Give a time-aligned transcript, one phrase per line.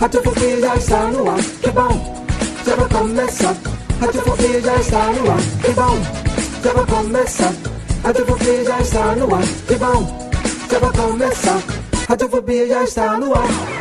[0.00, 2.24] Radiofobia já está no ar, que bom,
[2.66, 3.54] já vai começar.
[4.00, 5.98] Radiofobia já está no ar, que bom,
[6.64, 7.52] já vai começar.
[8.02, 10.30] Radiofobia já está no ar, que bom,
[10.70, 11.62] já vai começar.
[12.08, 13.73] Radiofobia já está no.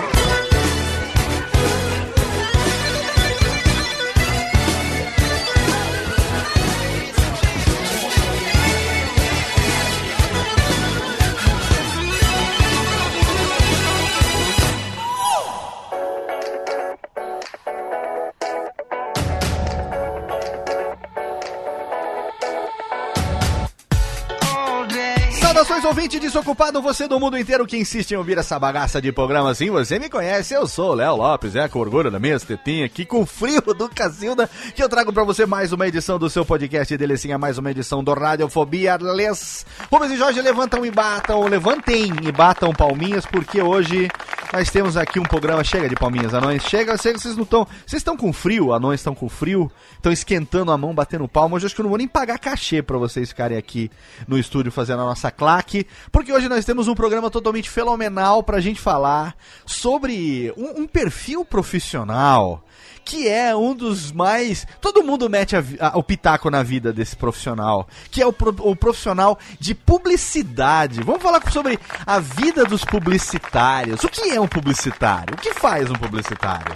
[26.03, 29.69] Ouvinte desocupado, você do mundo inteiro que insiste em ouvir essa bagaça de programa assim,
[29.69, 33.05] você me conhece, eu sou o Léo Lopes, é com orgulho da minha tetinha aqui
[33.05, 36.97] com frio do Cacilda, que eu trago pra você mais uma edição do seu podcast
[36.97, 39.65] Delicinha, mais uma edição do Radiofobia Les.
[39.89, 44.09] Rubens e Jorge levantam e batam, levantem e batam palminhas, porque hoje
[44.51, 48.01] nós temos aqui um programa, chega de palminhas, anões, chega, chega, vocês não estão, vocês
[48.01, 51.75] estão com frio, anões estão com frio, estão esquentando a mão, batendo palma, hoje acho
[51.75, 53.89] que eu não vou nem pagar cachê pra vocês ficarem aqui
[54.27, 55.31] no estúdio fazendo a nossa
[55.63, 60.81] destaque, porque hoje nós temos um programa totalmente fenomenal para a gente falar sobre um,
[60.83, 62.63] um perfil profissional
[63.03, 64.65] que é um dos mais.
[64.81, 68.55] Todo mundo mete a, a, o pitaco na vida desse profissional, que é o, pro,
[68.59, 71.01] o, profissional de publicidade.
[71.01, 74.03] Vamos falar sobre a vida dos publicitários.
[74.03, 75.35] O que é um publicitário?
[75.35, 76.73] O que faz um publicitário?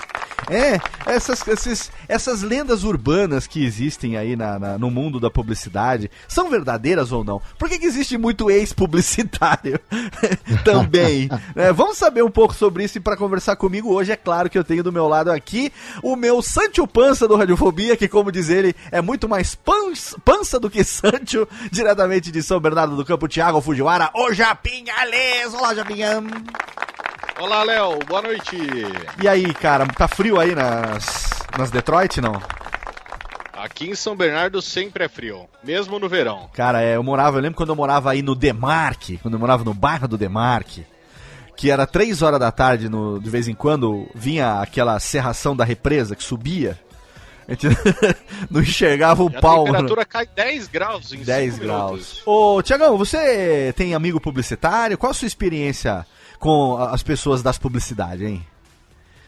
[0.49, 6.09] É, essas, esses, essas lendas urbanas que existem aí na, na, no mundo da publicidade
[6.27, 7.41] são verdadeiras ou não?
[7.57, 9.79] Por que, que existe muito ex-publicitário
[10.63, 11.29] também?
[11.55, 14.57] é, vamos saber um pouco sobre isso e para conversar comigo hoje, é claro que
[14.57, 15.71] eu tenho do meu lado aqui
[16.01, 20.59] o meu Sancho Pança do Radiofobia, que, como diz ele, é muito mais pança, pança
[20.59, 25.53] do que Sancho, diretamente de São Bernardo do Campo, Thiago Fujiwara, o Japinha Alês.
[25.53, 26.23] Olá, Japinha.
[27.39, 28.57] Olá, Léo, boa noite.
[29.21, 32.41] E aí, cara, tá frio aí nas, nas Detroit, não?
[33.53, 36.49] Aqui em São Bernardo sempre é frio, mesmo no verão.
[36.53, 39.63] Cara, é, eu morava, eu lembro quando eu morava aí no Demarque, quando eu morava
[39.63, 40.85] no bairro do Demarque,
[41.57, 45.65] que era três horas da tarde, no, de vez em quando, vinha aquela serração da
[45.65, 46.79] represa que subia.
[47.47, 47.67] A gente
[48.51, 49.63] não enxergava o pau.
[49.63, 52.21] A temperatura cai 10 graus em 10 graus.
[52.25, 54.97] Ô, Tiagão, você tem amigo publicitário?
[54.99, 56.05] Qual a sua experiência
[56.37, 58.45] com as pessoas das publicidades, hein?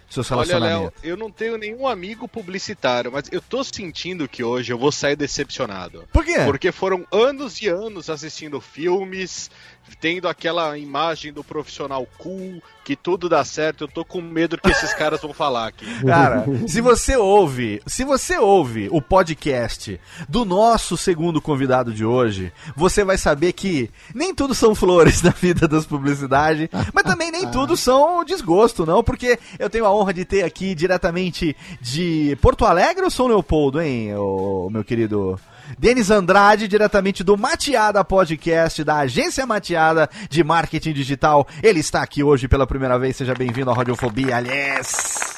[0.09, 0.77] seus relacionamentos?
[0.77, 4.77] Olha, Léo, eu não tenho nenhum amigo publicitário, mas eu tô sentindo que hoje eu
[4.77, 6.03] vou sair decepcionado.
[6.11, 6.39] Por quê?
[6.45, 9.51] Porque foram anos e anos assistindo filmes,
[9.99, 14.61] tendo aquela imagem do profissional cool, que tudo dá certo, eu tô com medo do
[14.61, 15.85] que esses caras vão falar aqui.
[16.03, 22.51] Cara, se você ouve, se você ouve o podcast do nosso segundo convidado de hoje,
[22.75, 27.45] você vai saber que nem tudo são flores na vida das publicidades, mas também nem
[27.51, 32.65] tudo são desgosto, não, porque eu tenho a honra de ter aqui diretamente de Porto
[32.65, 35.39] Alegre ou São Leopoldo, hein, o meu querido
[35.77, 41.47] Denis Andrade, diretamente do Mateada Podcast, da agência Mateada de Marketing Digital.
[41.61, 43.15] Ele está aqui hoje pela primeira vez.
[43.15, 45.37] Seja bem-vindo à Radiofobia, aliás.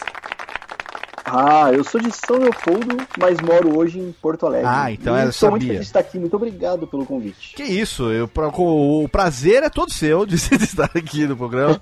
[1.25, 4.67] Ah, eu sou de São Leopoldo, mas moro hoje em Porto Alegre.
[4.67, 6.19] Ah, então eu estou muito feliz de estar aqui.
[6.19, 7.53] Muito obrigado pelo convite.
[7.55, 11.81] Que isso, eu, o prazer é todo seu de estar aqui no programa.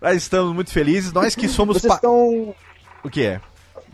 [0.00, 1.12] Nós estamos muito felizes.
[1.12, 1.78] Nós que somos...
[1.78, 2.54] Vocês estão...
[3.04, 3.40] O que é?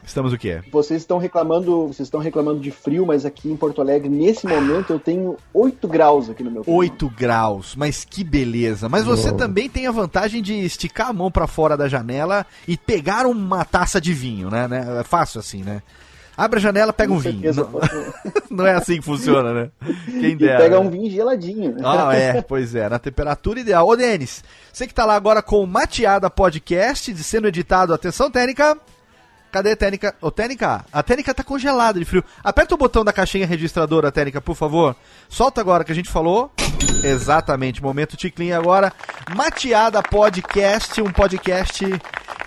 [0.06, 0.60] Estamos o quê?
[0.70, 4.92] Vocês estão reclamando, vocês estão reclamando de frio, mas aqui em Porto Alegre, nesse momento,
[4.92, 8.88] eu tenho 8 graus aqui no meu 8 graus, mas que beleza.
[8.88, 12.76] Mas você também tem a vantagem de esticar a mão para fora da janela e
[12.76, 14.68] pegar uma taça de vinho, né?
[14.68, 15.00] né?
[15.00, 15.82] É fácil assim, né?
[16.36, 17.54] Abre a janela, pega Com um vinho.
[17.54, 17.70] Não,
[18.50, 19.70] não, é assim que funciona, né?
[20.06, 20.54] Quem dera.
[20.54, 21.76] E pega um vinho geladinho.
[21.84, 23.86] Ah, é, pois é, na temperatura ideal.
[23.86, 24.42] Ô, Denis,
[24.72, 28.76] você que tá lá agora com o Mateada Podcast, sendo editado, atenção técnica,
[29.54, 30.16] Cadê a técnica?
[30.20, 32.24] Ô, técnica, a técnica tá congelada de frio.
[32.42, 34.96] Aperta o botão da caixinha registradora, técnica, por favor.
[35.28, 36.50] Solta agora que a gente falou.
[37.04, 38.92] Exatamente, momento Ticlin agora.
[39.36, 41.84] Mateada Podcast, um podcast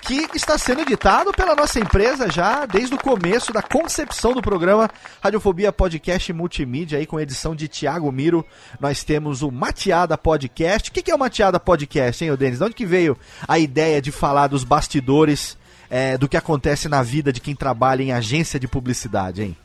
[0.01, 4.89] que está sendo editado pela nossa empresa já desde o começo da concepção do programa
[5.21, 8.45] Radiofobia Podcast Multimídia, aí com edição de Tiago Miro.
[8.79, 10.89] Nós temos o Mateada Podcast.
[10.89, 12.59] O que é o Mateada Podcast, hein, Denis?
[12.59, 13.17] De onde que veio
[13.47, 15.56] a ideia de falar dos bastidores
[15.89, 19.57] é, do que acontece na vida de quem trabalha em agência de publicidade, hein?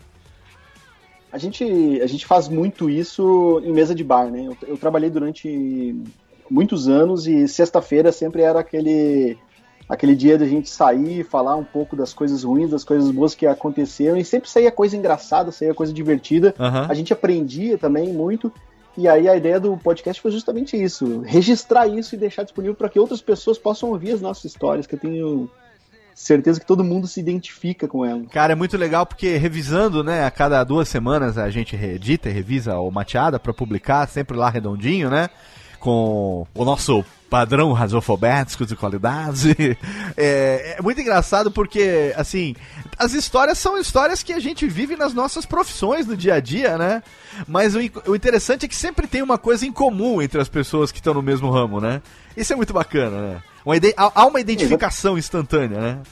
[1.32, 1.64] A gente,
[2.02, 4.46] a gente faz muito isso em mesa de bar, né?
[4.46, 5.96] Eu, eu trabalhei durante
[6.50, 9.38] muitos anos e sexta-feira sempre era aquele
[9.88, 13.34] aquele dia de a gente sair, falar um pouco das coisas ruins, das coisas boas
[13.34, 16.54] que aconteceram, e sempre saía coisa engraçada, saía coisa divertida.
[16.58, 16.86] Uhum.
[16.88, 18.50] A gente aprendia também muito.
[18.96, 22.88] E aí a ideia do podcast foi justamente isso, registrar isso e deixar disponível para
[22.88, 25.50] que outras pessoas possam ouvir as nossas histórias, que eu tenho
[26.14, 28.22] certeza que todo mundo se identifica com ela.
[28.30, 32.32] Cara, é muito legal porque revisando, né, a cada duas semanas a gente reedita e
[32.32, 35.28] revisa o Mateada para publicar, sempre lá redondinho, né?
[35.78, 39.56] Com o nosso padrão radiofobético de qualidade.
[40.14, 42.54] É, é, muito engraçado porque, assim,
[42.98, 46.76] as histórias são histórias que a gente vive nas nossas profissões no dia a dia,
[46.76, 47.02] né?
[47.48, 50.92] Mas o, o interessante é que sempre tem uma coisa em comum entre as pessoas
[50.92, 52.02] que estão no mesmo ramo, né?
[52.36, 53.42] Isso é muito bacana, né?
[53.64, 56.02] Uma há uma identificação instantânea, né?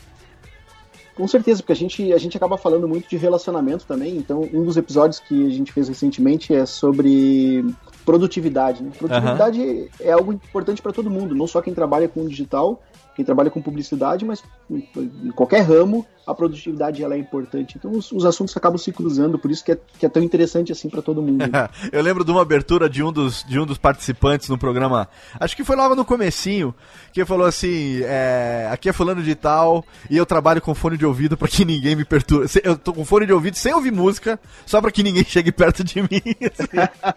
[1.14, 4.17] Com certeza, porque a gente, a gente acaba falando muito de relacionamento também.
[4.17, 7.62] Então, um dos episódios que a gente fez recentemente é sobre
[8.06, 8.82] produtividade.
[8.82, 8.91] Né?
[8.97, 9.88] Produtividade uhum.
[10.00, 12.82] é algo importante para todo mundo, não só quem trabalha com digital,
[13.14, 17.77] quem trabalha com publicidade, mas em qualquer ramo a produtividade ela é importante.
[17.77, 20.73] Então os, os assuntos acabam se cruzando, por isso que é, que é tão interessante
[20.73, 21.44] assim para todo mundo.
[21.93, 25.56] eu lembro de uma abertura de um, dos, de um dos participantes no programa, acho
[25.56, 26.75] que foi logo no comecinho,
[27.12, 31.05] que falou assim, é, aqui é fulano de tal, e eu trabalho com fone de
[31.05, 32.49] ouvido para que ninguém me perturbe.
[32.62, 35.83] Eu tô com fone de ouvido sem ouvir música, só para que ninguém chegue perto
[35.83, 36.09] de mim.
[36.09, 37.15] Assim.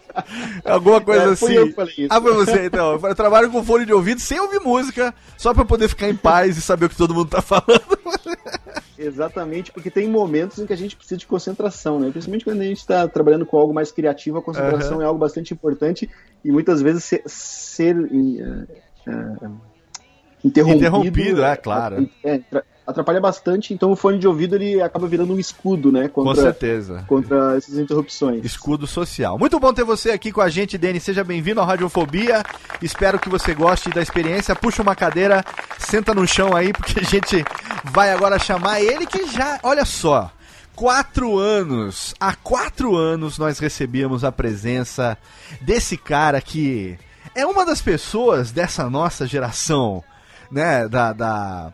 [0.64, 1.52] Alguma coisa é, assim.
[1.52, 2.08] Eu falei isso.
[2.10, 3.00] Ah, foi você, então.
[3.02, 6.56] Eu trabalho com fone de ouvido sem ouvir música, só para poder ficar em paz
[6.56, 7.98] e saber o que todo mundo tá falando.
[8.98, 12.10] Exatamente, porque tem momentos em que a gente precisa de concentração, né?
[12.10, 15.02] Principalmente quando a gente está trabalhando com algo mais criativo, a concentração uhum.
[15.02, 16.08] é algo bastante importante
[16.44, 19.60] e muitas vezes ser, ser uh, uh,
[20.44, 20.78] interrompido.
[20.78, 22.08] Interrompido, é claro.
[22.22, 22.40] É,
[22.86, 26.08] atrapalha bastante, então o fone de ouvido ele acaba virando um escudo, né?
[26.08, 27.04] Contra, com certeza.
[27.08, 28.44] Contra essas interrupções.
[28.44, 29.38] Escudo social.
[29.38, 31.02] Muito bom ter você aqui com a gente, Denis.
[31.02, 32.42] Seja bem-vindo ao Radiofobia.
[32.82, 34.54] Espero que você goste da experiência.
[34.54, 35.42] Puxa uma cadeira,
[35.78, 37.42] senta no chão aí, porque a gente
[37.84, 39.58] vai agora chamar ele que já.
[39.62, 40.30] Olha só.
[40.76, 45.16] Quatro anos, há quatro anos nós recebíamos a presença
[45.60, 46.98] desse cara que
[47.32, 50.02] é uma das pessoas dessa nossa geração,
[50.50, 50.88] né?
[50.88, 51.72] Da, da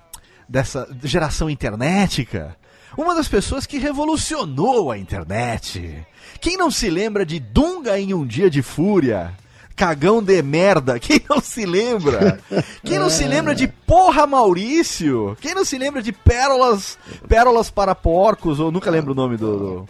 [0.50, 2.56] dessa geração internetica,
[2.98, 6.04] uma das pessoas que revolucionou a internet.
[6.40, 9.32] Quem não se lembra de Dunga em um dia de fúria?
[9.76, 12.40] Cagão de merda, quem não se lembra?
[12.84, 15.36] Quem não se lembra de Porra Maurício?
[15.40, 16.98] Quem não se lembra de Pérolas,
[17.28, 18.58] Pérolas para Porcos?
[18.58, 19.56] Ou nunca lembro o nome do...
[19.56, 19.88] do...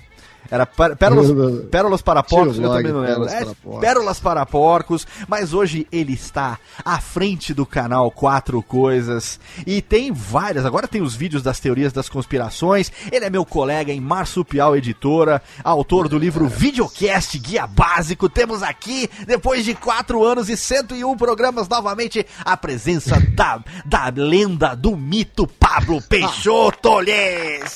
[0.50, 1.30] Era pérolas,
[1.70, 3.26] pérolas para porcos, eu também não lembro.
[3.26, 8.62] Pérolas, é, para pérolas para porcos, mas hoje ele está à frente do canal Quatro
[8.62, 10.64] Coisas e tem várias.
[10.64, 12.90] Agora tem os vídeos das teorias das conspirações.
[13.10, 18.28] Ele é meu colega em Marsupial Editora, autor do livro Videocast Guia Básico.
[18.28, 24.74] Temos aqui, depois de quatro anos e 101 programas, novamente a presença da, da lenda
[24.74, 26.90] do mito Pablo Peixoto.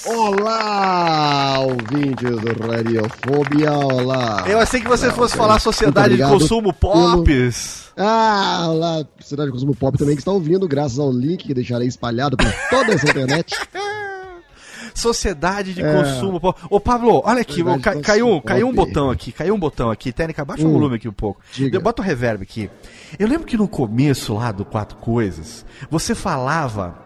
[0.06, 4.44] Olá, ouvintes do Radiofobia, olá.
[4.46, 7.90] Eu achei que você olá, fosse falar Sociedade de Consumo Pops.
[7.94, 8.08] Pelo...
[8.08, 11.88] Ah, olá, Sociedade de Consumo Pop também que está ouvindo, graças ao link que deixarei
[11.88, 13.54] espalhado por toda essa internet.
[14.94, 15.92] Sociedade de é.
[15.92, 16.60] Consumo Pop.
[16.70, 20.12] Ô, Pablo, olha aqui, ca, caiu, caiu um botão aqui, caiu um botão aqui.
[20.12, 21.40] Técnica, baixa hum, o volume aqui um pouco.
[21.52, 21.80] Diga.
[21.80, 22.70] Bota o reverb aqui.
[23.18, 26.96] Eu lembro que no começo lá do Quatro Coisas, você falava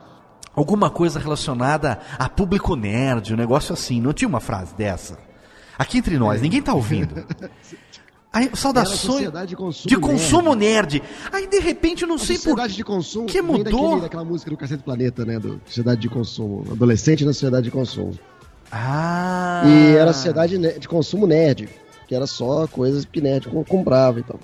[0.55, 4.00] alguma coisa relacionada a público nerd, um negócio assim.
[4.00, 5.27] Não tinha uma frase dessa?
[5.78, 7.25] Aqui entre nós, ninguém tá ouvindo.
[8.30, 11.00] Aí, saudações de consumo, de consumo nerd.
[11.00, 11.02] nerd.
[11.32, 13.64] Aí de repente eu não a sei por de consumo que mudou.
[13.64, 17.70] Daquele, daquela música do Cacete Planeta, né, do Sociedade de Consumo, adolescente na sociedade de
[17.70, 18.12] consumo.
[18.70, 19.62] Ah.
[19.66, 21.70] E era a sociedade de consumo nerd,
[22.06, 24.38] que era só coisas que nerd comprava e tal.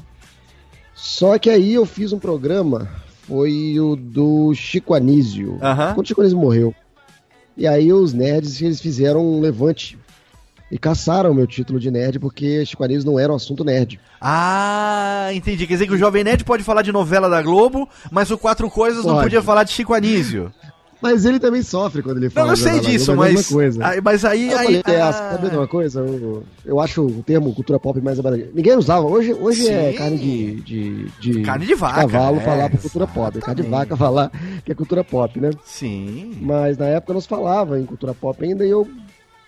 [0.94, 2.88] Só que aí eu fiz um programa,
[3.26, 5.94] foi o do Chico Anísio, uh -huh.
[5.94, 6.74] quando o Chico Anísio morreu.
[7.54, 9.98] E aí os nerds eles fizeram um levante
[10.74, 14.00] e caçaram o meu título de nerd porque Chico Anísio não era um assunto nerd.
[14.20, 15.68] Ah, entendi.
[15.68, 18.68] Quer dizer que o Jovem Nerd pode falar de novela da Globo, mas o Quatro
[18.68, 19.14] Coisas pode.
[19.14, 20.52] não podia falar de Chico Anísio.
[21.00, 22.46] Mas ele também sofre quando ele fala.
[22.46, 23.48] Não, eu sei disso, é mas.
[23.48, 23.86] coisa.
[23.86, 24.50] aí- mas aí.
[24.50, 26.00] Eu aí falei, é, ah, sabe uma coisa?
[26.00, 28.50] Eu, eu acho o termo cultura pop mais abrangente.
[28.54, 29.06] Ninguém usava.
[29.06, 32.42] Hoje, hoje é carne de, de, de- Carne de vaca, cavalo né?
[32.44, 33.38] falar pra cultura pop.
[33.38, 34.32] Carne de vaca falar
[34.64, 35.50] que é cultura pop, né?
[35.64, 36.38] Sim.
[36.40, 38.88] Mas na época nós falava em cultura pop ainda e eu,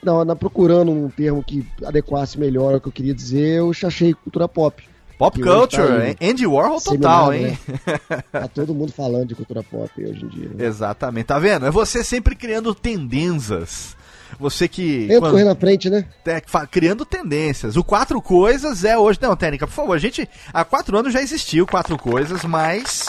[0.07, 4.15] não, na, procurando um termo que adequasse melhor ao que eu queria dizer, eu achei
[4.15, 4.83] cultura pop.
[5.19, 6.31] Pop hoje culture, tá aí?
[6.31, 7.59] Andy Warhol total, hein?
[7.67, 8.23] né?
[8.31, 10.51] Tá todo mundo falando de cultura pop hoje em dia.
[10.55, 10.67] né?
[10.67, 11.65] Exatamente, tá vendo?
[11.67, 13.97] É você sempre criando tendências.
[14.39, 15.07] Você que.
[15.07, 16.05] Tenta quando- correr na frente, né?
[16.47, 17.77] fa- criando tendências.
[17.77, 19.19] O Quatro Coisas é hoje.
[19.23, 20.29] Não, Técnica, por favor, a gente.
[20.53, 23.09] Há quatro anos já existiu Quatro Coisas, mas.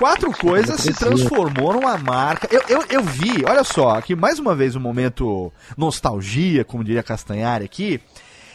[0.00, 2.48] Quatro Coisas se transformou numa marca.
[2.50, 7.02] Eu, eu, eu vi, olha só, aqui mais uma vez um momento nostalgia, como diria
[7.02, 8.00] Castanhari aqui.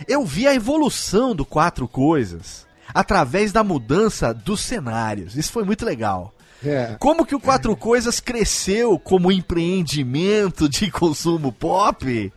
[0.08, 5.36] Eu vi a evolução do Quatro Coisas através da mudança dos cenários.
[5.38, 6.34] Isso foi muito legal.
[6.66, 6.96] É.
[7.00, 12.34] Como que o Quatro Coisas cresceu como empreendimento de consumo pop?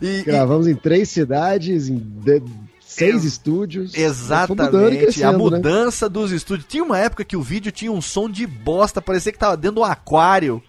[0.00, 1.96] E, e- Gravamos em três cidades, em
[2.92, 3.94] seis estúdios.
[3.94, 5.38] E Exatamente, a né?
[5.38, 6.66] mudança dos estúdios.
[6.68, 9.76] Tinha uma época que o vídeo tinha um som de bosta, parecia que tava dentro
[9.76, 10.62] de um aquário.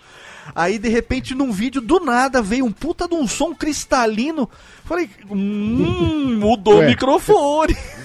[0.53, 4.49] Aí, de repente, num vídeo, do nada, veio um puta de um som cristalino.
[4.83, 7.75] Falei, hum, mudou o microfone.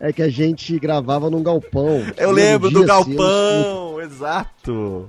[0.00, 2.04] É que a gente gravava num galpão.
[2.16, 5.08] Eu lembro do assim, galpão, exato.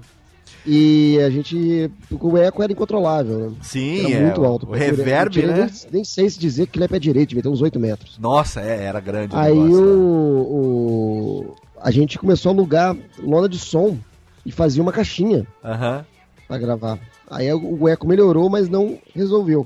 [0.72, 1.90] E a gente.
[2.12, 3.56] O eco era incontrolável, né?
[3.62, 4.68] Sim, Era é, muito alto.
[4.68, 5.56] O reverb, Eu né?
[5.58, 8.20] Nem, nem sei se dizer que ele é pé direito, devia ter uns 8 metros.
[8.20, 9.92] Nossa, é, era grande o Aí negócio, né?
[9.94, 13.98] o, o- A gente começou a alugar lona de som
[14.46, 16.06] e fazia uma caixinha Aham.
[16.48, 17.00] pra gravar.
[17.30, 19.66] Aí o o eco melhorou, mas não resolveu.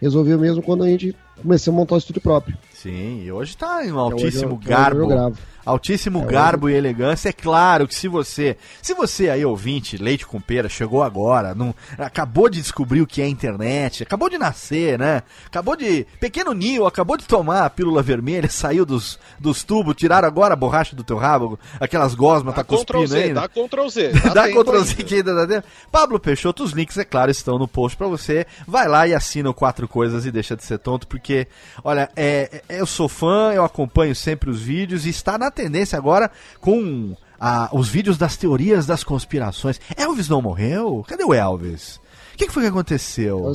[0.00, 2.56] Resolveu mesmo quando a gente começou a montar o estúdio próprio.
[2.72, 5.00] Sim, e hoje tá em um É hoje altíssimo eu- hoje garbo.
[5.00, 5.36] eu gravo.
[5.64, 7.28] Altíssimo É, garbo e elegância.
[7.28, 11.74] É claro que se você, se você aí ouvinte, leite com pera, chegou agora, não,
[11.98, 15.22] acabou de descobrir o que é internet, acabou de nascer, né?
[15.46, 20.28] Acabou de, pequeno Nil, acabou de tomar a pílula vermelha, saiu dos, dos tubos, tiraram
[20.28, 23.40] agora a borracha do teu rabo, aquelas gosmas, tá Dá Ctrl cuspindo Z, ainda.
[23.42, 24.12] dá Ctrl Z.
[24.34, 25.66] Dá tempo Ctrl Z que ainda dá tempo.
[25.90, 28.46] Pablo Peixoto, os links, é claro, estão no post pra você.
[28.66, 31.46] Vai lá e assina o Quatro Coisas e deixa de ser tonto, porque,
[31.82, 35.96] olha, é, é- eu sou fã, eu acompanho sempre os vídeos e está na tendência
[35.96, 36.30] agora
[36.60, 39.80] com ah, os vídeos das teorias das conspirações.
[39.96, 41.04] Elvis não morreu?
[41.08, 41.96] Cadê o Elvis?
[42.34, 43.52] O que, que foi que aconteceu?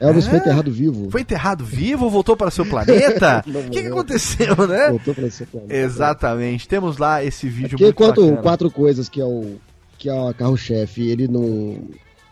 [0.00, 0.30] Elvis, É?
[0.30, 1.10] foi enterrado vivo.
[1.10, 3.44] Foi enterrado vivo ou voltou para seu planeta?
[3.48, 4.90] O que, que aconteceu, né?
[4.90, 5.74] Voltou pra esse planeta.
[5.74, 6.68] Exatamente.
[6.68, 8.40] Temos lá esse vídeo Porque muito enquanto bacana.
[8.40, 9.56] o quatro coisas que é o
[9.98, 11.78] que é o carro-chefe, ele não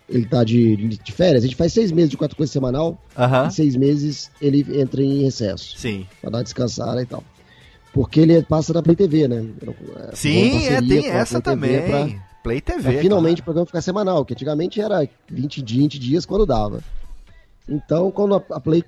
[0.09, 3.47] ele tá de, de férias, a gente faz seis meses de quatro coisas semanal, Aham.
[3.47, 6.07] em seis meses ele entra em recesso, Sim.
[6.21, 7.25] pra dar uma descansada e tal.
[7.93, 9.45] Porque ele passa na Play TV, né?
[10.11, 11.83] É, Sim, é, tem essa também.
[11.83, 12.09] pra-
[12.43, 12.99] Play pra TV.
[13.01, 13.45] finalmente o claro.
[13.45, 16.81] programa ficar semanal, que antigamente era 20, di- 20 dias quando dava.
[17.69, 18.83] Então, quando a, Play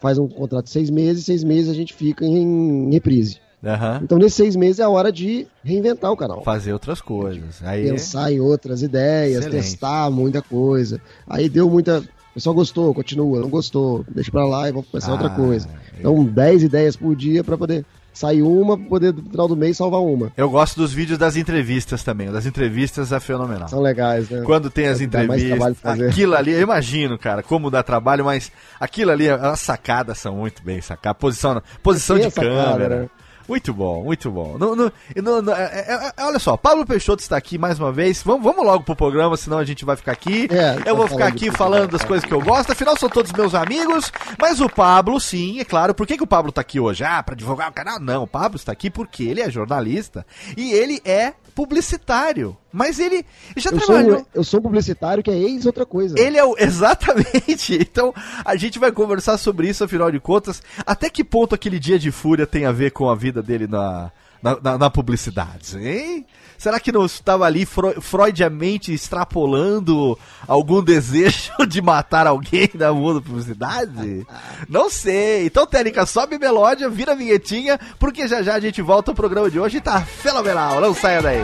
[0.00, 3.38] faz um contrato de seis meses, seis meses a gente fica em reprise.
[3.64, 4.00] Aham.
[4.04, 6.42] Então, nesses seis meses é a hora de reinventar o canal.
[6.44, 7.60] Fazer outras coisas.
[7.64, 9.62] Aí, pensar em outras ideias, Excelente.
[9.62, 11.00] testar muita coisa.
[11.26, 11.98] Aí deu muita.
[12.30, 15.34] O pessoal gostou, continua, não gostou, deixa pra lá e vamos pensar em outra Ah,
[15.34, 15.68] coisa.
[15.98, 17.84] Então, 10 ideias por dia pra poder
[18.18, 20.32] sair uma, pra poder no final do mês salvar uma.
[20.36, 22.30] eu gosto dos vídeos das entrevistas também.
[22.32, 23.68] Das entrevistas é fenomenal.
[23.68, 24.42] São legais, né?
[24.44, 29.12] Quando tem as trabalho entrevistas, aquilo ali, eu imagino, cara, como dá trabalho, mas aquilo
[29.12, 31.18] ali, as sacadas são muito bem sacadas.
[31.20, 33.00] Posição, posição Tem de sacada, câmera.
[33.02, 33.08] né?
[33.48, 34.58] Muito bom, muito bom.
[34.58, 37.90] Não, não- não- não- é- é- é- olha só, Pablo Peixoto está aqui mais uma
[37.90, 38.22] vez.
[38.22, 40.46] Vamos, vamos logo pro programa, senão a gente vai ficar aqui.
[40.50, 42.72] É, eu vou tá ficar aqui do falando das coisas que eu gosto.
[42.72, 44.12] Afinal, são todos meus amigos.
[44.38, 45.94] Mas o Pablo, sim, é claro.
[45.94, 47.02] Por que, que o Pablo tá aqui hoje?
[47.04, 47.98] Ah, pra divulgar o canal?
[47.98, 50.26] Não, o Pablo está aqui porque ele é jornalista
[50.56, 51.32] e ele é
[51.64, 52.56] publicitário.
[52.72, 53.24] Mas ele
[53.56, 54.16] já Eu trabalhou.
[54.18, 56.18] sou, eu sou um publicitário que é ex outra coisa.
[56.18, 56.54] Ele é o.
[56.58, 57.74] Exatamente!
[57.80, 60.62] Então, a gente vai conversar sobre isso, afinal de contas.
[60.86, 64.10] Até que ponto aquele dia de fúria tem a ver com a vida dele na,
[64.42, 66.26] na, na- na publicidade, hein?
[66.58, 73.26] Será que não estava ali freudiamente extrapolando algum desejo de matar alguém na mundo da
[73.26, 74.26] publicidade?
[74.68, 75.46] Não sei.
[75.46, 79.48] Então, Técnica, sobe melódia, vira a vinhetinha, porque já já a gente volta ao programa
[79.48, 80.80] de hoje tá fenomenal.
[80.80, 81.42] Não saia daí.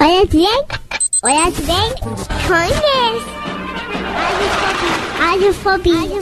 [0.00, 0.66] Olha bem,
[1.22, 1.94] olha bem,
[2.48, 3.42] conhece.
[5.22, 6.18] Radiofobia.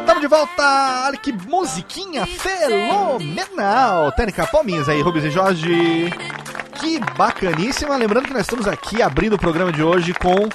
[0.00, 1.04] Estamos de volta!
[1.06, 4.10] Olha que musiquinha fenomenal!
[4.12, 6.12] Técnica, palminhas aí, Rubens e Jorge.
[6.74, 7.96] Que bacaníssima.
[7.96, 10.48] Lembrando que nós estamos aqui abrindo o programa de hoje com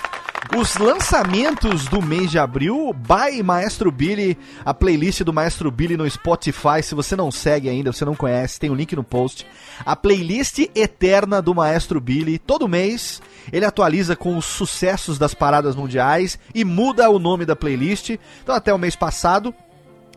[0.58, 6.10] os lançamentos do mês de abril by Maestro Billy, a playlist do Maestro Billy no
[6.10, 6.84] Spotify.
[6.84, 9.48] Se você não segue ainda, você não conhece, tem o um link no post.
[9.86, 13.22] A playlist eterna do Maestro Billy, todo mês
[13.52, 18.12] ele atualiza com os sucessos das paradas mundiais e muda o nome da playlist.
[18.42, 19.54] Então, até o mês passado,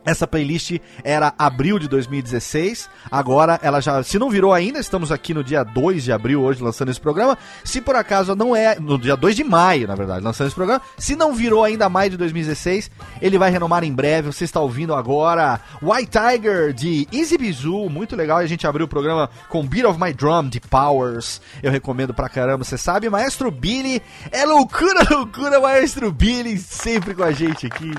[0.06, 2.88] essa playlist era abril de 2016.
[3.10, 4.02] Agora ela já.
[4.04, 7.36] Se não virou ainda, estamos aqui no dia 2 de abril, hoje, lançando esse programa.
[7.64, 8.78] Se por acaso não é.
[8.78, 10.80] No dia 2 de maio, na verdade, lançando esse programa.
[10.96, 14.32] Se não virou ainda maio de 2016, ele vai renomar em breve.
[14.32, 17.88] Você está ouvindo agora White Tiger de Easy Bizu.
[17.90, 18.38] Muito legal.
[18.38, 21.40] A gente abriu o programa com Beat of My Drum de Powers.
[21.60, 23.10] Eu recomendo pra caramba, você sabe.
[23.10, 24.00] Maestro Billy.
[24.30, 26.58] É loucura, loucura, Maestro Billy.
[26.58, 27.92] Sempre com a gente aqui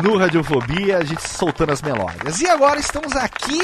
[0.00, 0.98] no Radiofobia.
[0.98, 2.40] A gente soltando as melódias.
[2.40, 3.58] E agora estamos aqui.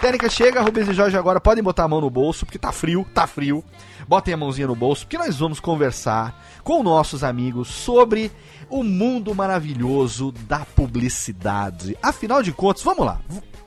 [0.00, 3.06] Técnica chega, Rubens e Jorge agora podem botar a mão no bolso, porque tá frio,
[3.14, 3.62] tá frio.
[4.08, 8.32] Botem a mãozinha no bolso, porque nós vamos conversar com nossos amigos sobre
[8.68, 11.96] o mundo maravilhoso da publicidade.
[12.02, 13.20] Afinal de contas, vamos lá.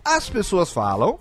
[0.04, 1.20] As pessoas falam.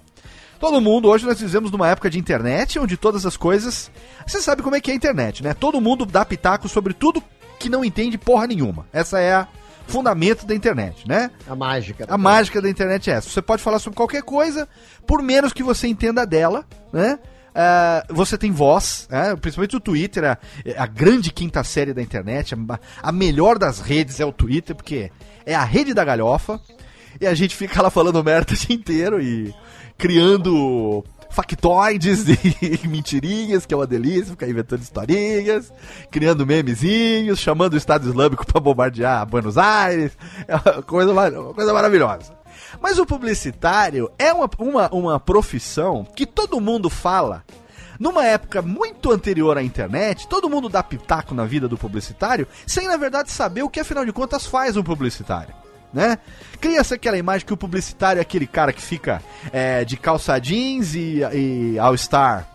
[0.58, 3.90] Todo mundo, hoje nós vivemos numa época de internet, onde todas as coisas.
[4.24, 5.54] Você sabe como é que é a internet, né?
[5.54, 7.22] Todo mundo dá pitaco sobre tudo
[7.58, 8.86] que não entende porra nenhuma.
[8.92, 9.48] Essa é a
[9.86, 11.30] fundamento da internet, né?
[11.48, 12.06] A mágica.
[12.08, 13.28] A mágica da internet é essa.
[13.28, 14.68] Você pode falar sobre qualquer coisa,
[15.06, 17.18] por menos que você entenda dela, né?
[17.52, 19.36] Uh, você tem voz, né?
[19.36, 20.38] principalmente o Twitter, a,
[20.78, 25.12] a, grande quinta série da internet, a, a, melhor das redes é o Twitter, porque
[25.44, 26.58] é a rede da galhofa,
[27.20, 29.54] e a gente fica lá falando merda o dia inteiro e
[29.98, 32.24] criando factoides
[32.62, 35.72] e mentirinhas, que é uma delícia, ficar inventando historinhas,
[36.10, 40.12] criando memezinhos, chamando o Estado Islâmico para bombardear Buenos Aires.
[40.46, 42.32] É uma coisa, uma coisa maravilhosa.
[42.80, 47.44] Mas o publicitário é uma, uma, uma profissão que todo mundo fala.
[47.98, 52.88] Numa época muito anterior à internet, todo mundo dá pitaco na vida do publicitário, sem
[52.88, 55.61] na verdade saber o que afinal de contas faz um publicitário
[55.92, 56.18] né?
[56.60, 59.22] Cria-se aquela imagem que o publicitário é aquele cara que fica
[59.52, 62.46] é, de calça jeans e, e All-Star,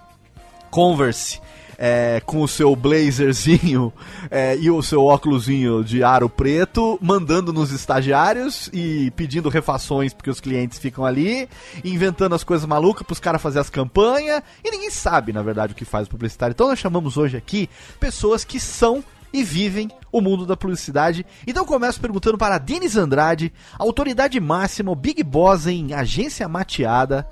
[0.69, 1.39] Converse,
[1.77, 3.93] é, com o seu blazerzinho
[4.31, 10.29] é, e o seu óculosinho de aro preto, mandando nos estagiários e pedindo refações porque
[10.29, 11.47] os clientes ficam ali,
[11.83, 15.73] inventando as coisas malucas para os caras fazer as campanhas, e ninguém sabe, na verdade,
[15.73, 16.53] o que faz o publicitário.
[16.53, 17.69] Então nós chamamos hoje aqui
[17.99, 21.25] pessoas que são e vivem o mundo da publicidade.
[21.45, 27.27] Então começo perguntando para Denis Andrade, autoridade máxima, o Big Boss em agência mateada,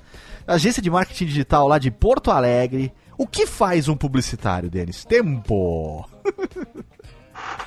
[0.46, 2.92] agência de marketing digital lá de Porto Alegre.
[3.18, 5.04] O que faz um publicitário, Denis?
[5.04, 6.08] Tempo!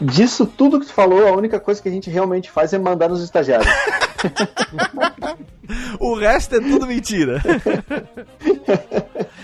[0.01, 3.09] Disso tudo que tu falou, a única coisa que a gente realmente faz é mandar
[3.09, 3.69] nos estagiários.
[5.99, 7.41] o resto é tudo mentira.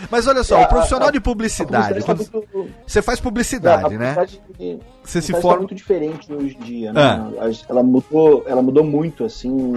[0.10, 2.04] Mas olha só, é, o profissional a, de publicidade.
[2.04, 2.46] Tá muito...
[2.86, 4.16] Você faz publicidade, é, né?
[5.04, 7.02] Você se forma muito diferente hoje em dia, né?
[7.02, 7.50] Ah.
[7.68, 9.74] Ela mudou, ela mudou muito, assim,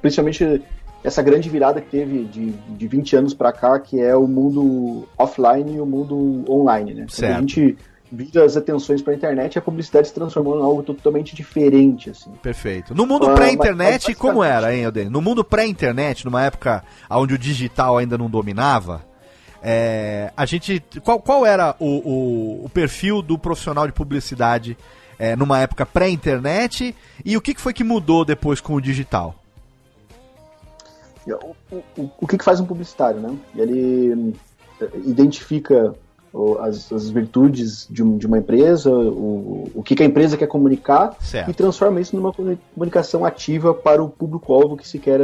[0.00, 0.62] principalmente
[1.04, 5.06] essa grande virada que teve de, de 20 anos para cá, que é o mundo
[5.16, 7.06] offline e o mundo online, né?
[7.08, 7.36] Certo.
[7.36, 7.76] A gente
[8.10, 12.30] vira as atenções para a internet, a publicidade se transformou em algo totalmente diferente, assim.
[12.42, 12.94] Perfeito.
[12.94, 15.08] No mundo ah, pré-internet, como era, hein, Alden?
[15.08, 19.04] No mundo pré-internet, numa época onde o digital ainda não dominava,
[19.62, 20.82] é, a gente.
[21.02, 24.76] Qual, qual era o, o, o, perfil do profissional de publicidade
[25.18, 29.34] é, numa época pré-internet e o que, que foi que mudou depois com o digital?
[31.26, 33.36] O, o, o que, que faz um publicitário, né?
[33.56, 34.36] Ele
[34.80, 35.92] eh, identifica
[36.60, 40.46] as, as virtudes de, um, de, uma empresa, o, o que, que, a empresa quer
[40.46, 41.50] comunicar certo.
[41.50, 45.20] e transforma isso numa comunicação ativa para o público-alvo que se quer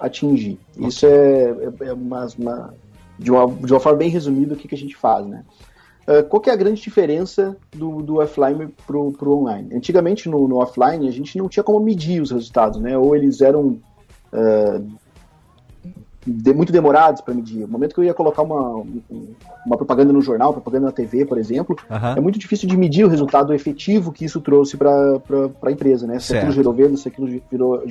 [0.00, 0.58] atingir.
[0.76, 0.88] Okay.
[0.88, 2.74] Isso é, é, é uma, uma,
[3.18, 5.44] de, uma, de uma forma bem resumida o que, que a gente faz, né?
[6.02, 9.72] Uh, qual que é a grande diferença do, do offline para o online?
[9.72, 12.98] Antigamente, no, no, offline, a gente não tinha como medir os resultados, né?
[12.98, 13.78] Ou eles eram
[14.32, 14.90] uh,
[16.26, 17.60] de, muito demorados para medir.
[17.60, 18.84] No momento que eu ia colocar uma,
[19.66, 22.16] uma propaganda no jornal, propaganda na TV, por exemplo, uhum.
[22.16, 25.20] é muito difícil de medir o resultado efetivo que isso trouxe para
[25.62, 26.18] a empresa, né?
[26.18, 26.38] Se certo.
[26.38, 27.82] aquilo gerou venda, se aquilo virou,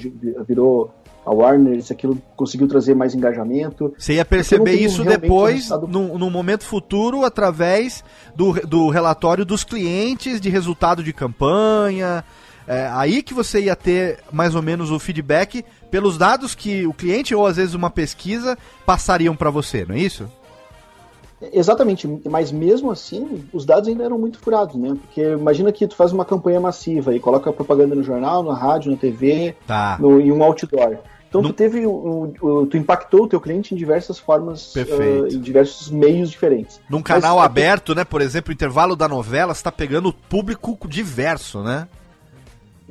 [0.47, 0.91] virou
[1.25, 3.93] a Warner, se aquilo conseguiu trazer mais engajamento.
[3.97, 5.87] Você ia perceber isso depois, resultado...
[5.87, 8.03] num, num, momento futuro, através
[8.35, 12.23] do, do relatório dos clientes de resultado de campanha.
[12.67, 16.93] É, aí que você ia ter mais ou menos o feedback pelos dados que o
[16.93, 20.27] cliente ou às vezes uma pesquisa passariam para você, não é isso?
[21.53, 24.95] Exatamente, mas mesmo assim, os dados ainda eram muito furados, né?
[25.01, 28.91] Porque imagina que tu faz uma campanha massiva e coloca propaganda no jornal, na rádio,
[28.91, 29.97] na TV, tá.
[29.99, 30.97] no, em um outdoor.
[31.27, 35.33] Então Não- tu teve o, o- tu impactou o teu cliente em diversas formas, ah,
[35.33, 36.79] em diversos meios diferentes.
[36.87, 38.03] Num canal Mas- aberto, né?
[38.03, 41.87] Por exemplo, o intervalo da novela, você tá pegando público diverso, né?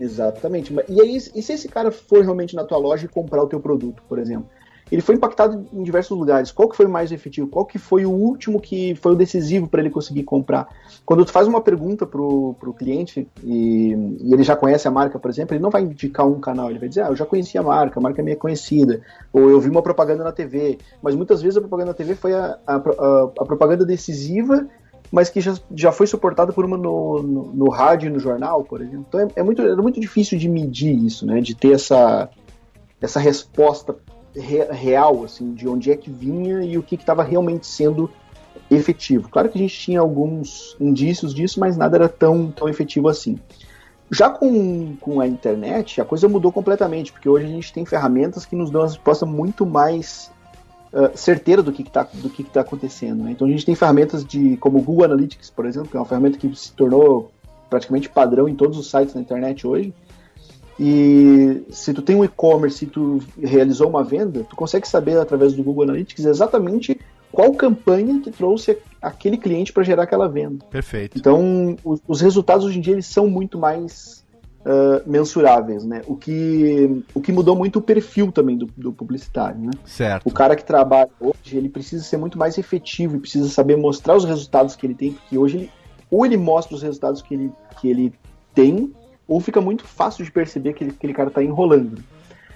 [0.00, 0.74] Exatamente.
[0.88, 3.60] E aí, e se esse cara for realmente na tua loja e comprar o teu
[3.60, 4.48] produto, por exemplo?
[4.90, 6.50] Ele foi impactado em diversos lugares.
[6.50, 7.46] Qual que foi o mais efetivo?
[7.46, 10.66] Qual que foi o último que foi o decisivo para ele conseguir comprar?
[11.06, 15.16] Quando tu faz uma pergunta pro, pro cliente e, e ele já conhece a marca,
[15.16, 17.56] por exemplo, ele não vai indicar um canal, ele vai dizer, ah, eu já conheci
[17.56, 19.00] a marca, a marca é minha conhecida,
[19.32, 20.78] ou eu vi uma propaganda na TV.
[21.00, 24.66] Mas muitas vezes a propaganda na TV foi a, a, a- a propaganda decisiva
[25.10, 28.62] mas que já, já foi suportada por uma no, no, no rádio e no jornal,
[28.62, 29.04] por exemplo.
[29.08, 31.40] Então é, é muito, é muito difícil de medir isso, né?
[31.40, 32.28] De ter essa,
[33.00, 33.96] essa resposta
[34.34, 38.10] re- real, assim, de onde é que vinha e o que estava realmente sendo
[38.70, 39.28] efetivo.
[39.28, 43.38] Claro que a gente tinha alguns indícios disso, mas nada era tão, tão efetivo assim.
[44.12, 48.44] Já com, com a internet, a coisa mudou completamente, porque hoje a gente tem ferramentas
[48.44, 50.32] que nos dão uma resposta muito mais
[50.92, 53.24] uh, certeira do que está do que que tá acontecendo.
[53.24, 53.32] Né?
[53.32, 56.06] Então a gente tem ferramentas de como o Google Analytics, por exemplo, que é uma
[56.06, 57.30] ferramenta que se tornou
[57.68, 59.94] praticamente padrão em todos os sites na internet hoje.
[60.78, 65.52] E se tu tem um e-commerce e tu realizou uma venda, tu consegue saber através
[65.52, 66.98] do Google Analytics exatamente
[67.30, 70.64] qual campanha que trouxe aquele cliente para gerar aquela venda.
[70.70, 71.18] Perfeito.
[71.18, 74.19] Então, os, os resultados hoje em dia eles são muito mais
[74.64, 76.02] uh, mensuráveis, né?
[76.06, 79.70] O que, o que mudou muito o perfil também do, do publicitário, né?
[79.84, 80.26] Certo.
[80.26, 84.16] O cara que trabalha hoje, ele precisa ser muito mais efetivo e precisa saber mostrar
[84.16, 85.70] os resultados que ele tem, porque hoje ele,
[86.10, 88.12] ou ele mostra os resultados que ele, que ele
[88.54, 88.92] tem,
[89.28, 92.02] ou fica muito fácil de perceber que ele- aquele cara está enrolando.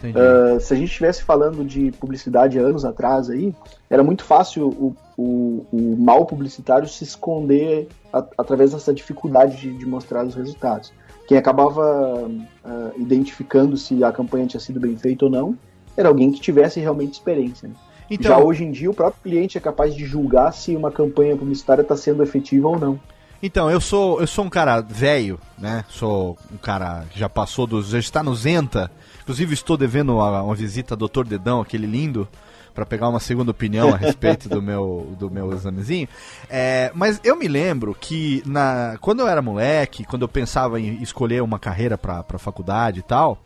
[0.05, 3.55] Uh, se a gente estivesse falando de publicidade anos atrás aí,
[3.89, 9.73] era muito fácil o, o, o mal publicitário se esconder a- através dessa dificuldade de,
[9.79, 10.93] de mostrar os resultados.
[11.27, 15.57] Quem acabava uh, identificando se a campanha tinha sido bem feita ou não
[15.97, 17.69] era alguém que tivesse realmente experiência.
[17.69, 17.75] né?
[18.11, 21.37] Já Então, hoje em dia, o próprio cliente é capaz de julgar se uma campanha
[21.37, 23.01] publicitária está sendo efetiva ou não.
[23.43, 25.85] então eu sou eu sou um cara velho, né?
[25.89, 28.91] Sou um cara que já passou dos já está no Zenta.
[29.23, 31.25] Inclusive estou devendo uma, uma visita ao Dr.
[31.25, 32.29] Dedão, aquele lindo,
[32.75, 36.09] para pegar uma segunda opinião a respeito do meu do meu examezinho.
[36.51, 41.03] É, mas eu me lembro que na quando eu era moleque, quando eu pensava em
[41.03, 43.39] escolher uma carreira para faculdade e tal,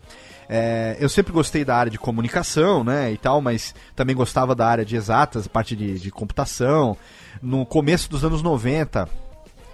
[0.49, 4.67] é, eu sempre gostei da área de comunicação, né, e tal, mas também gostava da
[4.67, 6.97] área de exatas, parte de, de computação.
[7.39, 9.07] No começo dos anos 90,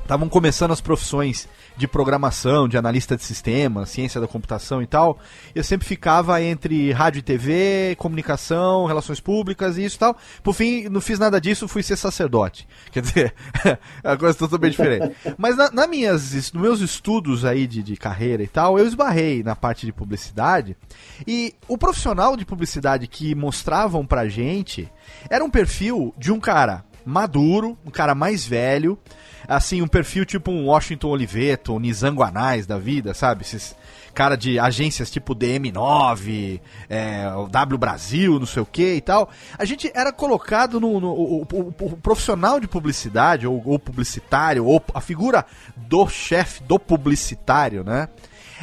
[0.06, 5.18] estavam começando as profissões de programação, de analista de sistemas, ciência da computação e tal.
[5.54, 10.15] Eu sempre ficava entre rádio e TV, comunicação, relações públicas e isso e tal.
[10.44, 12.68] Por fim, não fiz nada disso, fui ser sacerdote.
[12.91, 13.34] Quer dizer,
[13.65, 15.15] é uma coisa totalmente diferente.
[15.38, 19.41] Mas na, na minhas, nos meus estudos aí de, de carreira e tal, eu esbarrei
[19.41, 20.78] na parte de publicidade.
[21.26, 24.88] E o profissional de publicidade que mostravam pra gente
[25.32, 28.98] era um perfil de um cara maduro, um cara mais velho,
[29.47, 33.43] assim, um perfil tipo um Washington Oliveto, um Nizam Guanais da vida, sabe?
[33.43, 33.75] Esses
[34.13, 39.29] cara de agências tipo DM9, é, o W Brasil, não sei o que e tal.
[39.58, 44.65] A gente era colocado no, no- o, o- o profissional de publicidade, ou, ou publicitário,
[44.65, 48.08] ou a figura do chefe do publicitário, né?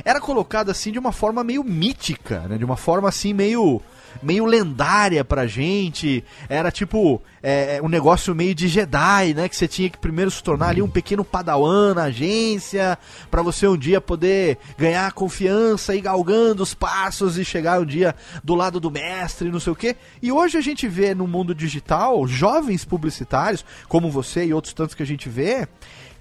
[0.05, 2.57] Era colocado assim de uma forma meio mítica, né?
[2.57, 3.81] De uma forma assim meio
[4.23, 6.25] meio lendária pra gente.
[6.49, 9.49] Era tipo é, um negócio meio de Jedi, né?
[9.49, 12.99] Que você tinha que primeiro se tornar ali um pequeno padawan na agência,
[13.31, 18.15] pra você um dia poder ganhar confiança e galgando os passos e chegar um dia
[18.43, 19.97] do lado do mestre, não sei o quê.
[20.21, 24.95] E hoje a gente vê no mundo digital jovens publicitários, como você e outros tantos
[24.95, 25.67] que a gente vê,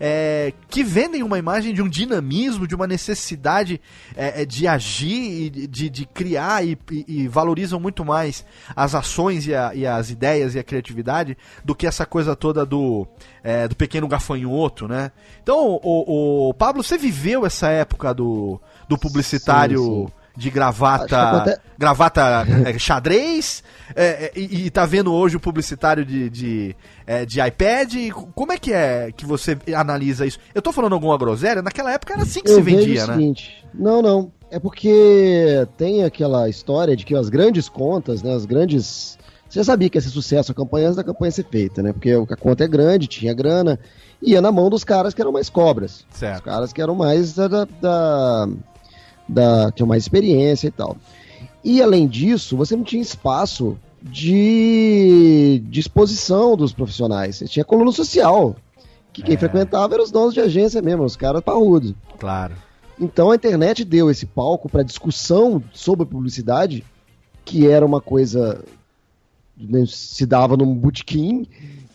[0.04, 3.80] é, que vendem uma imagem de um dinamismo, de uma necessidade
[4.16, 8.44] é, é, de agir, e de, de, criar e, e- e valorizam muito mais
[8.76, 12.66] as ações e, a- e as ideias e a criatividade do que essa coisa toda
[12.66, 13.08] do,
[13.44, 15.12] é, do pequeno gafanhoto, né?
[15.44, 18.60] Então, o, o Pablo, você viveu essa época do,
[18.90, 20.14] do publicitário Sim, sim.
[20.36, 23.64] De gravata, aconte- gravata é, xadrez
[23.96, 27.94] é, é, e, e tá vendo hoje o publicitário de, de, é, de iPad.
[28.34, 30.40] Como é que é que você analisa isso?
[30.56, 31.62] Eu tô falando alguma groselha?
[31.62, 33.14] Naquela época era assim que Eu se vendia, né?
[33.14, 34.32] seguinte, não, não.
[34.50, 39.18] É porque tem aquela história de que as grandes contas, né, as grandes...
[39.50, 41.92] Você sabia que ia ser sucesso a campanha antes da campanha ser feita, né?
[41.92, 43.78] Porque a conta é grande, tinha grana,
[44.22, 46.06] ia na mão dos caras que eram mais cobras.
[46.10, 46.44] Os Certo.
[46.44, 48.48] caras que eram mais da, da,
[49.32, 50.98] da, tinham mais experiência e tal.
[51.64, 57.38] E além disso, você não tinha espaço de, exposição dos profissionais.
[57.38, 58.56] Você tinha coluna social.
[59.14, 59.38] Que quem É.
[59.38, 61.94] frequentava eram os donos de agência mesmo, os caras parrudos.
[62.18, 62.56] Claro.
[63.00, 66.84] Então a internet deu esse palco para discussão sobre publicidade
[67.44, 68.64] que era uma coisa
[69.58, 71.48] né, se dava num botequim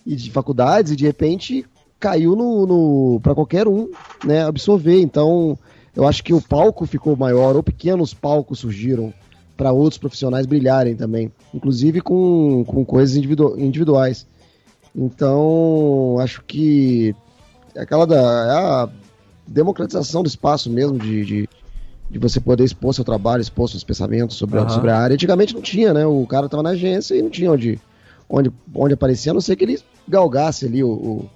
[0.05, 1.65] e de faculdades e de repente
[1.99, 3.89] caiu no, no para qualquer um,
[4.25, 5.01] né, absorver.
[5.01, 5.59] Então,
[5.97, 9.13] eu acho que o palco ficou maior ou pequenos palcos surgiram
[9.57, 14.27] para outros profissionais brilharem também, inclusive com, com coisas individu individuais.
[14.95, 17.15] Então, acho que
[17.75, 18.89] é aquela da é a
[19.47, 21.49] democratização do espaço mesmo de, de,
[22.11, 24.67] de, você poder expor seu trabalho, expor seus pensamentos sobre, Aham.
[24.67, 25.15] a, sobre a área.
[25.15, 26.05] Antigamente não tinha, né?
[26.07, 27.81] O cara tava na agência e não tinha onde,
[28.29, 29.79] onde, onde aparecer, a não ser que ele
[30.09, 31.31] galgasse ali o, o,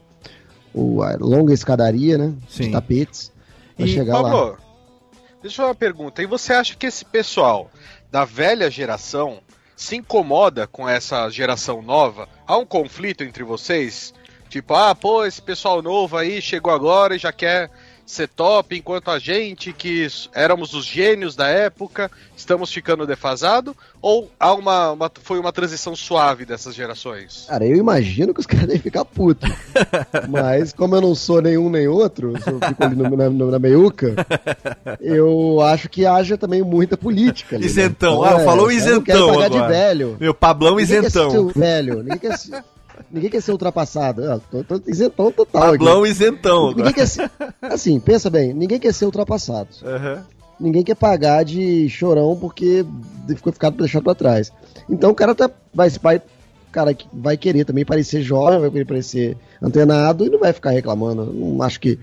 [0.75, 2.35] o- a longa escadaria, né?
[2.49, 2.65] Sim.
[2.65, 3.31] De tapetes.
[3.85, 4.31] E, chegar lá.
[4.31, 4.59] Pablo,
[5.43, 6.23] deixa eu uma pergunta.
[6.23, 7.71] E você acha que esse pessoal
[8.11, 9.41] da velha geração
[9.77, 12.29] se incomoda com essa geração nova?
[12.47, 14.13] Há um conflito entre vocês?
[14.49, 17.71] Tipo, ah, pô, esse pessoal novo aí chegou agora e já quer
[18.11, 23.75] ser top, enquanto a gente, que éramos os gênios da época, estamos ficando defasado?
[24.03, 27.45] Ou há uma, uma- foi uma transição suave dessas gerações?
[27.49, 29.49] Cara, eu imagino que os caras devem ficar putos.
[30.29, 33.59] Mas como eu não sou nenhum nem outro, eu fico ali no- na, no- na
[33.59, 34.15] meiuca,
[35.01, 37.57] eu acho que haja também muita política.
[37.57, 37.71] Ali, né?
[37.71, 38.23] Isentão.
[38.23, 39.63] Ah, falou eu não isentão quero pagar agora.
[39.63, 40.17] de velho.
[40.19, 41.31] Meu Pablão Ninguém quer isentão.
[41.53, 41.97] ser velho.
[42.03, 42.65] Ninguém quer ser,
[43.13, 44.23] ninguém quer ser ultrapassado.
[44.31, 45.73] Ah, tô, tô isentão total.
[45.73, 46.11] Pablão aqui.
[46.11, 47.31] isentão Ninguém quer ser,
[47.63, 49.69] assim, pensa bem, ninguém quer ser ultrapassado.
[49.85, 50.25] Aham.
[50.59, 52.85] Ninguém quer pagar de chorão porque
[53.35, 54.53] ficou ficado deixado pra trás.
[54.91, 56.21] Então o cara tá, vai, vai,
[56.71, 61.25] cara vai querer também parecer jovem, vai querer parecer antenado e não vai ficar reclamando.
[61.33, 61.99] Não acho que,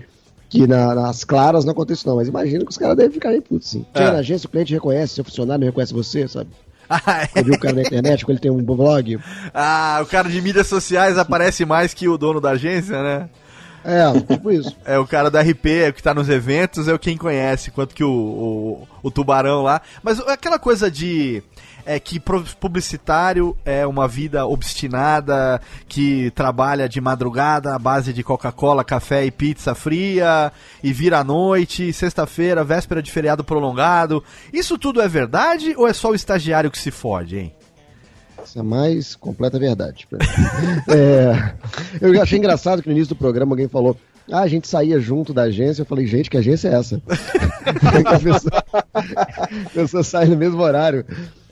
[0.48, 3.40] que na- nas claras não acontece não, mas imagino que os caras devem ficar aí
[3.40, 3.86] putos, sim.
[3.96, 4.12] Chega É.
[4.12, 6.50] na agência, o cliente reconhece, seu funcionário não reconhece você, sabe?
[6.88, 7.26] Ah, é.
[7.26, 9.18] Você viu o cara na internet, ele tem um blog.
[9.52, 13.28] Ah, o cara de mídias sociais aparece mais que o dono da agência, né?
[13.84, 14.76] É, tipo isso.
[14.84, 17.70] É o cara da RP, é o que tá nos eventos, é o quem conhece,
[17.70, 19.80] quanto que o, o, o tubarão lá.
[20.02, 21.42] Mas aquela coisa de.
[21.90, 28.84] É que publicitário é uma vida obstinada, que trabalha de madrugada à base de Coca-Cola,
[28.84, 30.52] café e pizza fria,
[30.84, 34.22] e vira à noite, sexta-feira, véspera de feriado prolongado.
[34.52, 37.54] Isso tudo é verdade ou é só o estagiário que se fode, hein?
[38.44, 40.06] Isso é mais completa verdade.
[40.88, 41.54] É,
[42.02, 43.96] eu achei engraçado que no início do programa alguém falou.
[44.30, 45.80] Ah, a gente saía junto da agência.
[45.80, 47.00] Eu falei, gente, que agência é essa?
[48.04, 51.04] A pessoa, a pessoa sai no mesmo horário.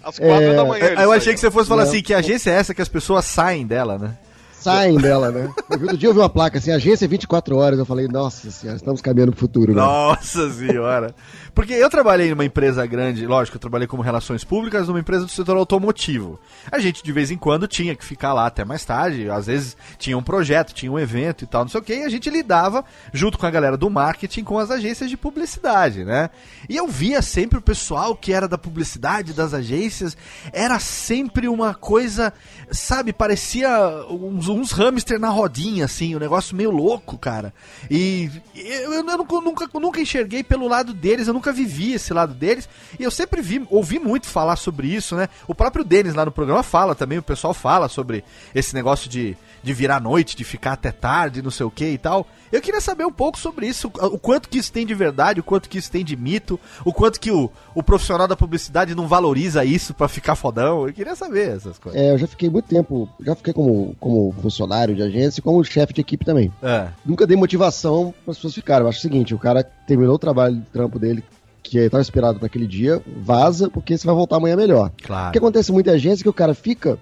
[0.07, 0.85] Às quatro É, da manhã.
[0.85, 1.35] Eu, achei saíram.
[1.35, 1.91] que você fosse falar Não.
[1.91, 4.17] assim, que agência é essa que as pessoas saem dela, né?
[4.53, 5.49] Saem dela, né?
[5.71, 7.79] Eu vi- Outro dia eu vi uma placa assim, agência 24 horas.
[7.79, 9.81] Eu falei, nossa senhora, estamos caminhando pro futuro, né?
[9.81, 11.15] Nossa senhora.
[11.57, 15.31] Porque eu trabalhei numa empresa grande, lógico, eu trabalhei como relações públicas numa empresa do
[15.31, 16.39] setor automotivo.
[16.71, 19.75] A gente de vez em quando tinha que ficar lá até mais tarde, às vezes
[19.97, 22.29] tinha um projeto, tinha um evento e tal, não sei o que, e a gente
[22.29, 26.29] lidava junto com a galera do marketing com as agências de publicidade, né?
[26.69, 30.15] E eu via sempre o pessoal que era da publicidade das agências,
[30.53, 32.35] era sempre uma coisa,
[32.71, 33.71] sabe, parecia
[34.11, 37.55] uns, uns hamster na rodinha, assim, um negócio meio louco, cara.
[37.91, 42.35] E eu, eu nunca, nunca, nunca enxerguei pelo lado deles, eu nunca vivi esse lado
[42.35, 42.69] deles.
[42.99, 45.29] E eu sempre vi, ouvi muito falar sobre isso, né?
[45.47, 49.37] O próprio Denis lá no programa fala também, o pessoal fala sobre esse negócio de,
[49.63, 52.27] de virar noite, de ficar até tarde, não sei o que e tal.
[52.53, 55.43] Eu queria saber um pouco sobre isso, o quanto que isso tem de verdade, o
[55.43, 59.09] quanto que isso tem de mito, o quanto que o, o profissional da publicidade não
[59.09, 60.87] valoriza isso pra ficar fodão.
[60.87, 62.01] Eu queria saber essas coisas.
[62.01, 65.63] É, eu já fiquei muito tempo, já fiquei como, como funcionário de agência e como
[65.65, 66.53] chefe de equipe também.
[66.63, 66.89] É.
[67.05, 68.85] Nunca dei motivação para as pessoas ficarem.
[68.85, 71.25] Eu acho o seguinte, o cara terminou o trabalho, o trampo dele,
[71.69, 74.89] que estava esperado para aquele dia, vaza, porque você vai voltar amanhã melhor.
[74.89, 75.37] O que Claro.
[75.37, 76.99] acontece em muita agência é que o cara fica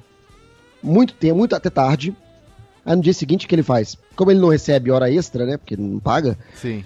[0.83, 2.15] muito tempo, muito até tarde.
[2.85, 3.97] Aí no dia seguinte o que ele faz?
[4.15, 5.57] Como ele não recebe hora extra, né?
[5.57, 6.85] Porque não paga, Sim.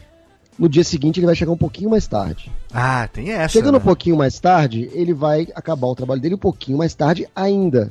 [0.58, 2.50] no dia seguinte ele vai chegar um pouquinho mais tarde.
[2.72, 3.48] Ah, tem essa.
[3.48, 3.78] Chegando né?
[3.78, 7.90] um pouquinho mais tarde, ele vai acabar o trabalho dele um pouquinho mais tarde ainda.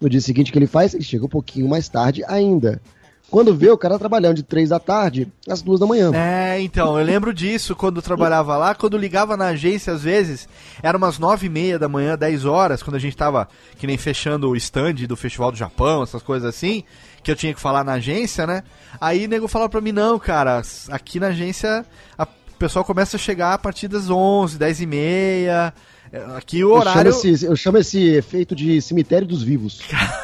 [0.00, 2.80] No dia seguinte que ele faz, ele chega um pouquinho mais tarde ainda.
[3.30, 6.10] Quando vê, o cara trabalhando de três da tarde às duas da manhã.
[6.14, 10.02] É, então, eu lembro disso quando eu trabalhava lá, quando eu ligava na agência, às
[10.02, 10.48] vezes,
[10.82, 13.96] era umas nove e meia da manhã, 10 horas, quando a gente tava, que nem
[13.96, 16.82] fechando o stand do Festival do Japão, essas coisas assim,
[17.22, 18.64] que eu tinha que falar na agência, né?
[19.00, 21.86] Aí o nego falava pra mim, não, cara, aqui na agência
[22.18, 25.72] a- o pessoal começa a chegar a partir das 11, 10 e meia,
[26.36, 27.10] aqui o Eu chamo, horário...
[27.10, 29.80] esse, eu chamo esse efeito de cemitério dos vivos.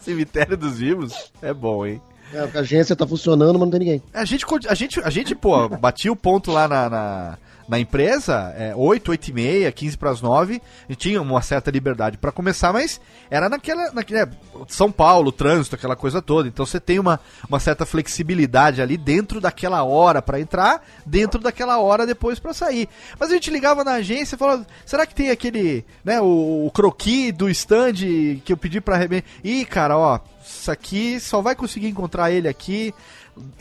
[0.00, 2.00] Cemitério dos Vivos é bom, hein?
[2.34, 4.02] É, a agência tá funcionando, mas não tem ninguém.
[4.12, 8.54] A gente, a gente, a gente pô, batia o ponto lá na, na, na empresa,
[8.56, 12.30] é, 8, 8 e meia, 15 para as 9, e tinha uma certa liberdade para
[12.30, 13.00] começar, mas
[13.30, 14.28] era naquela, naquele, é,
[14.68, 16.48] São Paulo, trânsito, aquela coisa toda.
[16.48, 21.78] Então você tem uma, uma certa flexibilidade ali dentro daquela hora para entrar, dentro daquela
[21.78, 22.88] hora depois para sair.
[23.18, 26.70] Mas a gente ligava na agência e falava, será que tem aquele, né, o, o
[26.70, 27.94] croqui do stand
[28.44, 29.28] que eu pedi para arrebentar?
[29.42, 32.94] Ih, cara, ó, isso aqui só vai conseguir encontrar ele aqui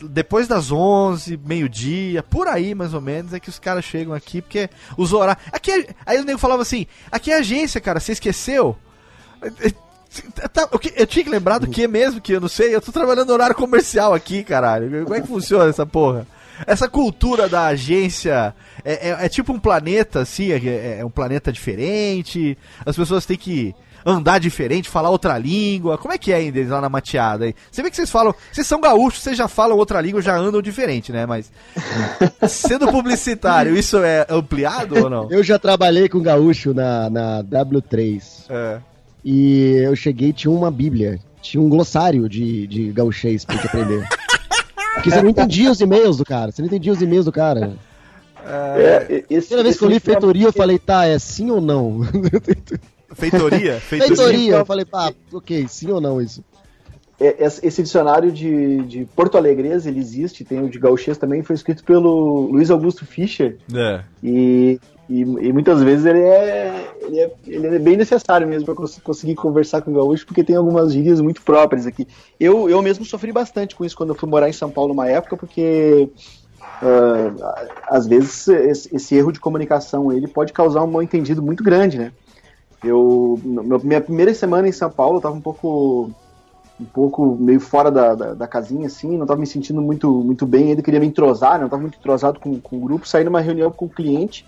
[0.01, 4.41] depois das 11, meio-dia, por aí mais ou menos, é que os caras chegam aqui,
[4.41, 5.43] porque os horários.
[5.51, 8.77] Aqui é- Aí o nego falava assim: aqui é agência, cara, você esqueceu?
[10.53, 12.79] Tá, o que- eu tinha que lembrar do que mesmo, que eu não sei, eu
[12.81, 15.03] tô trabalhando no horário comercial aqui, caralho.
[15.03, 16.27] Como é que funciona essa porra?
[16.67, 18.53] Essa cultura da agência
[18.85, 22.55] é, é- é tipo um planeta, assim, é, é um planeta diferente,
[22.85, 23.73] as pessoas têm que
[24.05, 25.97] andar diferente, falar outra língua.
[25.97, 27.55] Como é que é ainda lá na mateada aí?
[27.71, 30.61] Você vê que vocês falam, vocês são gaúchos, vocês já falam outra língua, já andam
[30.61, 31.25] diferente, né?
[31.25, 31.51] Mas
[32.47, 35.27] sendo publicitário, isso é ampliado ou não?
[35.31, 38.21] Eu já trabalhei com gaúcho na, na W3.
[38.49, 38.79] É.
[39.25, 41.17] E eu cheguei e tinha uma bíblia.
[41.41, 44.07] Tinha um glossário de, de gauchês pra gente aprender.
[44.95, 46.51] Porque você não entendia os e-mails do cara.
[46.51, 47.73] Você não entendia os e-mails do cara.
[48.45, 51.61] É, esse, Primeira vez que eu li é- feitoria, eu falei, tá, é sim ou
[51.61, 52.01] não?
[53.79, 53.79] Feitoria?
[53.79, 56.43] feitoria, eu falei, pá, ok, sim ou não isso?
[57.19, 61.43] É, esse esse dicionário de, de Porto Alegrês, ele existe, tem o de gauchês também,
[61.43, 64.03] foi escrito pelo Luiz Augusto Fischer, É.
[64.21, 69.01] e, e, e muitas vezes ele é, ele é, ele é bem necessário mesmo para
[69.03, 72.07] conseguir conversar com o gaúcho, porque tem algumas gírias muito próprias aqui.
[72.39, 75.07] Eu, eu mesmo sofri bastante com isso quando eu fui morar em São Paulo uma
[75.07, 76.09] época, porque
[76.81, 81.63] ah, às vezes esse, esse erro de comunicação ele pode causar um mal entendido muito
[81.63, 82.11] grande, né?
[82.83, 83.39] Eu,
[83.83, 86.11] minha primeira semana em São Paulo, eu tava um pouco
[86.79, 90.45] um pouco meio fora da, da, da casinha, assim, não tava me sentindo muito, muito
[90.45, 93.23] bem, ele queria me entrosar, né, não tava muito entrosado com, com o grupo, saí
[93.23, 94.45] numa reunião com o cliente,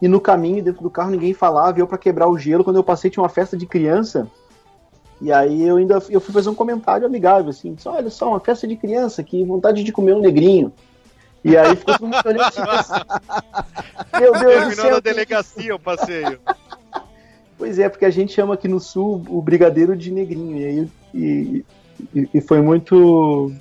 [0.00, 2.76] e no caminho, dentro do carro, ninguém falava, e eu pra quebrar o gelo, quando
[2.76, 4.30] eu passei tinha uma festa de criança,
[5.20, 8.40] e aí eu ainda eu fui fazer um comentário amigável, assim, disse, olha só, uma
[8.40, 10.72] festa de criança, que vontade de comer um negrinho.
[11.44, 12.60] E aí ficou todo mundo olhando assim,
[14.18, 16.40] meu Deus do Terminou céu, na delegacia o passeio.
[17.60, 20.56] Pois é, porque a gente chama aqui no sul o brigadeiro de negrinho.
[20.56, 21.64] E, aí, e,
[22.14, 23.52] e- e foi muito.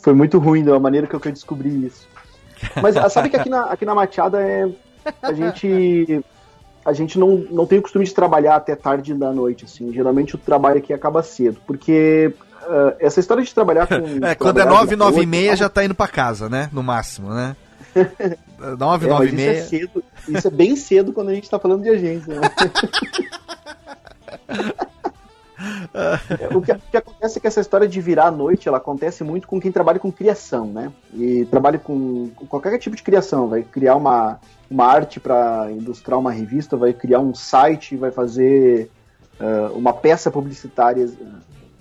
[0.00, 2.08] Foi muito ruim da maneira que eu, que eu descobri isso.
[2.82, 4.68] Mas ah, sabe que aqui na, aqui na Machada é.
[5.22, 6.24] A gente.
[6.84, 9.92] A gente não, não tem o costume de trabalhar até tarde da noite, assim.
[9.92, 11.60] Geralmente o trabalho aqui acaba cedo.
[11.68, 13.94] Porque ah, essa história de trabalhar com.
[14.26, 16.68] É, quando é trabalhar 9, de 9 e meia já tá indo pra casa, né?
[16.72, 17.54] No máximo, né?
[18.76, 20.04] 9, É, 9 mas e isso é cedo.
[20.28, 22.34] Isso é bem cedo quando a gente tá falando de agência.
[22.34, 22.48] Né?
[25.98, 28.78] É, o, que, o que acontece é que essa história de virar à noite, ela
[28.78, 30.92] acontece muito com quem trabalha com criação, né?
[31.12, 33.48] E trabalha com, com qualquer tipo de criação.
[33.48, 34.38] Vai criar uma,
[34.70, 38.88] uma arte para ilustrar uma revista, vai criar um site, vai fazer
[39.40, 41.26] ah, uma peça publicitária eh,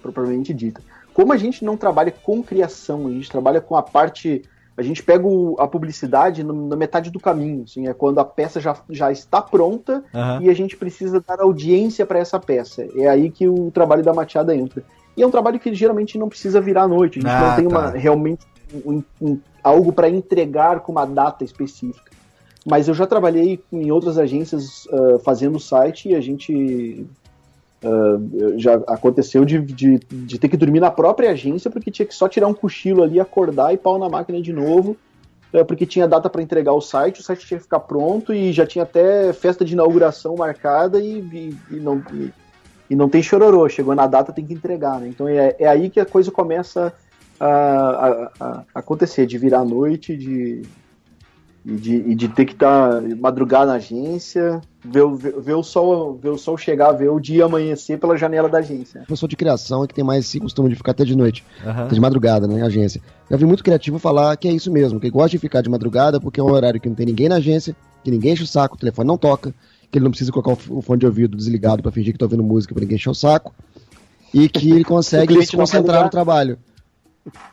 [0.02, 0.82] propriamente dita.
[1.14, 4.44] Como a gente não trabalha com criação, a gente trabalha com a parte
[4.78, 8.24] a gente pega o- a publicidade no- na metade do caminho, assim, é quando a
[8.26, 10.40] peça já, já está pronta Aham.
[10.44, 12.88] e a gente precisa dar audiência para essa peça.
[12.96, 14.84] É aí que o trabalho da Machada entra.
[15.16, 17.56] E é um trabalho que geralmente não precisa virar à noite, a gente Ah, não
[17.56, 17.80] tem tá.
[17.80, 18.46] uma, realmente
[18.86, 22.12] um- um- algo para entregar com uma data específica.
[22.63, 27.04] Mas eu já trabalhei em outras agências ah, fazendo site e a gente
[27.84, 28.18] ah,
[28.58, 32.28] já aconteceu de, de, de ter que dormir na própria agência porque tinha que só
[32.28, 34.98] tirar um cochilo ali, acordar e pau na máquina de novo,
[35.54, 38.52] eh, porque tinha data para entregar o site, o site tinha que ficar pronto e
[38.52, 42.34] já tinha até festa de inauguração marcada e, e- e não, e,
[42.90, 45.08] e não tem chororô, chegou na data tem que entregar, né?
[45.08, 46.94] Então é, é aí que a coisa começa
[47.40, 50.63] a, a- a acontecer, de virar noite, de,
[51.65, 55.63] e de, e de ter que estar madrugar na agência, ver, o- ver, ver o
[55.63, 59.04] sol, ver o sol chegar, ver o dia amanhecer pela janela da agência.
[59.08, 61.84] Pessoa de criação é que tem mais esse costume de ficar até de noite, Aham.
[61.86, 63.02] até de madrugada, né, agência.
[63.30, 66.20] Já vi muito criativo falar que é isso mesmo, que gosta de ficar de madrugada
[66.22, 68.76] porque é um horário que não tem ninguém na agência, que ninguém enche o saco,
[68.76, 69.54] o telefone não toca,
[69.91, 72.43] que ele não precisa colocar o fone de ouvido desligado pra fingir que tá ouvindo
[72.43, 73.54] música pra ninguém encher o saco,
[74.34, 76.58] e que ele consegue se concentrar no trabalho.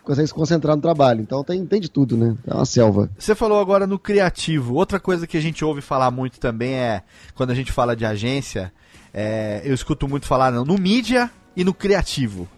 [0.02, 1.20] Consegue se concentrar no trabalho.
[1.20, 2.36] Então tem, tem de tudo, né?
[2.46, 3.10] É uma selva.
[3.18, 4.74] Você falou agora no criativo.
[4.74, 7.02] Outra coisa que a gente ouve falar muito também é,
[7.34, 8.72] quando a gente fala de agência,
[9.12, 12.48] é, eu escuto muito falar no, no mídia e no criativo.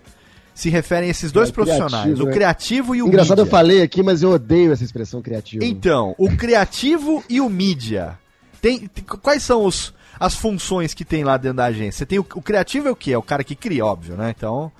[0.55, 2.33] Se referem a esses dois É, profissionais, criativo, o é.
[2.33, 3.59] criativo e o Engraçado, eu mídia.
[3.59, 5.62] falei aqui, mas eu odeio essa expressão criativa.
[5.64, 8.18] Então, o criativo e o mídia.
[8.62, 11.98] Tem, tem- quais são os, as funções que tem lá dentro da agência?
[11.98, 13.12] Você tem o, o criativo é o quê?
[13.12, 14.33] É o cara que cria, óbvio, né?
[14.35, 14.73] Então,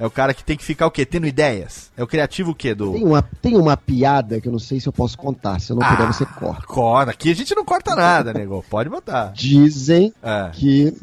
[0.00, 1.04] É o cara que tem que ficar o quê?
[1.04, 1.90] Tendo ideias.
[1.94, 2.74] É o criativo o quê?
[2.74, 2.92] Do.
[2.94, 5.60] Tem uma, tem uma piada que eu não sei se eu posso contar.
[5.60, 5.90] Se eu não Ah.
[5.94, 6.66] puder, você corta.
[6.66, 7.10] Corta.
[7.10, 8.64] Aqui a gente não corta nada, nego.
[8.70, 9.26] Pode botar.
[9.34, 10.48] Dizem É.
[10.54, 10.94] que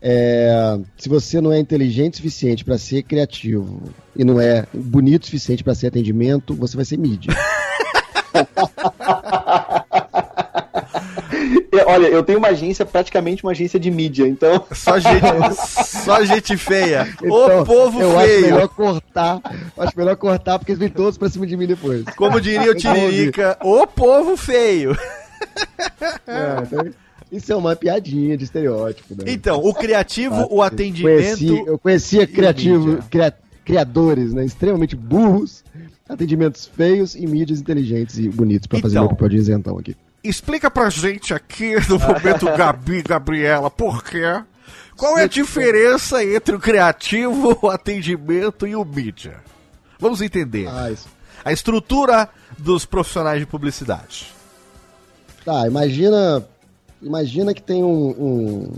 [0.00, 3.82] é, se você não é inteligente o suficiente para ser criativo
[4.14, 7.30] e não é bonito o suficiente para ser atendimento, você vai ser mídia.
[11.80, 14.64] Eu- Olha, eu tenho uma agência, praticamente uma agência de mídia, então.
[14.72, 15.24] Só gente,
[16.04, 17.08] só gente feia.
[17.22, 18.40] Então, o povo eu acho feio.
[18.42, 19.40] melhor cortar.
[19.76, 22.04] eu Acho melhor cortar porque eles vêm todos pra cima de mim depois.
[22.16, 24.96] Como diria o Tiririca, o povo feio.
[26.26, 26.86] É, então,
[27.30, 29.14] isso é uma piadinha de estereótipo.
[29.14, 29.32] Né?
[29.32, 31.64] Então, o criativo, o Eu atendimento.
[31.66, 33.04] eu conhecia criativos, mídia.
[33.10, 34.44] cria- criadores, né?
[34.44, 35.64] Extremamente burros,
[36.08, 39.04] atendimentos feios e mídias inteligentes e bonitos pra fazer Então.
[39.04, 39.96] meu papel de isentão aqui.
[40.28, 44.42] Explica pra gente aqui no momento Gabi Gabriela, por quê?
[44.96, 49.36] Qual é a diferença entre o criativo, o atendimento e o mídia?
[49.98, 50.68] Vamos entender.
[50.68, 50.90] Ah.
[51.44, 54.32] A estrutura dos profissionais de publicidade.
[55.44, 56.44] Tá, imagina.
[57.00, 58.72] Imagina que tem um, um-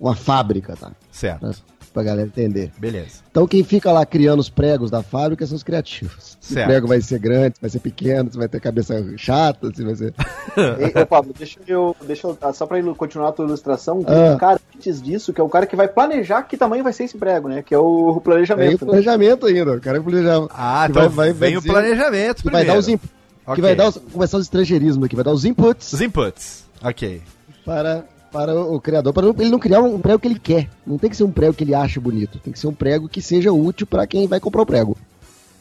[0.00, 0.90] uma fábrica, tá?
[1.12, 1.62] Certo.
[1.92, 2.70] Pra, galera entender.
[2.78, 3.20] Beleza.
[3.30, 6.36] Então quem fica lá criando os pregos da fábrica são os criativos.
[6.40, 6.64] Certo.
[6.64, 9.84] o prego vai ser grande, se vai ser pequeno, se vai ter cabeça chata, se
[9.84, 10.14] vai ser.
[10.78, 11.94] Ei, ô, Pablo, deixa eu.
[12.06, 14.32] Deixa eu só pra continuar a tua ilustração, tem Ah.
[14.34, 17.04] um cara antes disso, que é o cara que vai planejar que tamanho vai ser
[17.04, 17.62] esse prego, né?
[17.62, 18.70] Que é o Tem o planejamento.
[18.84, 18.90] né?
[18.90, 20.46] planejamento ainda, o cara que planejar.
[20.50, 22.66] Ah, que então vai- vai- vai vem o dizer- planejamento primeiro.
[22.66, 23.02] vai dar os inp-
[23.44, 23.54] Ok.
[23.56, 26.64] que vai dar os, começar os estrangeirismos aqui, vai dar os inputs Os inputs.
[26.82, 27.22] Ok.
[27.64, 30.70] para, para o, criador, para ele não criar um prego que ele quer.
[30.86, 33.08] Não tem que ser um prego que ele acha bonito, tem que ser um prego
[33.08, 34.96] que seja útil para quem vai comprar o prego.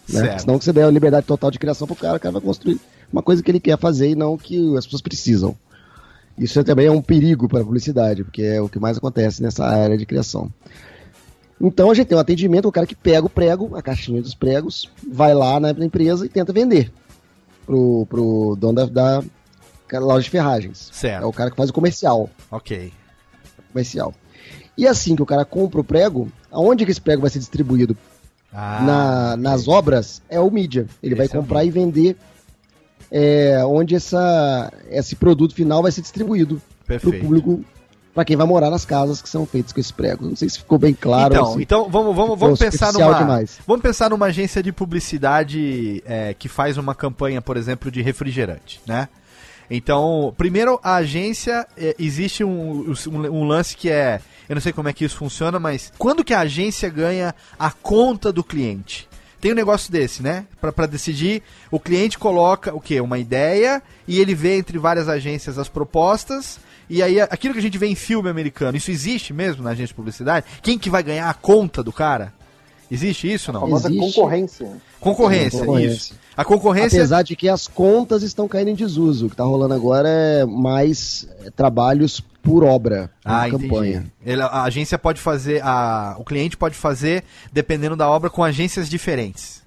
[0.10, 0.22] Né?
[0.22, 0.40] Certo.
[0.42, 2.80] Senão que você der a liberdade total de criação pro cara, o cara vai construir
[3.12, 5.56] uma coisa que ele quer fazer e não que as pessoas precisam.
[6.38, 9.44] Isso é também é um perigo para a publicidade, porque é o que mais acontece
[9.44, 10.50] nessa área de criação.
[11.60, 14.34] Então a gente tem um atendimento, o cara que pega o prego, a caixinha dos
[14.34, 16.92] pregos, vai lá na empresa e tenta vender
[17.66, 19.24] pro, pro dono da, da
[20.00, 20.90] loja de ferragens.
[20.92, 21.24] Certo.
[21.24, 22.30] É o cara que faz o comercial.
[22.50, 22.92] Ok.
[23.72, 24.14] comercial.
[24.78, 27.96] E assim que o cara compra o prego, aonde que esse prego vai ser distribuído
[28.54, 30.88] Ah, na- nas obras é o mídia.
[31.02, 32.18] Ele vai é comprar e vender
[33.12, 37.64] é, onde essa, esse produto final vai ser distribuído para o público,
[38.14, 40.26] para quem vai morar nas casas que são feitas com esse prego.
[40.26, 41.34] Não sei se ficou bem claro.
[41.34, 41.62] então, assim.
[41.62, 43.20] então vamos, vamos, vamos pensar superficial numa.
[43.20, 43.60] demais.
[43.66, 48.82] Vamos pensar numa agência de publicidade é, que faz uma campanha, por exemplo, de refrigerante,
[48.86, 49.08] né?
[49.74, 54.20] Então, primeiro a agência é, existe um, um, um lance que é,
[54.50, 57.72] eu não sei como é que isso funciona, mas quando que a agência ganha a
[57.72, 59.08] conta do cliente?
[59.40, 60.46] Tem um negócio desse, né?
[60.60, 61.42] Pra decidir,
[61.72, 63.00] o cliente coloca o quê?
[63.00, 66.60] Uma ideia e ele vê entre várias agências as propostas.
[66.90, 69.88] E aí, aquilo que a gente vê em filme americano, isso existe mesmo na agência
[69.88, 70.46] de publicidade?
[70.62, 72.34] Quem que vai ganhar a conta do cara?
[72.92, 73.62] Existe isso A não?
[73.62, 74.16] famosa Existe.
[74.16, 74.70] concorrência.
[75.00, 75.94] Concorrência, Concorrência.
[75.96, 76.14] isso.
[76.36, 77.00] A concorrência.
[77.00, 79.26] Apesar de que as contas estão caindo em desuso.
[79.26, 84.06] O que está rolando agora é mais é, trabalhos por obra, por Ah, campanha.
[84.26, 87.24] Ele- a agência pode fazer, a, o cliente pode fazer,
[87.54, 89.61] dependendo da obra, com agências diferentes.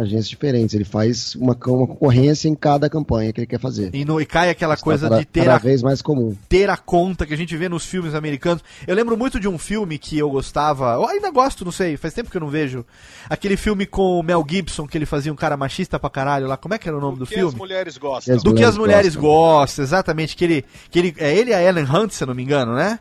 [0.00, 0.74] Agências diferentes.
[0.74, 3.90] Ele faz uma, uma concorrência em cada campanha que ele quer fazer.
[3.94, 6.36] E, no, e cai aquela Está coisa cada, de ter cada a, vez mais comum.
[6.48, 8.62] ter a conta que a gente vê nos filmes americanos.
[8.86, 12.14] Eu lembro muito de um filme que eu gostava, eu ainda gosto, não sei, faz
[12.14, 12.84] tempo que eu não vejo.
[13.28, 16.56] Aquele filme com o Mel Gibson, que ele fazia um cara machista pra caralho lá.
[16.56, 17.48] Como é que era o nome do, que filme?
[17.48, 18.34] as mulheres gostam.
[18.36, 19.30] As Do que as mulheres gostam.
[19.30, 20.36] gostam, exatamente.
[20.36, 22.74] Que ele, que ele, é ele e a Ellen Hunt, se eu não me engano,
[22.74, 22.98] né?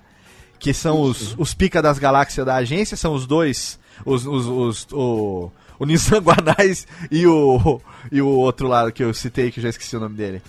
[0.60, 4.88] Que são os, os pica das galáxias da agência, são os dois, os, os, os-
[4.92, 9.64] o, o Nissan Guanais e o, e o outro lá que eu citei, que eu
[9.64, 10.42] já esqueci o nome dele.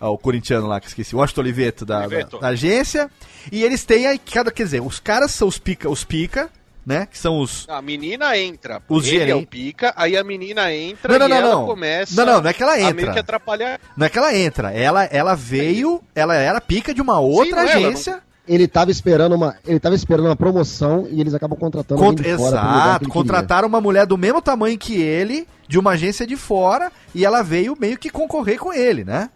[0.00, 2.38] Ah, o corintiano lá que eu esqueci, o Washington Oliveto da, da, Oliveto.
[2.38, 3.10] da agência.
[3.50, 6.50] E eles têm aí, cada, quer dizer, os caras são os pica, os pica,
[6.84, 7.06] né?
[7.10, 11.12] Que são os, A menina entra, Os ele é o pica, aí a menina entra
[11.12, 11.66] Não, não, e não, ela não.
[11.66, 13.12] começa Não, não, não é que ela a meio entra.
[13.12, 13.80] que atrapalhar.
[13.96, 17.68] Não é que ela entra, ela, ela veio, ela era pica de uma outra não
[17.68, 18.22] é, ela agência.
[18.46, 23.04] Ele tava esperando uma, ele tava esperando uma promoção e eles acabam contratando que Exato,
[23.04, 27.24] ele contrataram uma mulher do mesmo tamanho que ele, de uma agência de fora, e
[27.24, 29.30] ela veio meio que concorrer com ele, né?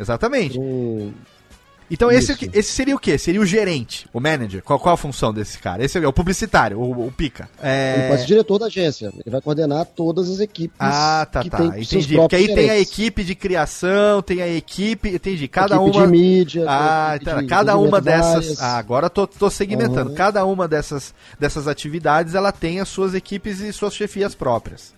[0.00, 0.58] Exatamente.
[0.58, 1.12] Um-
[1.90, 2.50] Então esse, Isso.
[2.52, 3.18] esse seria o quê?
[3.18, 4.62] Seria o gerente, o manager.
[4.62, 5.84] Qual, qual a função desse cara?
[5.84, 7.48] Esse é o publicitário, o, o pica.
[7.62, 7.96] É...
[7.98, 9.06] Ele pode ser diretor da agência.
[9.06, 10.76] Ele vai coordenar todas as equipes.
[10.80, 11.58] Ah, tá, que tá.
[11.58, 12.16] tem Entendi.
[12.16, 12.92] Porque aí próprios tem a gerentes.
[12.92, 15.10] equipe de criação, tem a equipe.
[15.10, 15.46] Entendi.
[15.46, 16.06] Cada Equipe uma.
[16.06, 16.64] de mídia.
[16.66, 17.40] Ah, tá.
[17.40, 18.60] de cada uma dessas.
[18.60, 20.08] Ah, agora tô, tô segmentando.
[20.08, 20.14] Aham.
[20.14, 24.94] Cada uma dessas, dessas atividades ela tem as suas equipes e suas chefias próprias.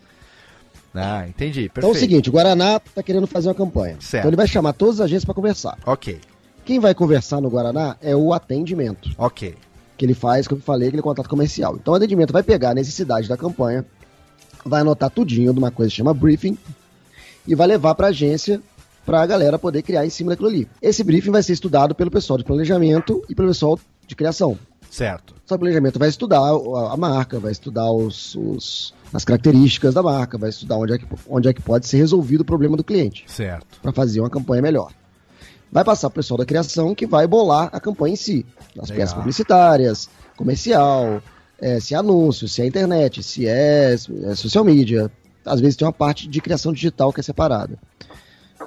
[0.95, 1.68] Ah, entendi.
[1.68, 1.78] Perfeito.
[1.78, 3.97] Então é o seguinte, o Guaraná tá querendo fazer uma campanha.
[4.01, 4.22] Certo.
[4.22, 5.76] Então ele vai chamar todas as agências para conversar.
[5.84, 6.18] Ok,
[6.67, 9.09] Quem vai conversar no Guaraná é o atendimento.
[9.17, 9.55] ok.
[9.97, 11.77] que ele faz, como eu falei, aquele contato comercial.
[11.77, 13.83] Então o atendimento vai pegar a necessidade da campanha,
[14.62, 16.59] vai anotar tudinho de uma coisa que chama briefing
[17.49, 18.61] e vai levar para a agência
[19.07, 20.69] para a galera poder criar em cima daquilo ali.
[20.83, 24.59] Esse briefing vai ser estudado pelo pessoal de planejamento e pelo pessoal de criação.
[24.91, 25.31] Certo.
[25.31, 29.95] O pessoal de planejamento vai estudar a, a marca, vai estudar os, os- as características
[29.95, 32.77] da marca, vai estudar onde é, que, onde é que pode ser resolvido o problema
[32.77, 33.81] do cliente Certo.
[33.81, 34.91] para fazer uma campanha melhor.
[35.71, 38.47] Vai passar o pessoal da criação que vai bolar a campanha em si.
[38.79, 38.97] As Legal.
[38.97, 41.23] peças publicitárias, comercial,
[41.61, 45.11] eh, se é anúncio, se é internet, se é, é social media.
[45.45, 47.79] Às vezes tem uma parte de criação digital que é separada.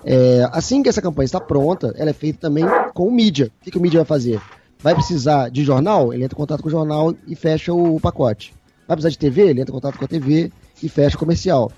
[0.05, 3.51] É, assim que essa campanha está pronta, ela é feita também com o mídia.
[3.59, 4.41] O que, que o mídia vai fazer?
[4.81, 6.13] Vai precisar de jornal?
[6.13, 8.53] Ele entra em contato com o jornal e fecha o pacote.
[8.87, 9.41] Vai precisar de TV?
[9.49, 11.71] Ele entra em contato com a TV e fecha o comercial.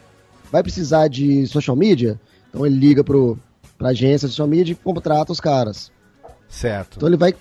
[0.51, 2.19] Vai precisar de social media?
[2.49, 3.39] Então ele liga pro,
[3.81, 5.91] pra agência de social media e contrata os caras.
[6.47, 6.97] Certo.
[6.97, 7.33] Então ele vai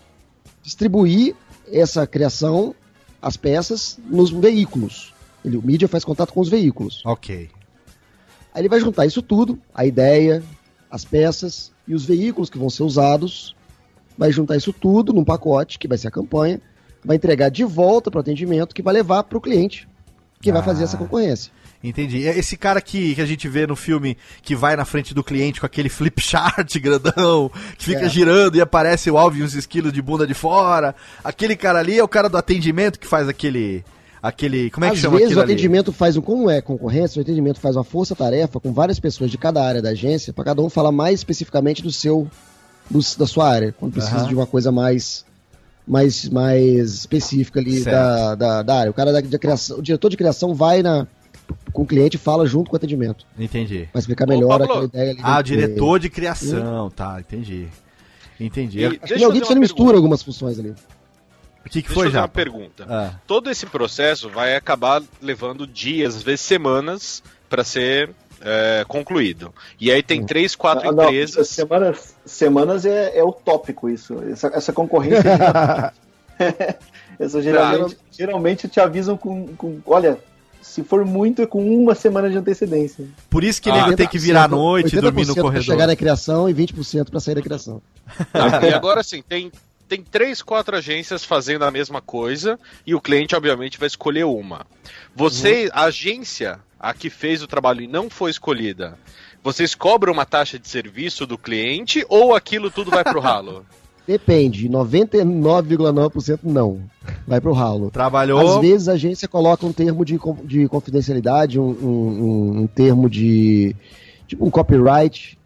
[0.62, 1.34] distribuir
[1.70, 2.74] essa criação,
[3.20, 5.12] as peças, nos veículos.
[5.45, 7.03] Ele, o mídia faz contato com os veículos.
[7.05, 7.51] Ok.
[8.55, 10.43] Aí ele vai juntar isso tudo, a ideia,
[10.91, 13.55] as peças e os veículos que vão ser usados.
[14.16, 16.59] Vai juntar isso tudo num pacote, que vai ser a campanha,
[17.05, 19.86] vai entregar de volta para o atendimento, que vai levar para o cliente,
[20.41, 20.84] que vai fazer Ah.
[20.84, 21.53] essa concorrência.
[21.83, 22.26] Entendi.
[22.28, 25.24] É Esse cara que, que a gente vê no filme que vai na frente do
[25.24, 28.09] cliente com aquele flip chart grandão, que fica É.
[28.09, 30.95] girando e aparece o alvo e uns esquilos de bunda de fora.
[31.24, 33.83] Aquele cara ali é o cara do atendimento que faz aquele.
[34.22, 35.53] aquele como é que Às chama vezes o ali?
[35.55, 39.39] atendimento faz um, como é concorrência, o atendimento faz uma força-tarefa com várias pessoas de
[39.39, 42.28] cada área da agência, para cada um falar mais especificamente do seu,
[42.91, 44.28] do- da sua área, quando precisa Aham.
[44.28, 45.24] de uma coisa mais,
[45.89, 48.91] mais, mais específica ali da, da, da área.
[48.91, 51.07] O cara da, da criação, o diretor de criação vai na,
[51.72, 53.88] com o cliente fala junto com o atendimento, Entendi.
[53.92, 54.64] para explicar Ô, melhor Pablo.
[54.64, 55.20] aquela ideia ali.
[55.22, 57.68] Ah, o diretor de criação, tá, entendi.
[58.38, 58.80] Entendi.
[58.80, 60.70] E- Acho que alguém você mistura algumas funções ali.
[61.64, 62.22] O que, que Deixa eu foi já?
[62.22, 62.86] uma pergunta.
[62.88, 69.53] Ah, Todo esse processo vai acabar levando dias, às vezes semanas, para ser é, concluído.
[69.78, 71.48] E aí tem três, quatro Ah, não, empresas.
[71.48, 74.16] Semanas, semanas é, é utópico isso.
[74.30, 75.22] Essa, essa concorrência.
[77.18, 79.80] essa geralmente, geralmente te avisam com, com.
[79.84, 80.18] Olha,
[80.63, 83.05] se for muito, é com uma semana de antecedência.
[83.29, 85.35] por isso que Ah, nego tem que virar à 80% noite e dormir no 80%
[85.35, 85.65] pra corredor.
[85.65, 87.83] chegar na criação e 20% para sair da criação.
[88.33, 89.51] Tá, e agora sim, tem,
[89.89, 94.67] tem três, quatro agências fazendo a mesma coisa e o cliente, obviamente, vai escolher uma.
[95.15, 95.71] Você, Uhum.
[95.73, 98.97] a agência, a que fez o trabalho e não foi escolhida,
[99.43, 103.65] vocês cobram uma taxa de serviço do cliente ou aquilo tudo vai pro ralo?
[104.11, 106.81] Depende, 99,9% não.
[107.29, 107.93] Vai pro ralo.
[107.93, 108.57] Trabalhou.
[108.57, 113.77] Às vezes a agência coloca um termo de, de confidencialidade, um, um- um- termo de.
[114.27, 115.39] tipo um copyright,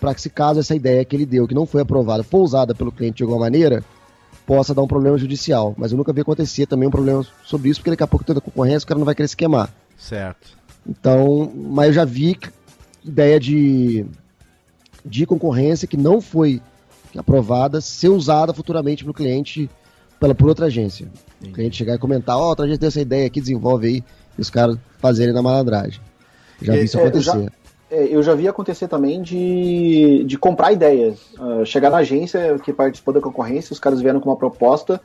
[0.00, 2.74] para que se caso essa ideia que ele deu, que não foi aprovada, for usada
[2.74, 3.84] pelo cliente de alguma maneira,
[4.46, 5.74] possa dar um problema judicial.
[5.76, 8.38] Mas eu nunca vi acontecer também um problema sobre isso, porque daqui a pouco toda
[8.38, 9.68] a concorrência o cara não vai querer se queimar.
[9.98, 10.56] Certo.
[10.88, 12.38] Então, mas eu já vi
[13.04, 14.06] ideia de,
[15.04, 16.62] de concorrência que não foi
[17.18, 19.68] aprovada ser usada futuramente pelo cliente
[20.18, 21.08] pela, por outra agência.
[21.44, 24.04] O cliente chegar e comentar, ó, outra agência tem essa ideia aqui, desenvolve aí,
[24.36, 26.00] e os caras fazerem na malandragem.
[26.62, 27.52] Já vi isso É, eu acontecer.
[27.90, 31.20] É, eu já vi acontecer também de, de comprar ideias.
[31.38, 35.00] Ah, chegar na agência que participou da concorrência, os caras vieram com uma proposta,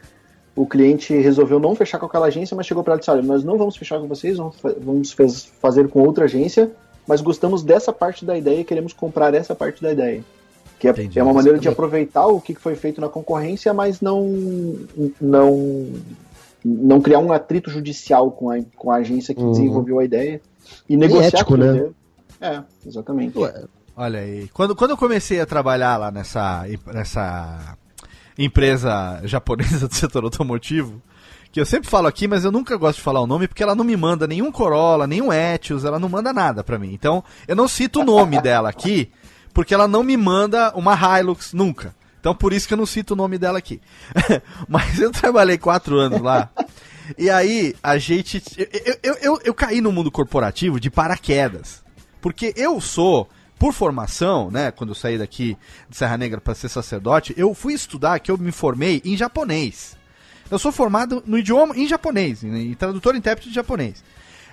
[0.55, 3.21] o cliente resolveu não fechar com aquela agência, mas chegou para ela e disse: Olha,
[3.21, 6.71] nós não vamos fechar com vocês, vamos, vamos fez- fazer com outra agência,
[7.07, 10.23] mas gostamos dessa parte da ideia e queremos comprar essa parte da ideia.
[10.81, 11.19] Que é, Entendi.
[11.19, 14.27] é uma maneira de aproveitar o que foi feito na concorrência, mas não,
[15.21, 15.89] não,
[16.65, 19.51] não criar um atrito judicial com a, com a agência que Uhum.
[19.51, 20.41] desenvolveu a ideia.
[20.89, 21.89] E negociar ético, com a né?
[22.41, 23.37] É, exatamente.
[23.37, 23.63] Ué,
[23.95, 24.49] Olha aí.
[24.53, 27.77] Quando, quando eu comecei a trabalhar lá nessa, nessa
[28.35, 30.99] empresa japonesa do setor automotivo,
[31.51, 33.75] que eu sempre falo aqui, mas eu nunca gosto de falar o nome porque ela
[33.75, 36.91] não me manda nenhum Corolla, nenhum Etios, ela não manda nada pra mim.
[36.93, 39.11] Então, eu não cito o nome dela aqui,
[39.53, 41.95] porque ela não me manda uma Hilux nunca.
[42.19, 43.81] Então, por isso que eu não cito o nome dela aqui.
[44.69, 46.49] mas eu trabalhei quatro anos lá.
[47.17, 48.41] E aí, a gente.
[48.57, 51.83] Eu, eu, eu, eu caí no mundo corporativo de paraquedas.
[52.21, 53.27] Porque eu sou,
[53.57, 55.57] por formação, né, quando eu saí daqui
[55.89, 59.97] de Serra Negra para ser sacerdote, eu fui estudar, que eu me formei em japonês.
[60.49, 64.03] Eu sou formado no idioma em japonês, em tradutor e intérprete de japonês.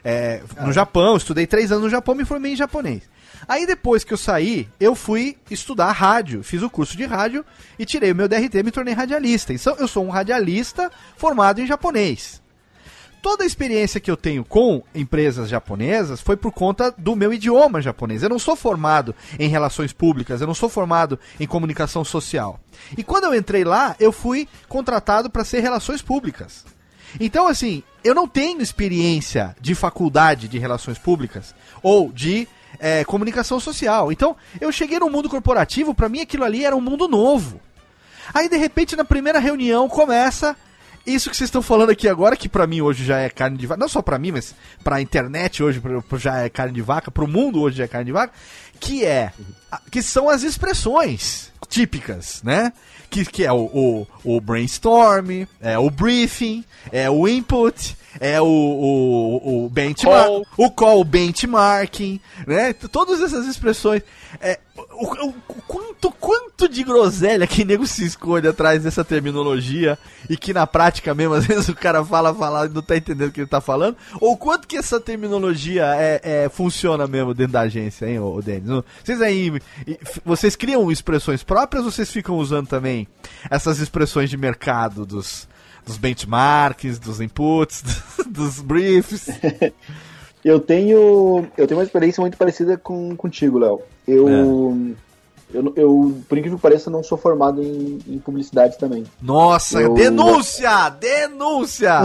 [0.04, 3.02] É, no Japão, estudei três anos no Japão, me formei em japonês.
[3.46, 7.44] Aí depois que eu saí, eu fui estudar rádio, fiz o curso de rádio
[7.78, 9.52] e tirei o meu DRT e me tornei radialista.
[9.52, 12.42] Então eu sou um radialista formado em japonês.
[13.20, 17.82] toda a experiência que eu tenho com empresas japonesas foi por conta do meu idioma
[17.82, 18.22] japonês.
[18.22, 22.60] Eu não sou formado em relações públicas, eu não sou formado em comunicação social.
[22.96, 26.64] E quando eu entrei lá, eu fui contratado para ser relações públicas.
[27.18, 32.46] Então, assim, eu não tenho experiência de faculdade de relações públicas ou de
[32.78, 34.10] é, comunicação social.
[34.12, 37.60] Então, eu cheguei no mundo corporativo, para mim aquilo ali era um mundo novo.
[38.32, 40.56] Aí, de repente, na primeira reunião, começa
[41.06, 43.66] isso que vocês estão falando aqui agora, que pra mim hoje já é carne de
[43.66, 44.54] vaca, não só pra mim, mas
[44.84, 45.80] pra internet hoje
[46.18, 48.32] já é carne de vaca, pro mundo hoje já é carne de vaca,
[48.78, 49.32] que é,
[49.90, 52.72] que são as expressões típicas, né?
[53.10, 56.62] Que, que é o, o, o brainstorm, é o briefing,
[56.92, 60.46] é o input, é o, o, o benchmark, Call.
[60.56, 62.72] o call benchmarking, né?
[62.72, 64.02] Todas essas expressões.
[64.40, 64.58] É,
[64.92, 69.98] o, o- o quanto, quanto de groselha que nego se esconde atrás dessa terminologia
[70.28, 73.28] e que na prática mesmo, às vezes o cara fala, fala e não tá entendendo
[73.28, 77.52] o que ele tá falando, ou quanto que essa terminologia é, é- funciona mesmo dentro
[77.54, 78.68] da agência, hein, ô, ô Denis?
[79.04, 79.52] Vocês aí,
[80.24, 83.06] vocês criam expressões próprias ou vocês ficam usando também
[83.50, 85.48] essas expressões de mercado dos,
[85.88, 87.82] dos benchmarks, dos inputs,
[88.28, 89.26] dos briefs?
[90.44, 93.80] Eu tenho, eu tenho uma experiência muito parecida com contigo, Léo.
[94.06, 94.94] Eu,
[95.52, 99.04] eu, eu, por incrível que pareça, não sou formado em, em publicidade também.
[99.20, 100.90] Nossa, Eu- denúncia!
[100.90, 101.92] Denúncia!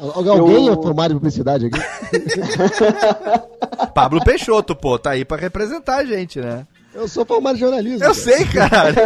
[0.00, 1.78] Al- Alguém Eu- é formado em publicidade aqui?
[3.94, 6.66] Pablo Peixoto, pô, tá aí pra representar a gente, né?
[6.94, 7.98] Eu sou formado em jornalismo.
[8.04, 8.14] Eu cara.
[8.14, 8.96] sei, caralho.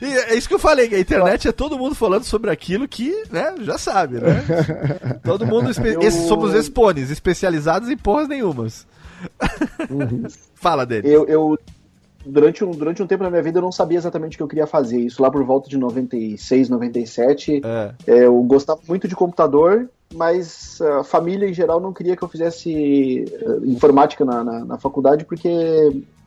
[0.00, 2.88] E é isso que eu falei, que a internet é todo mundo falando sobre aquilo
[2.88, 4.42] que, né, já sabe, né?
[5.22, 8.86] Todo mundo, espe- Eu- somos expones, especializados em porras nenhumas.
[10.54, 11.08] Fala dele.
[11.08, 11.58] Eu, eu
[12.24, 14.48] durante, um, durante um tempo na minha vida eu não sabia exatamente o que eu
[14.48, 14.98] queria fazer.
[15.00, 17.60] Isso lá por volta de 96, 97.
[17.64, 17.94] É.
[18.06, 22.28] É, eu gostava muito de computador, mas a família em geral não queria que eu
[22.28, 25.48] fizesse eh, informática na, na, na faculdade porque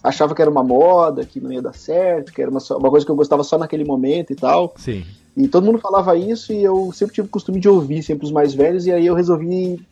[0.04, 3.06] achava que era uma moda, que não ia dar certo, que era uma, uma coisa
[3.06, 4.74] que eu gostava só naquele momento e tal.
[4.76, 5.06] Sim.
[5.36, 8.32] E todo mundo falava isso e eu sempre tive o costume de ouvir sempre os
[8.32, 9.84] mais velhos, e aí eu resolvi.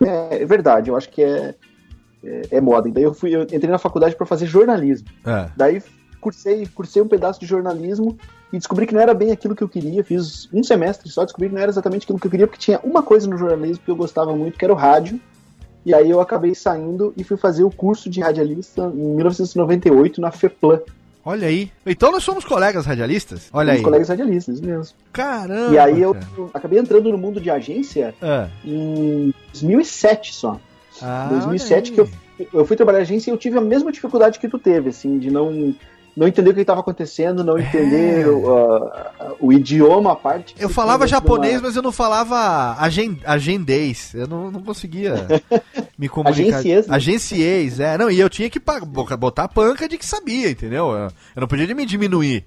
[0.00, 1.54] É, é verdade, eu acho que é,
[2.24, 2.88] é, é moda.
[2.88, 5.08] E daí eu, fui, eu entrei na faculdade para fazer jornalismo.
[5.24, 5.48] É.
[5.56, 5.82] Daí
[6.20, 8.16] cursei, cursei um pedaço de jornalismo
[8.52, 10.02] e descobri que não era bem aquilo que eu queria.
[10.02, 12.80] Fiz um semestre só, descobri que não era exatamente aquilo que eu queria, porque tinha
[12.82, 15.20] uma coisa no jornalismo que eu gostava muito, que era o rádio.
[15.86, 20.30] E aí eu acabei saindo e fui fazer o curso de radialista em 1998 na
[20.32, 20.80] FEPLAN,
[21.28, 21.72] Olha aí.
[21.84, 23.48] Então nós somos colegas radialistas?
[23.52, 23.82] Olha com os aí.
[23.84, 24.94] colegas radialistas, isso mesmo.
[25.12, 25.72] Caramba.
[25.74, 26.16] E aí eu
[26.54, 28.46] acabei entrando no mundo de agência É.
[28.64, 30.60] em 2007 só.
[31.02, 32.08] Ah, Em 2007 que eu,
[32.54, 35.18] eu fui trabalhar em agência e eu tive a mesma dificuldade que tu teve, assim,
[35.18, 35.74] de não,
[36.16, 38.28] não entender o que estava acontecendo, não entender É.
[38.28, 40.54] o, a- o idioma, a parte.
[40.58, 44.14] Eu falava japonês, uma- mas eu não falava agen agendês.
[44.14, 45.26] Eu não, não conseguia
[45.98, 46.56] me comunicar.
[46.58, 46.96] Agenciês, né?
[46.96, 47.98] Agenciês, é.
[47.98, 50.90] Não, e eu tinha que botar a panca de que sabia, entendeu?
[50.90, 52.44] Eu, eu não podia me diminuir.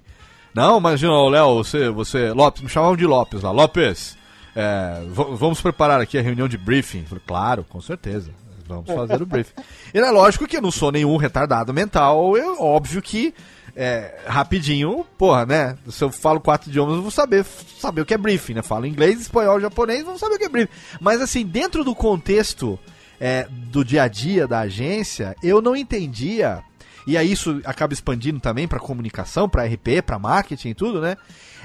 [0.52, 2.32] Não, não, Léo, você, você.
[2.32, 3.52] Lopes, me chamavam de Lopes lá.
[3.52, 4.16] Lopes,
[4.56, 7.04] é, vamos preparar aqui a reunião de briefing.
[7.04, 8.30] Falei, claro, com certeza.
[8.66, 9.52] Vamos fazer o briefing.
[9.94, 13.34] E é lógico que eu não sou nenhum retardado mental, eu, óbvio que
[13.82, 15.74] é, rapidinho, porra, né?
[15.88, 17.46] Se eu falo quatro idiomas, eu vou saber,
[17.80, 18.60] saber o que é briefing, né?
[18.60, 20.72] Falo inglês, espanhol, japonês, vou saber o que é briefing.
[21.00, 22.78] Mas assim, dentro do contexto
[23.18, 26.62] é, do dia a dia da agência, eu não entendia.
[27.06, 31.16] E aí isso acaba expandindo também para comunicação, para RP, para marketing e tudo, né?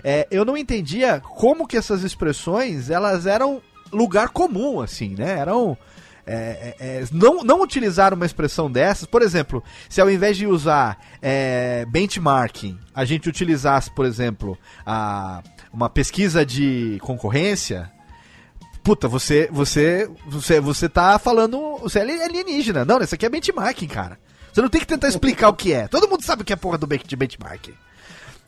[0.02, 3.62] É, eu não entendia como que essas expressões elas eram
[3.92, 5.38] lugar comum, assim, né?
[5.38, 5.78] Eram
[6.28, 10.48] é, é, é, não, não utilizar uma expressão dessas, por exemplo, se ao invés de
[10.48, 17.92] usar é, benchmarking, a gente utilizasse, por exemplo, a, uma pesquisa de concorrência,
[18.84, 22.86] puta, você, você, você, você tá falando, você é alienígena.
[22.86, 24.20] Não, isso aqui é benchmarking, cara.
[24.52, 25.88] Você não tem que tentar explicar o que é.
[25.88, 27.74] Todo mundo sabe o que é porra do benchmarking.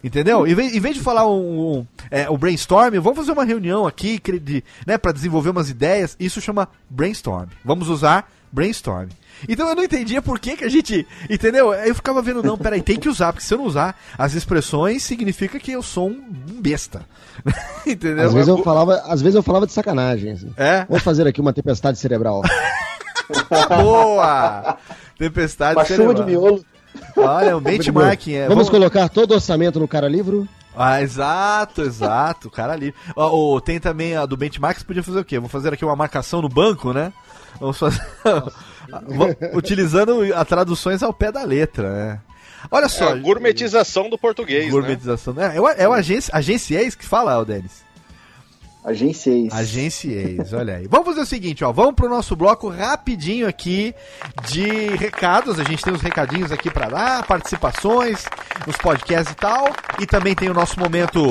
[0.08, 0.48] Entendeu?
[0.48, 3.86] Em vez, em vez de falar um, um, é, o brainstorm, vamos fazer uma reunião
[3.86, 6.16] aqui de, né, para desenvolver umas ideias.
[6.18, 7.50] Isso chama brainstorm.
[7.64, 9.10] Vamos usar brainstorm.
[9.50, 11.06] Então eu não entendia por que, que a gente.
[11.30, 11.74] Entendeu?
[11.74, 15.04] Eu ficava vendo, não, peraí, tem que usar, porque se eu não usar as expressões,
[15.04, 17.06] significa que eu sou um, um besta.
[17.86, 18.26] entendeu?
[18.26, 20.32] Às vezes eu falava, às vezes eu falava de sacanagem.
[20.32, 20.54] assim.
[20.56, 20.86] É?
[20.86, 22.42] Vamos fazer aqui uma tempestade cerebral.
[23.68, 24.78] Boa!
[25.20, 26.28] Tempestade Uma chuva de cerebral.
[26.28, 26.66] miolo.
[27.16, 28.34] Olha, um benchmarking.
[28.34, 30.48] É, Vamos colocar todo o orçamento no cara livro?
[30.76, 32.94] Ah, exato, exato, cara ali.
[33.16, 35.40] Ó, ó, tem também a do benchmark, você podia fazer o quê?
[35.40, 37.12] Vou fazer aqui uma marcação no banco, né?
[37.60, 38.02] Vamos fazer.
[39.56, 42.20] Utilizando a traduções ao pé da letra, né?
[42.70, 43.10] Olha só.
[43.10, 44.72] É, a gourmetização do português, né?
[44.72, 45.34] Gourmetização.
[45.38, 47.87] É, é o, é o agência, agenciês que fala, o Denis.
[48.88, 49.54] Agencieis.
[49.54, 50.88] Agencieis, olha aí.
[50.88, 51.74] Vamos fazer o seguinte, ó.
[51.74, 53.94] Vamos pro nosso bloco rapidinho aqui
[54.50, 54.66] de
[54.96, 55.60] recados.
[55.60, 58.24] A gente tem os recadinhos aqui pra dar, participações,
[58.66, 59.70] os podcasts e tal.
[60.00, 61.30] E também tem o nosso momento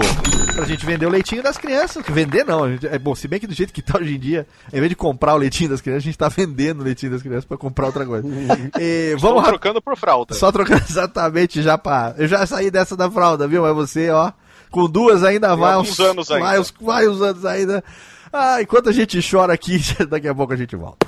[0.54, 2.04] pra gente vender o leitinho das crianças.
[2.08, 4.46] Vender não, gente- é bom, se bem que do jeito que tá hoje em dia,
[4.72, 7.22] em vez de comprar o leitinho das crianças, a gente tá vendendo o leitinho das
[7.22, 8.26] crianças pra comprar outra coisa.
[8.78, 10.34] E vamos ra- trocando por fralda.
[10.34, 12.14] só trocando exatamente já pra.
[12.18, 13.62] Eu já saí dessa da fralda, viu?
[13.62, 14.30] Mas você, ó,
[14.76, 16.44] com duas ainda vai alguns uns anos ainda.
[16.44, 17.84] Vai, uns, vai uns anos ainda.
[18.30, 21.06] Ah, enquanto a gente chora aqui, daqui a pouco a gente volta.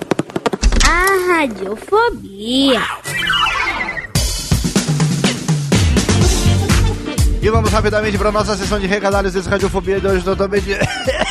[0.89, 2.81] A radiofobia.
[7.43, 10.71] E vamos rapidamente para nossa sessão de regadários desse Radiofobia de hoje, totalmente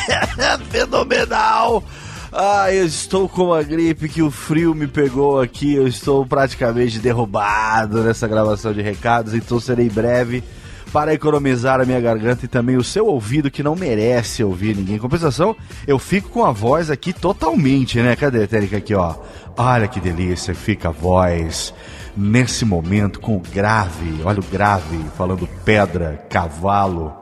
[0.69, 1.83] fenomenal.
[2.31, 5.73] Ah, eu estou com uma gripe que o frio me pegou aqui.
[5.73, 10.43] Eu estou praticamente derrubado nessa gravação de recados, então serei breve
[10.91, 14.95] para economizar a minha garganta e também o seu ouvido que não merece ouvir ninguém.
[14.95, 18.15] Em compensação, eu fico com a voz aqui totalmente, né?
[18.15, 19.15] Cadê a técnica aqui, ó?
[19.57, 21.73] Olha que delícia fica a voz
[22.15, 27.13] nesse momento com o grave, olha o grave, falando pedra, cavalo,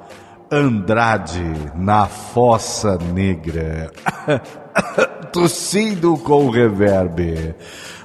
[0.52, 1.44] Andrade
[1.76, 3.92] na Fossa Negra.
[5.32, 7.56] Tossindo com reverb.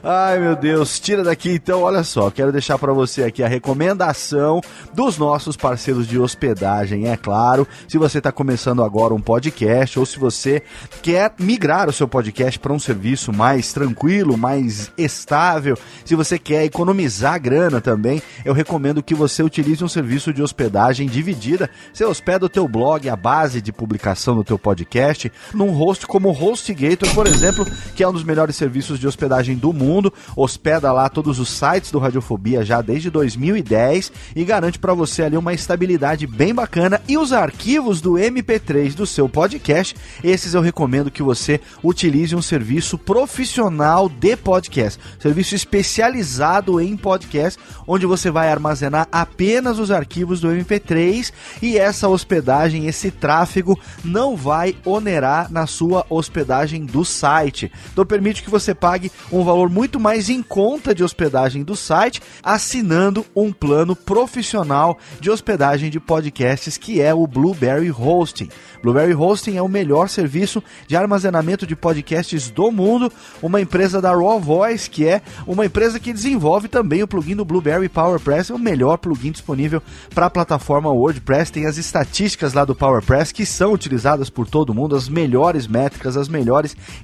[0.03, 4.63] Ai meu Deus, tira daqui então, olha só, quero deixar para você aqui a recomendação
[4.95, 7.69] dos nossos parceiros de hospedagem, é claro.
[7.87, 10.63] Se você está começando agora um podcast ou se você
[11.03, 16.65] quer migrar o seu podcast para um serviço mais tranquilo, mais estável, se você quer
[16.65, 21.69] economizar grana também, eu recomendo que você utilize um serviço de hospedagem dividida.
[21.93, 26.31] Você hospeda o teu blog, a base de publicação do teu podcast, num host como
[26.31, 30.13] o HostGator, por exemplo, que é um dos melhores serviços de hospedagem do mundo.
[30.37, 35.37] Hospeda lá todos os sites do Radiofobia já desde 2010 e garante para você ali
[35.37, 41.11] uma estabilidade bem bacana e os arquivos do MP3 do seu podcast, esses eu recomendo
[41.11, 48.51] que você utilize um serviço profissional de podcast, serviço especializado em podcast, onde você vai
[48.51, 51.33] armazenar apenas os arquivos do MP3
[51.63, 56.50] e essa hospedagem, esse tráfego não vai onerar na sua hospedagem
[56.85, 57.71] do site.
[57.93, 62.21] Então permite que você pague um valor muito mais em conta de hospedagem do site,
[62.43, 68.49] assinando um plano profissional de hospedagem de podcasts que é o Blueberry Hosting.
[68.83, 74.11] Blueberry Hosting é o melhor serviço de armazenamento de podcasts do mundo, uma empresa da
[74.11, 78.55] Raw Voice, que é uma empresa que desenvolve também o plugin do Blueberry PowerPress, é
[78.55, 79.83] o melhor plugin disponível
[80.13, 81.53] para a plataforma WordPress.
[81.53, 86.17] Tem as estatísticas lá do PowerPress que são utilizadas por todo mundo, as melhores métricas,
[86.17, 86.40] as melhores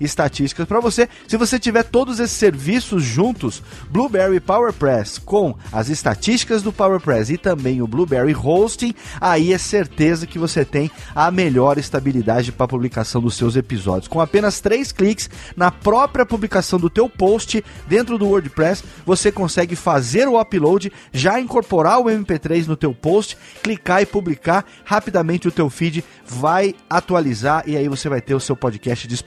[0.01, 1.09] estatísticas para você.
[1.27, 7.39] Se você tiver todos esses serviços juntos, Blueberry PowerPress com as estatísticas do PowerPress e
[7.39, 13.21] também o Blueberry Hosting, aí é certeza que você tem a melhor estabilidade para publicação
[13.21, 14.09] dos seus episódios.
[14.09, 19.77] Com apenas três cliques na própria publicação do teu post dentro do WordPress, você consegue
[19.77, 25.53] fazer o upload, já incorporar o MP3 no teu post, clicar e publicar rapidamente o
[25.53, 29.26] teu feed vai atualizar e aí você vai ter o seu podcast disponível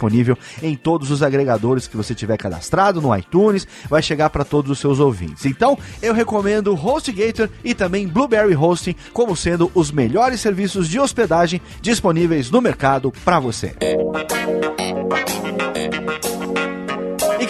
[0.62, 4.80] em todos os agregadores que você tiver cadastrado no iTunes, vai chegar para todos os
[4.80, 5.45] seus ouvintes.
[5.45, 11.62] Então, eu recomendo HostGator e também Blueberry Hosting como sendo os melhores serviços de hospedagem
[11.82, 13.76] disponíveis no mercado para você.
[15.45, 15.49] E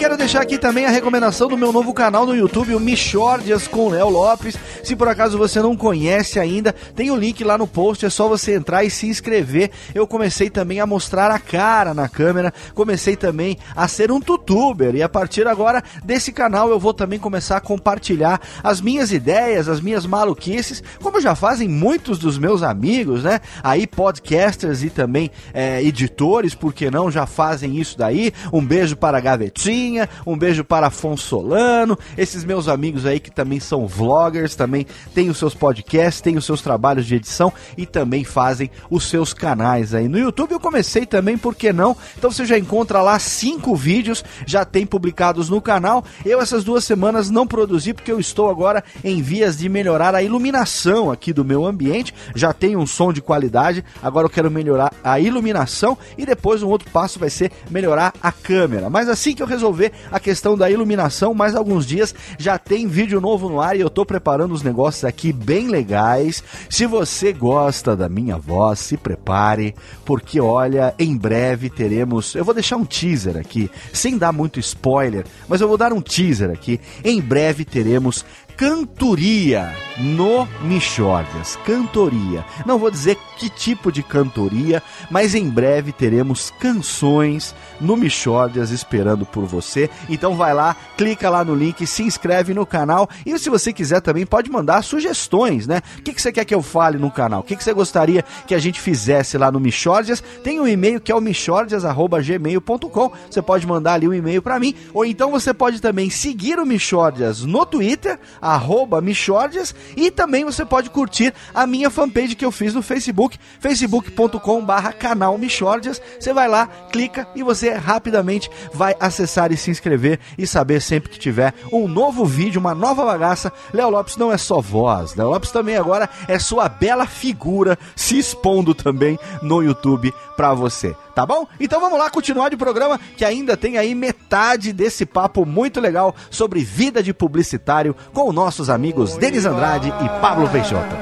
[0.00, 3.90] quero deixar aqui também a recomendação do meu novo canal no YouTube, o Michordias com
[3.90, 4.56] Léo Lopes.
[4.82, 8.26] Se por acaso você não conhece ainda, tem o link lá no post, é só
[8.26, 9.70] você entrar e se inscrever.
[9.94, 14.94] Eu comecei também a mostrar a cara na câmera, comecei também a ser um tutuber
[14.94, 19.68] e a partir agora desse canal eu vou também começar a compartilhar as minhas ideias,
[19.68, 23.38] as minhas maluquices, como já fazem muitos dos meus amigos, né?
[23.62, 28.32] Aí podcasters e também é, editores, por que não, já fazem isso daí.
[28.50, 29.89] Um beijo para a Gavetinha,
[30.26, 35.30] um beijo para Afonso Solano, esses meus amigos aí que também são vloggers, também têm
[35.30, 39.94] os seus podcasts, têm os seus trabalhos de edição e também fazem os seus canais
[39.94, 40.52] aí no YouTube.
[40.52, 41.96] Eu comecei também, por que não?
[42.18, 46.04] Então você já encontra lá cinco vídeos, já tem publicados no canal.
[46.24, 50.22] Eu essas duas semanas não produzi porque eu estou agora em vias de melhorar a
[50.22, 52.14] iluminação aqui do meu ambiente.
[52.34, 56.68] Já tenho um som de qualidade, agora eu quero melhorar a iluminação e depois um
[56.68, 58.90] outro passo vai ser melhorar a câmera.
[58.90, 59.79] Mas assim que eu resolver
[60.10, 63.90] a questão da iluminação, mais alguns dias já tem vídeo novo no ar e eu
[63.90, 66.42] tô preparando os negócios aqui bem legais.
[66.68, 69.74] Se você gosta da minha voz, se prepare,
[70.04, 72.34] porque olha, em breve teremos.
[72.34, 76.00] Eu vou deixar um teaser aqui, sem dar muito spoiler, mas eu vou dar um
[76.00, 76.80] teaser aqui.
[77.04, 78.24] Em breve teremos
[78.60, 81.58] cantoria no Michordias.
[81.64, 82.44] Cantoria.
[82.66, 89.24] Não vou dizer que tipo de cantoria, mas em breve teremos canções no Michordias esperando
[89.24, 89.88] por você.
[90.10, 94.02] Então vai lá, clica lá no link, se inscreve no canal e se você quiser
[94.02, 95.80] também pode mandar sugestões, né?
[95.98, 97.40] O que, que você quer que eu fale no canal?
[97.40, 100.22] O que, que você gostaria que a gente fizesse lá no Michordias?
[100.44, 103.12] Tem um e-mail que é o michordias.gmail.com.
[103.30, 106.66] Você pode mandar ali um e-mail para mim, ou então você pode também seguir o
[106.66, 108.18] Michordias no Twitter,
[108.54, 113.38] arroba Michordias, e também você pode curtir a minha fanpage que eu fiz no Facebook,
[113.58, 116.00] facebook.com barra canal Michordias.
[116.18, 121.10] Você vai lá, clica e você rapidamente vai acessar e se inscrever e saber sempre
[121.10, 123.52] que tiver um novo vídeo, uma nova bagaça.
[123.72, 128.18] Léo Lopes não é só voz, Léo Lopes também agora é sua bela figura se
[128.18, 131.46] expondo também no YouTube pra você, tá bom?
[131.58, 136.14] Então vamos lá continuar de programa que ainda tem aí metade desse papo muito legal
[136.30, 140.96] sobre vida de publicitário com nossos amigos Denis Andrade e Pablo Peixoto.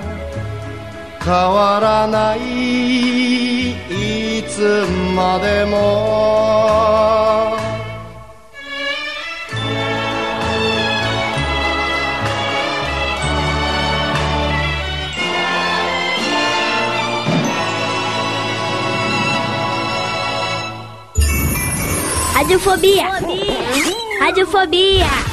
[22.35, 23.11] Radiofobia.
[23.11, 24.19] Radiofobia.
[24.21, 25.28] Radiofobia.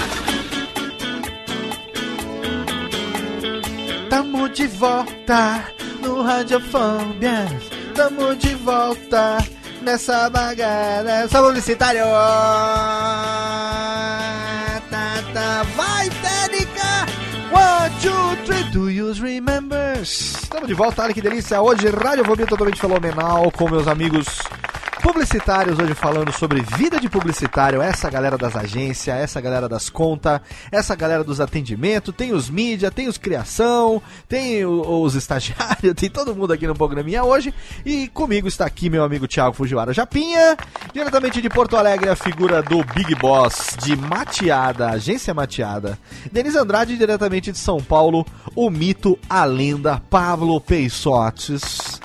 [4.16, 5.66] Tamo de volta
[6.01, 7.45] no Radiofobia.
[7.93, 9.39] Tamo de volta
[9.82, 11.28] nessa bagada.
[11.28, 12.05] Só publicitário.
[14.89, 15.63] Tá, tá.
[15.76, 17.05] Vai, Técnica!
[17.51, 20.01] One, two, three, do you remember?
[20.01, 21.61] Estamos de volta, olha que delícia.
[21.61, 24.39] Hoje, Radiofobia totalmente fenomenal com meus amigos
[25.06, 30.41] publicitários hoje falando sobre vida de publicitário, essa galera das agências, essa galera das contas,
[30.72, 36.36] essa galera dos atendimentos, tem os mídia, tem os criação, tem os estagiários, tem todo
[36.36, 37.53] mundo aqui no programinha hoje.
[37.86, 40.58] E comigo está aqui meu amigo Thiago Fujiwara Japinha,
[40.91, 45.99] diretamente de Porto Alegre, a figura do Big Boss de Mateada, agência Mateada.
[46.32, 48.26] Denis Andrade, diretamente de São Paulo,
[48.56, 52.01] o mito, a lenda, Pablo Peixotes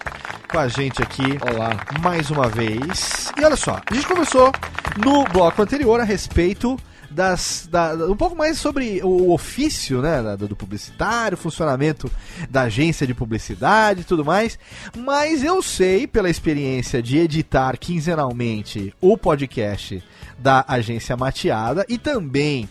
[0.51, 1.71] com a gente aqui Olá.
[2.03, 2.90] mais uma vez.
[3.39, 4.53] E olha só, a gente conversou
[4.99, 6.79] no bloco anterior a respeito
[7.11, 12.09] das da- um pouco mais sobre o ofício, né, do publicitário, funcionamento
[12.49, 14.57] da agência de publicidade e tudo mais.
[14.97, 20.03] Mas eu sei pela experiência de editar quinzenalmente o podcast
[20.39, 22.69] da agência Mateada e também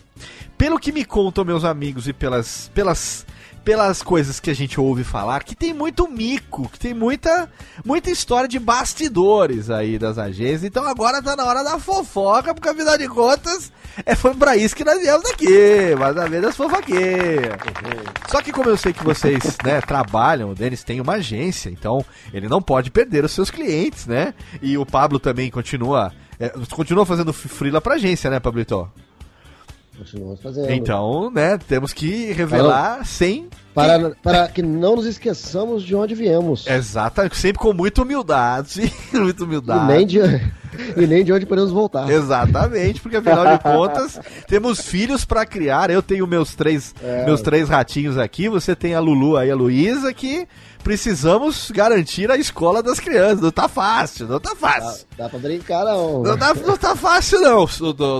[0.56, 3.26] pelo que me contam meus amigos e pelas pelas
[3.64, 7.50] pelas coisas que a gente ouve falar, que tem muito mico, que tem muita,
[7.84, 10.64] muita história de bastidores aí das agências.
[10.64, 13.72] Então agora tá na hora da fofoca, porque afinal de contas,
[14.04, 17.58] é, foi pra isso que nós viemos aqui, mas a vez das fofoqueiras.
[18.28, 22.04] Só que como eu sei que vocês, né, trabalham, o Denis tem uma agência, então
[22.32, 24.34] ele não pode perder os seus clientes, né?
[24.62, 28.90] E o Pablo também continua, é, continua fazendo frila pra agência, né, Pablito?
[30.00, 30.70] Continuamos fazendo.
[30.72, 36.66] Então, né, temos que revelar sem Para, para que não nos esqueçamos de onde viemos.
[36.66, 38.90] Exatamente, sempre com muita humildade.
[39.12, 39.92] muita E humildade.
[39.92, 40.18] nem, de,
[40.96, 42.08] e nem de onde podemos voltar.
[42.10, 45.90] Exatamente, porque afinal de contas, temos filhos pra criar.
[45.90, 47.26] Eu tenho meus três, É.
[47.26, 50.48] meus três ratinhos aqui, você tem a Lulu aí, a Luísa, que
[50.82, 53.40] precisamos garantir a escola das crianças.
[53.40, 55.06] Não tá fácil, não tá Dá, fácil.
[55.16, 56.22] dá pra brincar, não.
[56.22, 57.66] Não tá, não tá fácil, não,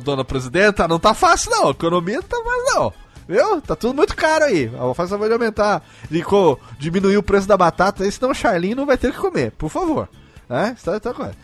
[0.00, 0.86] dona presidenta.
[0.88, 1.68] Não tá fácil, não.
[1.68, 2.92] A economia não tá fácil, não.
[3.28, 3.60] Viu?
[3.60, 4.70] Tá tudo muito caro aí.
[4.94, 5.82] Faz favor de aumentar,
[6.24, 9.18] co- diminuir o preço da batata, aí, senão o Charlinho não vai ter o que
[9.18, 10.08] comer, por favor.
[10.48, 10.74] Né?
[10.76, 11.36] Isso tá, tá correto.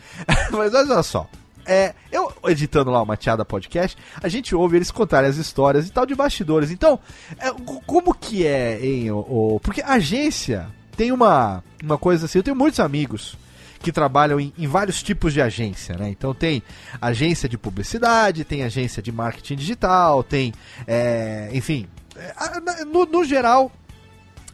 [0.51, 1.27] Mas olha só.
[1.65, 5.91] É, eu editando lá o Mateada Podcast, a gente ouve eles contarem as histórias e
[5.91, 6.71] tal de bastidores.
[6.71, 6.97] Então,
[7.39, 9.11] é, co- como que é, hein?
[9.11, 9.17] O,
[9.55, 13.37] o- porque a agência tem uma, uma coisa assim, eu tenho muitos amigos
[13.79, 16.09] que trabalham em, em vários tipos de agência, né?
[16.09, 16.63] Então tem
[16.99, 20.51] agência de publicidade, tem agência de marketing digital, tem,
[20.87, 23.71] é, enfim, é, no, no geral,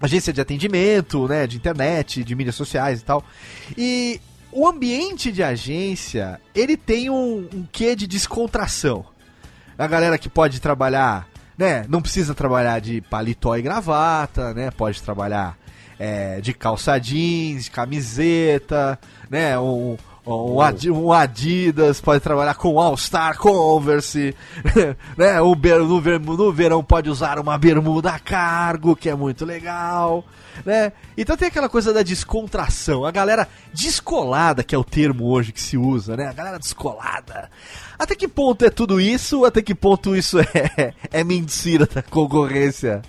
[0.01, 1.47] agência de atendimento, né?
[1.47, 3.23] De internet, de mídias sociais e tal.
[3.77, 4.19] E
[4.51, 9.05] o ambiente de agência, ele tem um, um quê de descontração.
[9.77, 11.25] A galera que pode trabalhar,
[11.57, 11.85] né?
[11.87, 14.69] Não precisa trabalhar de paletó e gravata, né?
[14.69, 15.57] Pode trabalhar
[15.99, 19.57] é, de calça jeans, de camiseta, né?
[19.59, 20.55] Um, um,
[20.91, 24.33] um Adidas, pode trabalhar com All Star Converse,
[25.17, 25.41] né?
[25.41, 30.23] O no, ver- no verão pode usar uma bermuda a cargo, que é muito legal,
[30.65, 30.93] né?
[31.17, 35.61] Então tem aquela coisa da descontração, a galera descolada, que é o termo hoje que
[35.61, 36.27] se usa, né?
[36.27, 37.49] A galera descolada.
[38.03, 39.45] Até que ponto é tudo isso?
[39.45, 43.01] Até que ponto isso é, é mentira da concorrência?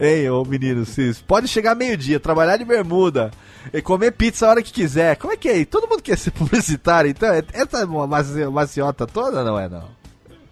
[0.00, 3.30] Hein, ô menino, vocês pode chegar meio-dia, trabalhar de bermuda
[3.74, 5.16] e comer pizza a hora que quiser.
[5.16, 5.64] Como é que é?
[5.66, 7.28] Todo mundo quer ser publicitário, então?
[7.28, 9.84] É- Essa maci- maciota toda não é, não?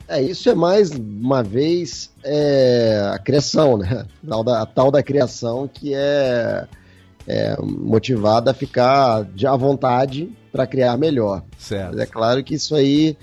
[0.07, 4.05] É, isso é mais uma vez é, a criação, né?
[4.25, 6.67] A tal da, a tal da criação que é,
[7.27, 11.43] é motivada a ficar de à vontade para criar melhor.
[11.59, 11.93] Certo.
[11.93, 13.17] Mas é claro que isso aí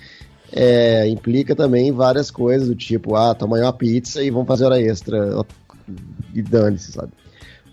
[0.56, 4.66] é, implica também várias coisas do tipo, ah, toma aí uma pizza e vamos fazer
[4.66, 5.43] hora extra
[6.34, 7.12] e dane-se, sabe?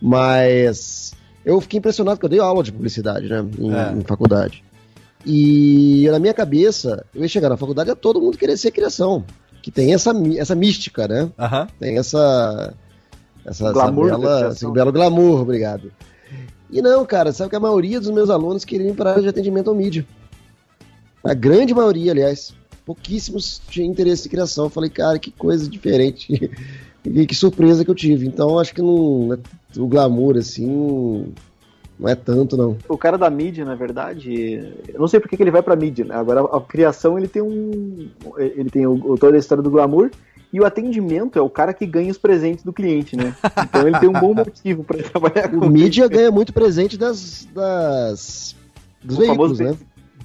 [0.01, 1.13] Mas
[1.45, 3.93] eu fiquei impressionado porque eu dei aula de publicidade, né, em, É.
[3.93, 4.65] em faculdade.
[5.27, 9.23] E na minha cabeça, eu ia chegar na faculdade a todo mundo querer ser criação,
[9.63, 11.31] que tem essa, essa mística, né?
[11.39, 11.69] Aham.
[11.79, 12.73] Tem essa.
[13.45, 15.93] Essa, Glamour essa bela, esse belo glamour, obrigado.
[16.71, 19.23] E não, cara, sabe que a maioria dos meus alunos queriam ir para a área
[19.23, 20.07] de atendimento ao mídia.
[21.25, 22.55] A grande maioria, aliás.
[22.91, 24.65] Pouquíssimos tinham interesse em criação.
[24.65, 26.51] Eu falei, cara, que coisa diferente.
[27.07, 28.27] e que surpresa que eu tive.
[28.27, 29.39] Então, acho que não,
[29.77, 31.33] o glamour, assim,
[31.97, 32.77] não é tanto, não.
[32.89, 36.05] O cara da mídia, na verdade, eu não sei porque que ele vai pra mídia,
[36.05, 36.17] né?
[36.17, 38.09] Agora, a criação, ele tem um.
[38.37, 40.11] Ele tem o, toda a história do glamour.
[40.53, 43.37] E o atendimento é o cara que ganha os presentes do cliente, né?
[43.63, 47.47] Então ele tem um bom motivo pra trabalhar com O mídia ganha muito presente das,
[47.55, 48.57] das
[49.03, 49.77] dos O veículos, né?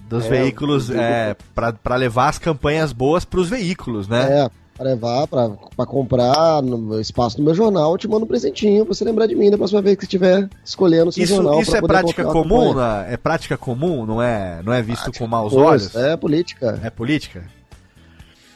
[0.07, 4.41] Dos É, veículos, é, pra, pra levar as campanhas boas pros veículos, né?
[4.45, 8.27] É, pra levar, pra, pra comprar no espaço no meu jornal, eu te mando um
[8.27, 11.35] presentinho pra você lembrar de mim da próxima vez que estiver escolhendo o seu Isso,
[11.35, 11.59] jornal.
[11.59, 12.73] isso pra é poder prática comum?
[12.75, 14.05] na- é prática comum?
[14.05, 15.95] Não é, não é visto com maus Pois, olhos?
[15.95, 16.79] É política.
[16.83, 17.43] É política?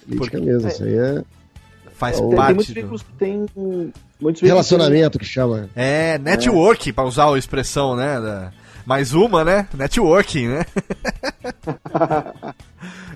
[0.06, 0.68] política porque- mesmo.
[0.68, 1.24] Isso aí é
[1.94, 2.74] Faz Tem, tem parte muitos do...
[2.76, 3.46] veículos que tem.
[4.22, 5.68] Muitos relacionamento que chama.
[5.76, 8.22] É, network, pra usar a expressão, né?
[8.22, 8.52] da-
[8.90, 9.68] Mais uma, né?
[9.78, 10.66] Networking, né?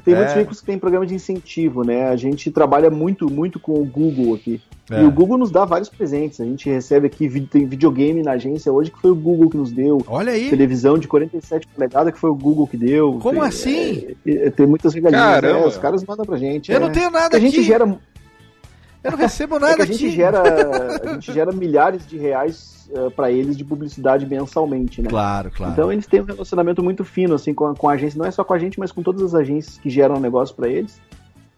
[0.05, 0.17] Tem É.
[0.17, 2.09] muitos veículos que tem programa de incentivo, né?
[2.09, 4.61] A gente trabalha muito, muito com o Google aqui.
[4.91, 5.01] É.
[5.01, 6.39] E o Google nos dá vários presentes.
[6.41, 9.71] A gente recebe aqui, tem videogame na agência hoje que foi o Google que nos
[9.71, 10.03] deu.
[10.07, 10.47] Olha aí.
[10.49, 13.17] Televisão de 47 polegadas que foi o Google que deu.
[13.19, 14.07] Como tem, assim?
[14.27, 15.59] é, é, tem muitas regalias, Caramba.
[15.61, 15.65] né?
[15.65, 16.69] Os caras mandam pra gente.
[16.69, 16.79] Eu é.
[16.81, 17.63] não tenho nada Porque a gente aqui.
[17.63, 17.97] gera,
[19.03, 20.15] Eu não recebo é nada que a gente aqui.
[20.15, 20.41] gera,
[21.03, 25.09] a gente gera milhares de reais uh, para eles de publicidade mensalmente, né?
[25.09, 25.73] Claro, claro.
[25.73, 28.31] Então eles têm um relacionamento muito fino assim com a, com a agência, não é
[28.31, 30.99] só com a gente, mas com todas as agências que geram negócio para eles.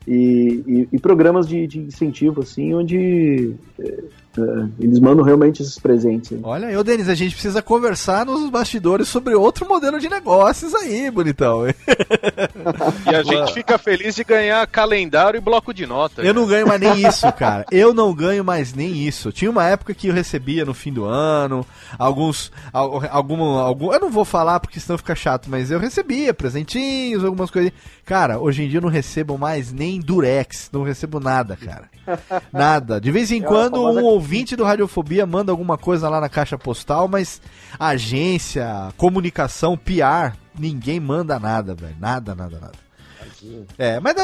[0.07, 4.03] E, e- e programas de, de incentivo, assim, onde é, é,
[4.79, 6.31] eles mandam realmente esses presentes.
[6.33, 6.39] aí.
[6.43, 11.09] Olha, eu, Denis, a gente precisa conversar nos bastidores sobre outro modelo de negócios aí,
[11.11, 11.63] bonitão.
[13.11, 16.21] E a gente fica feliz de ganhar calendário e bloco de nota.
[16.21, 17.65] Eu não ganho mais nem isso, cara.
[17.71, 19.31] Eu não ganho mais nem isso.
[19.31, 21.65] Tinha uma época que eu recebia no fim do ano,
[21.97, 22.51] alguns.
[22.73, 27.23] al- Algum, algum, eu não vou falar porque senão fica chato, mas eu recebia presentinhos,
[27.23, 27.71] algumas coisas.
[28.05, 31.89] Cara, hoje em dia eu não recebo mais nem durex, não recebo nada, cara.
[32.53, 33.01] Nada.
[33.01, 36.57] De vez em É quando um ouvinte do Radiofobia manda alguma coisa lá na caixa
[36.57, 37.39] postal, mas
[37.79, 41.95] agência, comunicação, PR, ninguém manda nada, velho.
[41.99, 42.85] Nada, nada, nada.
[43.77, 44.15] É, mas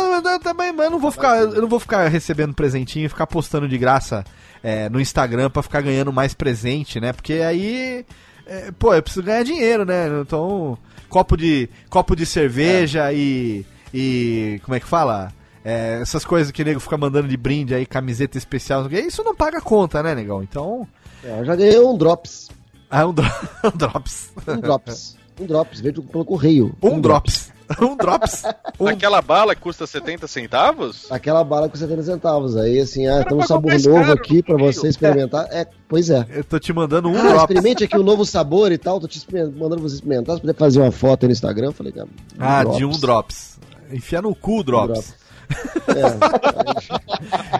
[0.42, 3.78] também eu não vou ficar, eu não vou ficar recebendo presentinho e ficar postando de
[3.78, 4.26] graça
[4.64, 7.14] é, no Instagram pra ficar ganhando mais presente, né?
[7.14, 8.04] Porque aí,
[8.48, 10.08] é, pô, eu preciso ganhar dinheiro, né?
[10.20, 10.76] Então,
[11.10, 15.32] copo de copo de cerveja e e como é que fala?
[15.64, 19.36] É, essas coisas que o nego fica mandando de brinde aí, camiseta especial, isso não
[19.36, 20.42] paga conta, né, negão?
[20.42, 20.88] Então,
[21.24, 22.50] É, eu já ganhei um drops.
[22.90, 23.26] ah, um, dro
[23.64, 24.32] um drops.
[24.48, 25.18] Um drops.
[25.40, 26.76] um drops, veio pelo correio.
[26.82, 27.52] Um drops.
[27.80, 28.44] Um drops.
[28.80, 31.10] Um Aquela bala que custa 70 centavos?
[31.10, 32.58] Aquela bala com 70 centavos.
[32.58, 34.74] Aí, assim, ah, tem um sabor mais novo aqui no pra correio.
[34.74, 35.48] você experimentar.
[35.52, 36.26] É, pois é.
[36.32, 37.42] Eu tô te mandando um Ah, drops.
[37.44, 39.00] experimente aqui o novo sabor e tal.
[39.00, 40.36] Tô te mandando você experimentar.
[40.36, 43.58] Se puder fazer uma foto aí no Instagram, falei, cara, um Ah, de um drops.
[43.90, 45.14] Enfia no cu o drops.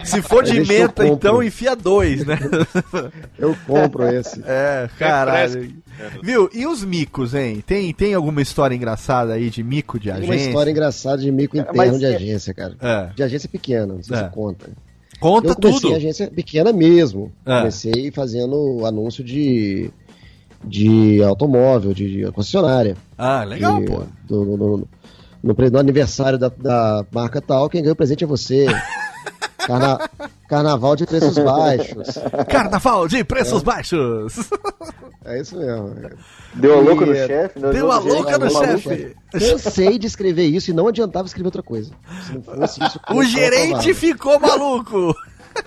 [0.00, 2.38] É, Se for de deixa eu menta, então enfia dois, né?
[3.38, 4.40] eu compro esse.
[4.44, 5.72] É, caralho.
[6.22, 6.48] Viu?
[6.52, 7.62] E os micos, hein?
[7.66, 10.48] Tem, tem alguma história engraçada aí de mico de Tem uma agência?
[10.48, 12.74] história engraçada de mico É, interno mas de é- agência, cara.
[12.80, 13.10] É.
[13.14, 14.24] De agência pequena, não sei É.
[14.24, 14.70] se conta.
[15.20, 15.94] Conta eu comecei tudo.
[15.94, 17.30] agência pequena mesmo.
[17.46, 17.58] É.
[17.58, 19.88] Comecei fazendo anúncio de,
[20.64, 22.96] de automóvel, de, de concessionária.
[23.16, 24.02] Ah, legal, Que, pô.
[24.26, 24.88] do- no, no-
[25.42, 28.66] no no aniversário da, da marca tal, quem ganha o presente é você.
[29.66, 30.10] Carna-
[30.48, 32.18] Carnaval de preços baixos.
[32.50, 34.50] Carnaval de preços baixos.
[35.24, 35.94] É isso mesmo.
[36.54, 37.60] Deu a louca no chefe?
[37.60, 39.16] Deu a louca no chefe.
[39.32, 41.92] Cansei de escrever isso e não adiantava escrever outra coisa.
[42.26, 45.14] Se não fosse isso, O gerente ficou maluco.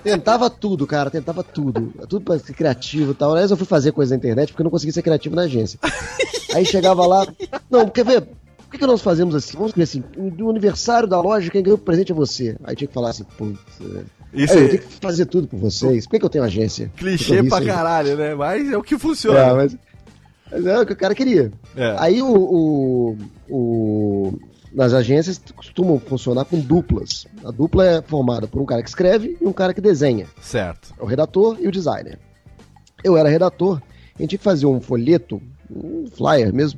[0.03, 1.93] Tentava tudo, cara, tentava tudo.
[2.09, 3.31] Tudo pra ser criativo e tal.
[3.31, 5.79] Aliás, eu fui fazer coisa na internet porque eu não conseguia ser criativo na agência.
[6.53, 7.25] Aí chegava lá.
[7.71, 8.27] Não, quer ver?
[8.75, 9.53] Que, que nós fazemos assim?
[9.53, 12.55] Vamos escrever assim: do aniversário da loja, quem ganhou o presente é você.
[12.63, 13.59] Aí tinha que falar assim, putz.
[13.81, 14.03] é.
[14.33, 16.05] Isso Aí, eu é tenho que fazer tudo por vocês.
[16.05, 16.91] Por que, que eu tenho agência?
[16.97, 18.35] clichê pra isso caralho, né?
[18.35, 19.55] Mas é o que É, funciona.
[19.55, 19.77] mas,
[20.51, 21.53] mas é o que o cara queria.
[21.75, 21.95] É.
[21.97, 23.17] Aí o, o,
[23.49, 24.39] o-
[24.73, 27.25] nas agências costumam funcionar com duplas.
[27.45, 30.27] A dupla é formada por um cara que escreve e um cara que desenha.
[30.41, 30.93] Certo.
[30.99, 32.19] É o redator e o designer.
[33.05, 33.77] Eu era redator,
[34.15, 35.41] a gente tinha que fazer um folheto,
[35.73, 36.77] um flyer mesmo,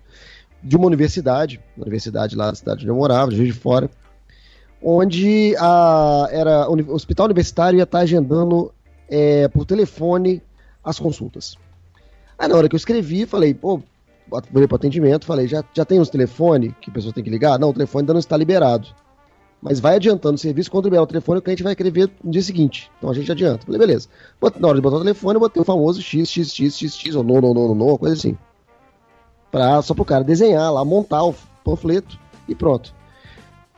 [0.67, 3.89] de uma universidade, uma universidade lá da cidade onde eu morava, de de Fora,
[4.81, 8.71] onde a, era, o hospital universitário ia estar agendando
[9.09, 10.41] é, por telefone
[10.83, 11.55] as consultas.
[12.37, 13.81] Aí na hora que eu escrevi, falei, pô,
[14.29, 17.57] falei pro atendimento, falei, já, já tem os telefones que a pessoa tem que ligar?
[17.57, 18.87] Não, o telefone ainda não está liberado.
[19.61, 22.43] Mas vai adiantando o serviço, quando liberar o telefone, o cliente vai escrever no dia
[22.43, 22.91] seguinte.
[22.97, 23.65] Então a gente adianta.
[23.65, 24.07] Falei, beleza.
[24.59, 27.73] Na hora de botar o telefone, eu botei o famoso XXXXX, ou no, no, no,
[27.73, 28.37] no, coisa assim.
[29.57, 31.33] Pra, só pro cara desenhar lá, montar o
[31.63, 32.93] panfleto e pronto.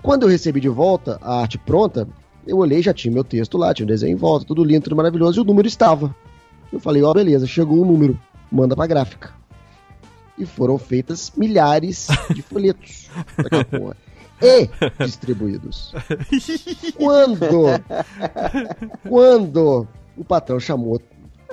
[0.01, 2.05] Quando eu recebi de volta a arte pronta,
[2.45, 4.97] eu olhei, já tinha meu texto lá, tinha o desenho em volta, tudo lindo, tudo
[4.97, 6.13] maravilhoso, e o número estava.
[6.71, 8.19] Eu falei, ó, beleza, chegou o número,
[8.51, 9.31] manda pra gráfica.
[10.37, 13.95] E foram feitas milhares de folhetos daquela porra.
[14.41, 14.69] E
[15.05, 15.93] distribuídos.
[16.97, 17.45] Quando,
[19.07, 21.01] quando o patrão chamou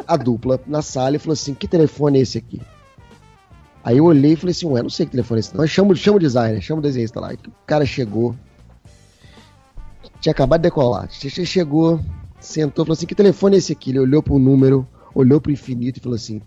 [0.04, 2.60] a dupla na sala e falou assim: que telefone é esse aqui?
[3.86, 5.60] Aí eu olhei e falei assim, ué, não sei que telefone é esse, não.
[5.62, 7.32] Mas chama, chama o designer, chama o desenhista lá.
[7.32, 8.34] O cara chegou.
[10.20, 11.08] Tinha acabado de decolar.
[11.08, 12.00] Che- che- Chegou,
[12.40, 13.90] sentou, falou assim: que telefone é esse aqui?
[13.90, 14.84] Ele olhou pro número,
[15.14, 16.42] olhou pro infinito e falou assim: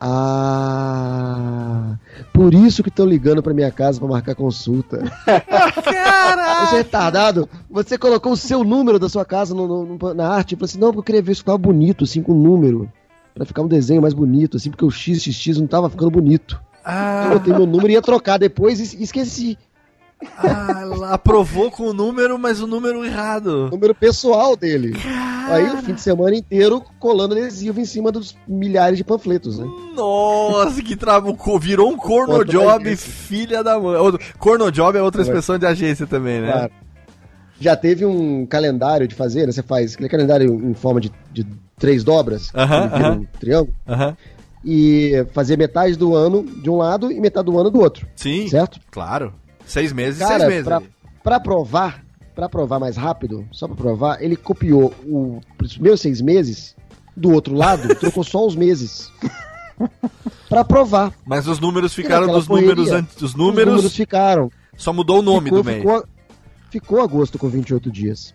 [0.00, 1.96] Ah,
[2.32, 4.98] por isso que estão ligando pra minha casa pra marcar consulta.
[6.68, 7.48] Você é retardado?
[7.70, 10.78] Você colocou o seu número da sua casa no- no- na arte e falou assim:
[10.78, 12.90] não, porque eu queria ver se ficava bonito, assim, com o número.
[13.34, 16.60] Pra ficar um desenho mais bonito, assim, porque o XXX não tava ficando bonito.
[16.84, 19.56] Eu Ah, botei meu número e ia trocar depois e esqueci.
[20.36, 23.68] ah, ela aprovou com o número, mas o número errado.
[23.70, 24.94] Número pessoal dele.
[25.48, 29.66] Aí o fim de semana inteiro colando adesivo em cima dos milhares de panfletos, né?
[29.94, 31.36] Nossa, que trabo.
[31.58, 33.96] Virou um corno job, filha da mãe.
[34.38, 36.52] Corno job é outra expressão de agência também, né?
[36.52, 36.72] Claro.
[37.60, 39.52] Já teve um calendário de fazer, né?
[39.52, 41.46] Você faz aquele calendário em forma de, de
[41.78, 43.18] três dobras, Aham, que vira aham.
[43.18, 44.16] um triângulo, Aham.
[44.64, 48.48] e fazer metade do ano de um lado e metade do ano do outro, Sim,
[48.48, 48.80] certo?
[48.90, 49.32] claro.
[49.66, 50.64] Seis meses, Cara, seis meses.
[50.64, 50.82] pra,
[51.22, 52.02] pra provar,
[52.34, 56.74] pra provar mais rápido, só pra provar, ele copiou o- os primeiros seis meses
[57.16, 59.10] do outro lado, trocou só os meses.
[60.48, 61.12] Pra provar.
[61.24, 63.16] Mas os números ficaram dos números antes.
[63.16, 64.50] Os Os números, números ficaram.
[64.76, 65.78] só mudou o nome ficou, do mês.
[65.78, 66.04] Ficou,
[66.70, 68.34] ficou agosto com 28 dias.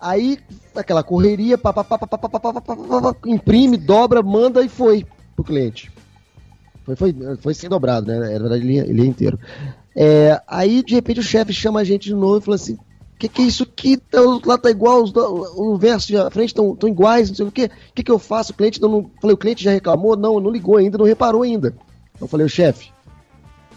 [0.00, 0.38] Aí,
[0.76, 1.58] aquela correria,
[3.26, 5.90] imprime, dobra, manda e foi pro cliente.
[6.84, 8.16] Foi, foi, foi sem dobrado, né?
[8.16, 9.38] Era verdade, ele, ele inteiro.
[9.94, 12.78] É, aí, de repente, o chefe chama a gente de novo e fala assim:
[13.18, 14.00] que que é isso aqui?
[14.46, 17.70] Lá tá igual, os, o verso e a frente estão iguais, não sei o quê.
[17.90, 18.52] O que, que eu faço?
[18.52, 20.16] O cliente não, não, falei, o cliente já reclamou?
[20.16, 21.74] Não, não ligou ainda, não reparou ainda.
[22.20, 22.90] Eu falei, o chefe,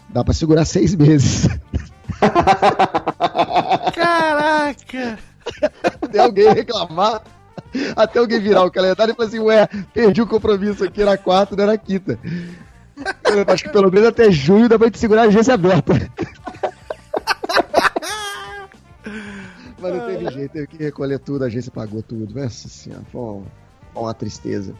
[0.08, 1.48] dá para segurar seis meses.
[3.94, 5.18] Caraca!
[6.00, 7.22] Até alguém reclamar,
[7.96, 11.56] até alguém virar o calendário e falar assim, ué, perdi o compromisso aqui na quarta,
[11.56, 12.18] não era quinta.
[13.24, 15.92] Eu acho que pelo menos até junho dá pra gente segurar a agência aberta.
[19.78, 22.32] Mas não teve jeito, teve que recolher tudo, a agência pagou tudo.
[22.40, 23.42] Nossa senhora, foi uma,
[23.92, 24.74] foi uma tristeza.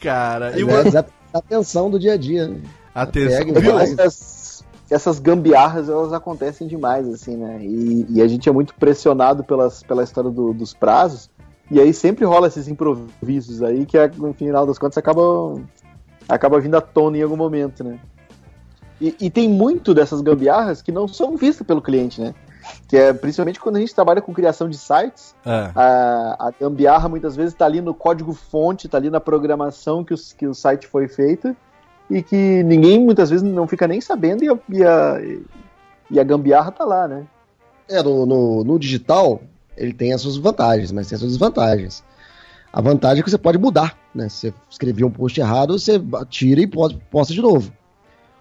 [0.00, 0.66] Cara, e o...
[0.66, 2.48] Mas é a tensão do dia a dia.
[2.48, 2.60] né?
[2.94, 3.74] Atenção, Pega viu?
[3.74, 3.86] vai.
[4.90, 7.58] Essas, gambiarras, elas acontecem demais, assim, né?
[7.62, 11.30] E, e a gente é muito pressionado pelas, pela história do- dos prazos.
[11.70, 15.58] E aí sempre rola esses improvisos aí que, no final das contas, acaba,
[16.28, 17.98] acaba vindo à tona em algum momento, né?
[19.00, 22.34] E, e tem muito dessas gambiarras que não são vistas pelo cliente, né?
[22.86, 25.70] Que é principalmente quando a gente trabalha com criação de sites, É.
[25.74, 30.32] a, a gambiarra muitas vezes está ali no código-fonte, está ali na programação que, os,
[30.34, 31.56] que o site foi feito
[32.10, 35.20] e que ninguém muitas vezes não fica nem sabendo e a, e a,
[36.10, 37.24] e a gambiarra tá lá, né?
[37.88, 39.42] É, no, no, no digital,
[39.76, 42.02] ele tem as suas vantagens, mas tem as suas desvantagens.
[42.72, 44.28] A vantagem é que você pode mudar, né?
[44.28, 47.72] Se você escreveu um post errado, você tira e posta de novo.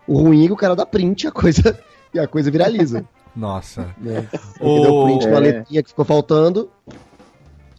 [0.08, 1.80] O ruim é que o cara dá print e a coisa,
[2.14, 3.06] e a coisa viraliza.
[3.36, 3.88] Nossa.
[3.98, 4.28] Né?
[4.60, 5.40] O- deu print com a É.
[5.40, 6.70] letrinha que ficou faltando.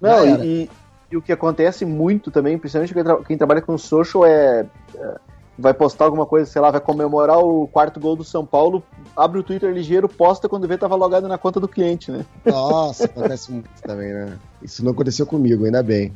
[0.00, 0.70] Não, e, e-
[1.12, 5.14] e o que acontece muito também, principalmente quem, tra- quem trabalha com social, é, é,
[5.56, 8.82] Vai postar alguma coisa, sei lá, vai comemorar o quarto gol do São Paulo,
[9.16, 12.26] abre o Twitter ligeiro, posta quando vê tava logado na conta do cliente, né?
[12.44, 14.36] Nossa, acontece muito também, né?
[14.62, 16.12] Isso não aconteceu comigo, ainda bem.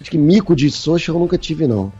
[0.00, 1.92] Acho que mico de social eu nunca tive, não.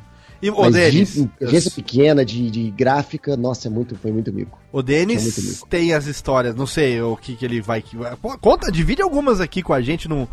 [0.42, 4.58] E o Denis, de agência pequena, de, de gráfica, nossa, é muito, foi muito mico.
[4.70, 5.66] o Denis mico.
[5.66, 7.80] tem as histórias, não sei o que, que ele vai.
[7.80, 7.96] que-
[8.40, 10.28] Conta, divide algumas aqui com a gente no,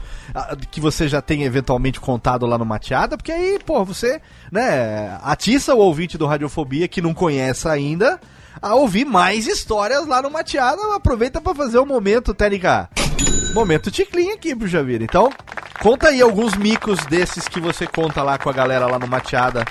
[0.72, 4.20] que você já tem eventualmente contado lá no Mateada, porque aí, pô, você,
[4.52, 8.20] né, atiça o ouvinte do Radiofobia que não conhece ainda
[8.62, 10.96] a ouvir mais histórias lá no Mateada.
[10.96, 12.90] Aproveita pra fazer o momento, Técnica.
[13.54, 15.04] Momento ticlinho aqui pro Javira.
[15.04, 15.30] Então,
[15.82, 19.64] conta aí alguns micos desses que você conta lá com a galera lá no Mateada.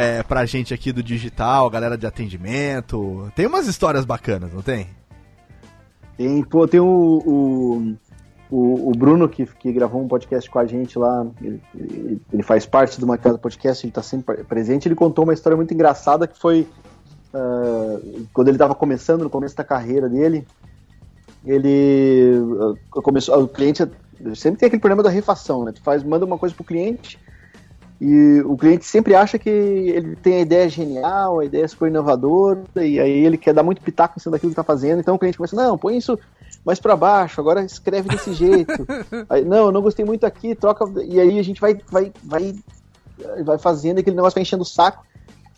[0.00, 3.30] É, pra gente aqui do digital, galera de atendimento.
[3.36, 4.86] Tem umas histórias bacanas, não tem?
[6.16, 7.96] Tem, pô, tem o, o,
[8.50, 12.42] o, o Bruno que, que gravou um podcast com a gente lá, ele, ele- ele
[12.42, 16.26] faz parte do Maquiado Podcast, ele tá sempre presente, ele contou uma história muito engraçada
[16.26, 16.66] que foi
[17.34, 17.98] ah,
[18.32, 20.46] quando ele tava começando, no começo da carreira dele,
[21.44, 22.32] ele
[22.94, 23.86] ah, começou, o cliente
[24.34, 25.72] sempre tem aquele problema da refação, né?
[25.72, 27.18] Tu faz, manda uma coisa pro cliente
[28.00, 32.64] e o cliente sempre acha que ele tem a ideia genial, a ideia super inovadora,
[32.76, 35.18] e aí ele quer dar muito pitaco em cima daquilo que tá fazendo, então o
[35.18, 36.18] cliente começa, não, põe isso
[36.64, 38.86] mais para baixo, agora escreve desse jeito.
[39.28, 40.84] Aí, não, eu não gostei muito aqui, troca.
[41.02, 42.54] E aí a gente vai, vai, vai,
[43.42, 45.04] vai fazendo aquele negócio vai enchendo o saco.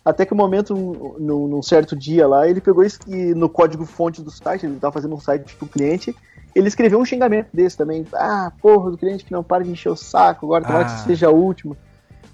[0.05, 0.73] Até que o momento,
[1.19, 2.99] num, num certo dia lá, ele pegou isso
[3.35, 6.15] no código fonte do site, ele estava fazendo um site pro cliente,
[6.53, 8.05] ele escreveu um xingamento desse também.
[8.13, 10.93] Ah, porra, do cliente que não para de encher o saco, agora tomara Ah.
[10.93, 11.75] que seja o último.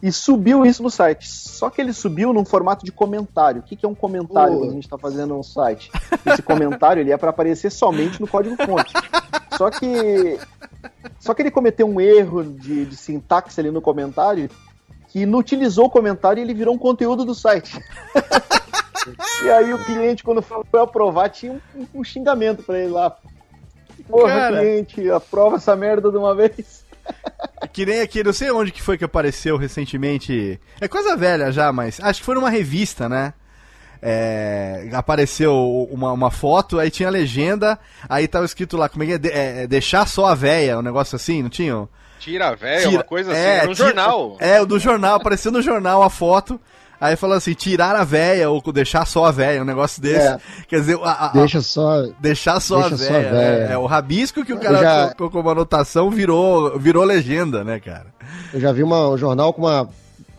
[0.02, 1.28] E subiu isso no site.
[1.28, 3.62] Só que ele subiu num formato de comentário.
[3.62, 5.92] O que, que é um comentário quando a gente está fazendo um site?
[6.26, 8.94] Esse comentário ele é para aparecer somente no código fonte.
[9.58, 10.40] Só que
[11.20, 14.50] só que ele cometeu um erro de, de sintaxe ali no comentário
[15.10, 17.78] que inutilizou o comentário e ele virou um conteúdo do site.
[19.44, 23.18] e aí o cliente, quando foi aprovar, tinha um, um xingamento pra ele lá.
[24.08, 24.60] Porra, Cara.
[24.60, 26.86] cliente, aprova essa merda de uma vez.
[27.74, 30.60] Que nem aqui, não sei onde que foi que apareceu recentemente.
[30.82, 33.34] É coisa velha já, mas acho que foi numa revista, né?
[34.02, 35.54] É, apareceu
[35.92, 37.78] uma, uma foto, aí tinha a legenda,
[38.08, 39.18] aí tava escrito lá, como é que é?
[39.18, 41.88] De- é, deixar só a véia, um negócio assim, não tinha?
[42.20, 44.38] Tira a véia, Tira- uma coisa assim, é, era um tira- jornal.
[44.40, 46.60] É, do jornal, apareceu no jornal a foto.
[47.02, 50.28] Aí falou assim, tirar a véia ou deixar só a véia, um negócio desse.
[50.28, 50.38] É.
[50.68, 52.04] Quer dizer, a- a- Deixa só.
[52.20, 53.30] deixar só deixa a só véia.
[53.30, 53.68] a véia.
[53.68, 53.74] né?
[53.74, 58.08] É, o rabisco que o cara já- colocou como anotação virou, virou legenda, né, cara?
[58.54, 59.88] Eu já vi uma, um jornal com uma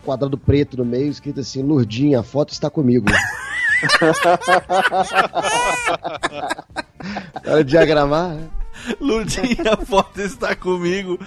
[0.05, 3.07] quadrado preto no meio, escrito assim, Lurdinha, a foto está comigo.
[7.43, 8.47] Era diagramar, né?
[8.99, 11.19] Lurdinha, a foto está comigo.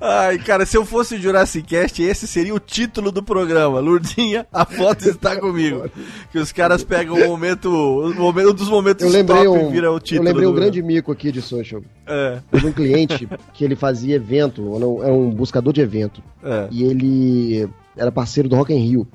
[0.00, 3.80] Ai, cara, se eu fosse o Jurassic Cast, esse seria o título do programa.
[3.80, 5.90] Lurdinha, a foto está comigo.
[6.30, 9.68] Que os caras pegam o momento, o momento um dos momentos Eu lembrei top um,
[9.68, 10.28] e vira o eu título.
[10.28, 11.82] lembrei um do- grande mico aqui de social.
[12.06, 16.22] É, Teve um cliente que ele fazia evento, era um- era um buscador de evento.
[16.44, 16.68] é.
[16.70, 19.06] E ele era parceiro do Rock in Rio.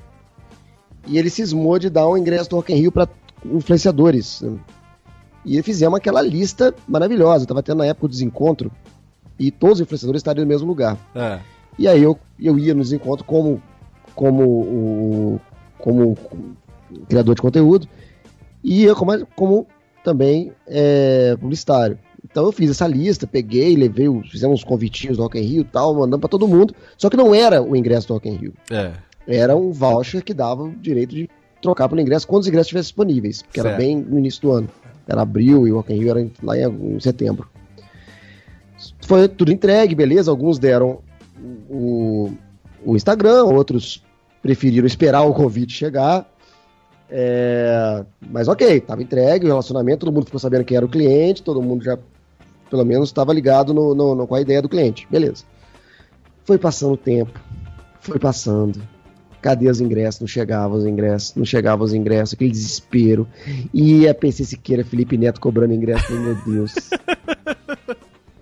[1.06, 3.08] E ele cismou de dar um ingresso do Rock in Rio para
[3.44, 4.42] influenciadores.
[5.44, 7.46] E fizemos aquela lista maravilhosa.
[7.46, 8.70] Tava tendo na época o desencontro
[9.38, 10.96] e todos os influenciadores estariam no mesmo lugar.
[11.14, 11.40] é.
[11.78, 13.62] E aí eu, eu ia nos encontros como,
[14.12, 15.40] como o
[15.78, 16.16] como
[17.08, 17.86] criador de conteúdo
[18.64, 19.66] e ia como, como
[20.02, 21.96] também é, publicitário.
[22.24, 25.64] Então eu fiz essa lista, peguei, levei, fizemos uns convitinhos do Rock in Rio e
[25.64, 26.74] tal, mandando pra todo mundo.
[26.96, 28.54] Só que não era o ingresso do Rock in Rio.
[28.72, 28.90] É.
[29.28, 31.30] Era um voucher que dava o direito de
[31.62, 33.78] trocar pelo ingresso quando os ingressos estivessem disponíveis, porque era Certo.
[33.80, 34.68] bem no início do ano.
[35.08, 37.48] Era abril e o Rock in Rio era lá em, em setembro.
[39.06, 40.30] Foi tudo entregue, beleza.
[40.30, 41.00] Alguns deram
[41.68, 42.30] o,
[42.84, 44.04] o Instagram, outros
[44.42, 46.28] preferiram esperar o convite chegar.
[47.10, 51.42] É, mas ok, tava entregue o relacionamento, todo mundo ficou sabendo quem era o cliente,
[51.42, 51.98] todo mundo já,
[52.68, 55.08] pelo menos, estava ligado no, no- no- com a ideia do cliente.
[55.10, 55.44] Beleza.
[56.44, 57.40] Foi passando o tempo,
[58.00, 58.80] foi passando.
[59.40, 60.20] Cadê os ingressos?
[60.20, 63.26] Não chegavam os ingressos, não chegavam os ingressos, aquele desespero.
[63.72, 66.74] E a PC Siqueira, Felipe Neto cobrando ingresso, falei, meu Deus.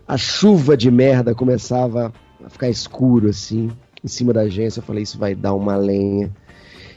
[0.09, 2.13] A chuva de merda começava
[2.45, 3.69] a ficar escuro assim,
[4.05, 4.79] em cima da agência.
[4.79, 6.31] Eu falei, isso vai dar uma lenha.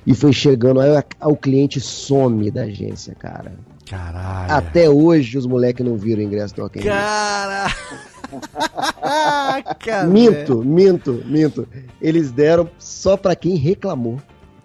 [0.06, 0.92] E foi chegando, aí
[1.24, 3.54] o cliente some da agência, cara.
[3.90, 4.54] Caralho.
[4.54, 6.92] Até hoje os moleques não viram o ingresso do Rock in Rio.
[6.92, 7.66] Cara.
[10.08, 11.68] Minto, minto, minto.
[12.02, 14.20] Eles deram só pra quem reclamou.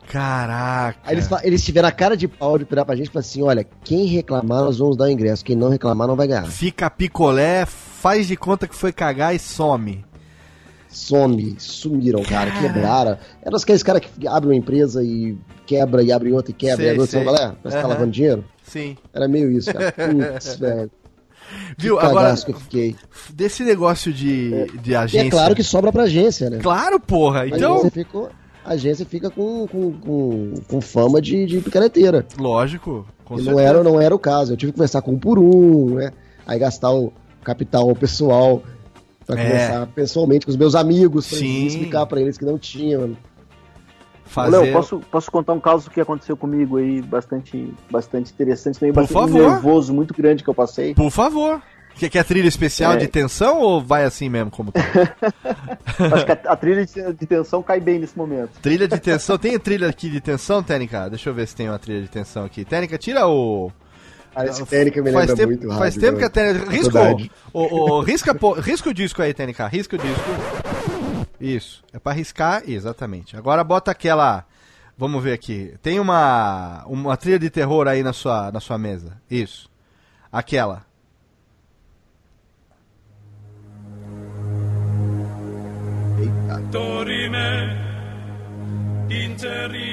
[0.08, 0.98] Caraca.
[1.04, 3.42] Aí eles, eles tiveram a cara de pau de virar pra gente e falar assim:
[3.42, 5.44] olha, quem reclamar, nós vamos dar o ingresso.
[5.44, 6.44] Quem não reclamar, não vai ganhar.
[6.46, 10.04] Fica picolé, faz de conta que foi cagar e some.
[10.88, 13.18] some, sumiram, cara, quebraram.
[13.42, 15.36] Eram aqueles caras que abrem uma empresa e
[15.66, 17.24] quebra e abre outra e quebra Sei, e abre outra, sei.
[17.24, 17.54] qual é?
[17.62, 18.44] Parece que tá lavando dinheiro.
[18.62, 18.96] Sim.
[19.12, 19.90] Era meio isso, cara.
[19.96, 20.90] Putz, velho.
[21.78, 21.98] Viu?
[21.98, 22.96] Agora, que eu fiquei.
[23.32, 25.26] desse negócio de, de E agência.
[25.26, 26.58] é claro que sobra pra agência, né?
[26.62, 27.42] Claro, porra.
[27.42, 28.18] A Então, agência fica,
[28.64, 32.26] a agência fica com, com, com, com fama de, de picareteira.
[32.38, 33.06] lógico.
[33.24, 33.68] Com E não certeza.
[33.68, 34.52] era, não era o caso.
[34.52, 36.12] Eu tive que conversar com um por um, né?
[36.46, 37.12] Aí gastar o
[37.42, 38.62] capital pessoal
[39.26, 39.42] pra É.
[39.44, 41.66] conversar pessoalmente com os meus amigos, pra Sim.
[41.66, 43.16] explicar pra eles que não tinham.
[44.24, 44.56] Fazer.
[44.58, 49.02] Léo, posso, posso contar um caso que aconteceu comigo aí, bastante, bastante interessante, também Por
[49.02, 49.50] bastante favor.
[49.50, 50.94] nervoso, muito grande que eu passei.
[50.94, 51.60] Por favor.
[51.96, 52.96] Quer, quer trilha especial É.
[52.96, 54.80] de tensão ou vai assim mesmo como tá?
[56.12, 58.50] Acho que a, a trilha de, de tensão cai bem nesse momento.
[58.60, 59.38] trilha de tensão.
[59.38, 61.08] Tem trilha aqui de tensão, Técnica?
[61.08, 62.64] Deixa eu ver se tem uma trilha de tensão aqui.
[62.64, 63.70] Técnica, tira o.
[64.34, 66.18] A esférica me faz lembra tempo, muito Faz rádio, tempo né?
[66.18, 66.70] que a Técnica.
[66.72, 67.30] Risca, Faculdade.
[67.52, 69.68] o, o, risca, risca o disco aí, Técnica.
[69.68, 70.93] Risca o disco.
[71.40, 71.82] Isso.
[71.92, 73.36] É pra riscar, exatamente.
[73.36, 74.44] Agora bota aquela.
[74.96, 75.74] Vamos ver aqui.
[75.82, 79.20] Tem uma uma trilha de terror aí na sua na sua mesa.
[79.30, 79.68] Isso.
[80.30, 80.86] Aquela.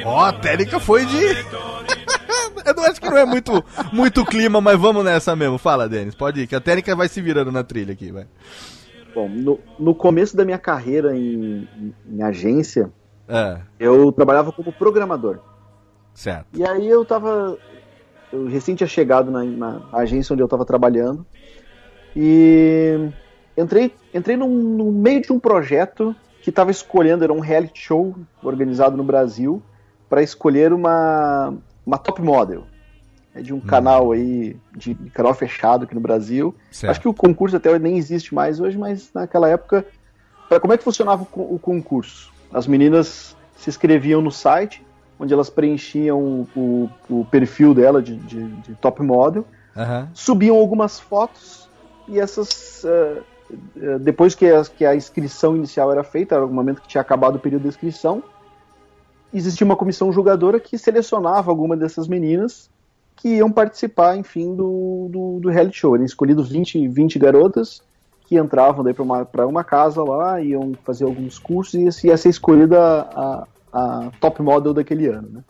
[0.06, 1.18] Ó, a técnica foi de.
[2.66, 5.58] Eu acho que não é muito, muito clima, mas vamos nessa mesmo.
[5.58, 8.28] Fala, Denis, pode ir, que a técnica vai se virando na trilha aqui, vai.
[9.14, 12.92] Bom, no, no começo da minha carreira em, em- em agência,
[13.28, 15.40] É, eu trabalhava como programador.
[16.14, 16.58] certo.
[16.58, 17.58] E aí eu tava.
[18.32, 21.26] Eu recém tinha chegado na, na agência onde eu tava trabalhando.
[22.16, 22.98] E
[23.58, 28.16] entrei, entrei num, no meio de um projeto que tava escolhendo, era um reality show
[28.42, 29.62] organizado no Brasil,
[30.10, 31.54] para escolher uma,
[31.86, 32.71] uma top model.
[33.34, 36.54] É de um canal aí, de, de canal fechado aqui no Brasil.
[36.72, 36.92] certo.
[36.92, 39.86] Acho que o concurso até nem existe mais hoje, mas naquela época.
[40.50, 42.30] Pra, como é que funcionava o, o concurso?
[42.54, 44.86] As meninas se inscreviam no site,
[45.18, 46.90] onde elas preenchiam o, o-
[47.22, 49.46] o perfil dela de, de- de top model,
[49.78, 50.10] Aham.
[50.14, 51.70] subiam algumas fotos
[52.10, 52.84] e essas.
[52.84, 53.22] eh,
[54.00, 57.36] depois que a, que a inscrição inicial era feita, era o momento que tinha acabado
[57.36, 58.22] o período de inscrição,
[59.34, 62.70] existia uma comissão julgadora que selecionava alguma dessas meninas
[63.22, 65.94] que iam participar, enfim, do, do, do reality show.
[65.94, 67.84] Eram escolhidos 20, 20 garotas
[68.26, 72.18] que entravam daí para uma, pra uma casa lá, iam fazer alguns cursos e ia
[72.18, 75.44] ser escolhida a, a top model daquele ano, né?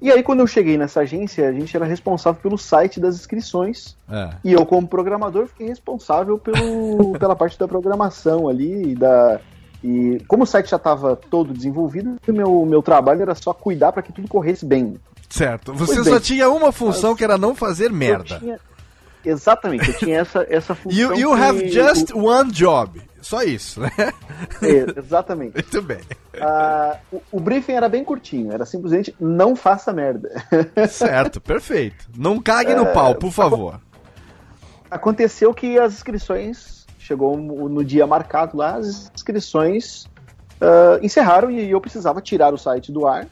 [0.00, 3.96] E aí, quando eu cheguei nessa agência, a gente era responsável pelo site das inscrições.
[4.08, 4.30] É.
[4.44, 8.92] E eu, como programador, fiquei responsável pelo, pela parte da programação ali.
[8.92, 9.40] E, da,
[9.82, 13.90] e como o site já estava todo desenvolvido, o meu, meu trabalho era só cuidar
[13.90, 14.96] para que tudo corresse bem.
[15.28, 15.72] Certo.
[15.74, 18.38] Você só tinha uma função que era não fazer merda.
[18.38, 18.60] Tinha-
[19.24, 20.98] exatamente, eu tinha essa, essa função.
[20.98, 23.02] You, you have just o- one job.
[23.20, 23.90] Só isso, né?
[24.62, 25.54] é, exatamente.
[25.58, 25.98] Muito bem.
[26.40, 30.30] Ah, o, o briefing era bem curtinho, era simplesmente não faça merda.
[30.88, 32.06] Certo, perfeito.
[32.16, 33.80] Não cague no pau, por favor.
[34.88, 40.06] Aconteceu que as inscrições, chegou no dia marcado lá, as inscrições
[40.60, 43.26] ah, encerraram e eu precisava tirar o site do ar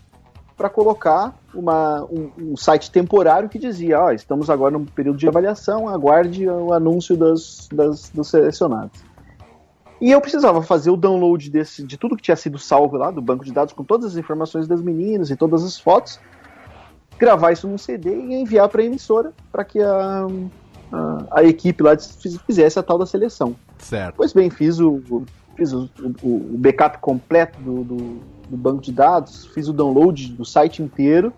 [0.57, 5.29] para colocar uma, um, um site temporário que dizia: ó, estamos agora num período de
[5.29, 9.03] avaliação, aguarde o anúncio das, das, dos selecionados.
[10.01, 13.23] E eu precisava fazer o download desse, de tudo que tinha sido salvo lá do
[13.23, 16.19] banco de dados com todas as informações das meninas e todas as fotos,
[17.19, 20.27] gravar isso num CD e enviar para a emissora para que a,
[20.93, 23.55] a, a equipe lá fiz- fizesse a tal da seleção.
[23.79, 24.15] Certo.
[24.17, 25.25] Pois bem, fiz o, o-
[25.57, 25.89] fiz o,
[26.23, 30.83] o- o backup completo do, do- do banco de dados, fiz o download do site
[30.83, 31.33] inteiro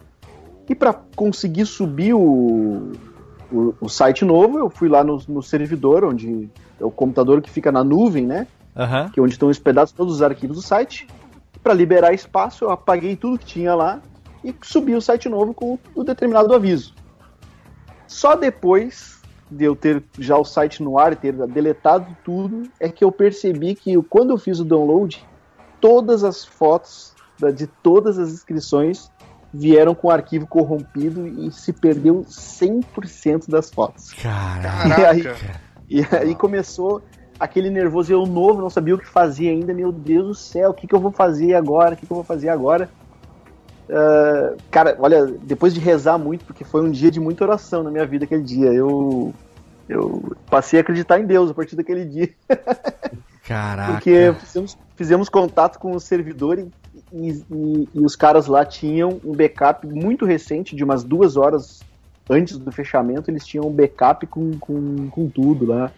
[0.68, 2.92] e para conseguir subir o,
[3.52, 6.48] o, o site novo, eu fui lá no, no servidor, onde
[6.80, 8.46] é o computador que fica na nuvem, né?
[8.76, 9.08] Aham.
[9.08, 11.06] que é onde estão hospedados todos os arquivos do site.
[11.62, 14.02] Para liberar espaço, eu apaguei tudo que tinha lá
[14.44, 16.94] e subi o site novo com o determinado aviso.
[18.06, 19.16] Só depois
[19.50, 23.10] de eu ter já o site no ar e ter deletado tudo, é que eu
[23.10, 25.24] percebi que quando eu fiz o download,
[25.80, 29.10] todas as fotos da- de todas as inscrições
[29.52, 34.12] vieram com o arquivo corrompido e se perdeu 100% das fotos.
[34.12, 34.88] Caraca.
[34.88, 37.02] E aí, e aí começou
[37.38, 40.74] aquele nervoso, eu novo, não sabia o que fazia ainda, meu Deus do céu, o
[40.74, 41.94] que, que eu vou fazer agora?
[41.94, 42.88] O que, que eu vou fazer agora?
[43.88, 47.90] Ah, cara, olha, depois de rezar muito, porque foi um dia de muita oração na
[47.90, 49.32] minha vida aquele dia, eu,
[49.88, 52.30] eu passei a acreditar em Deus a partir daquele dia,
[53.46, 53.92] Caraca.
[53.92, 56.68] porque fizemos, fizemos contato com o servidor e,
[57.12, 61.80] e- e- e os caras lá tinham um backup muito recente, de umas duas horas
[62.28, 65.92] antes do fechamento, eles tinham um backup com, com, com tudo lá.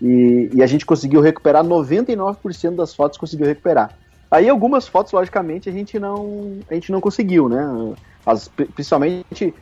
[0.00, 3.96] E, e a gente conseguiu recuperar 99% das fotos, conseguiu recuperar.
[4.30, 7.94] Aí algumas fotos, logicamente, a gente não, a gente não conseguiu, né?
[8.24, 9.54] As, principalmente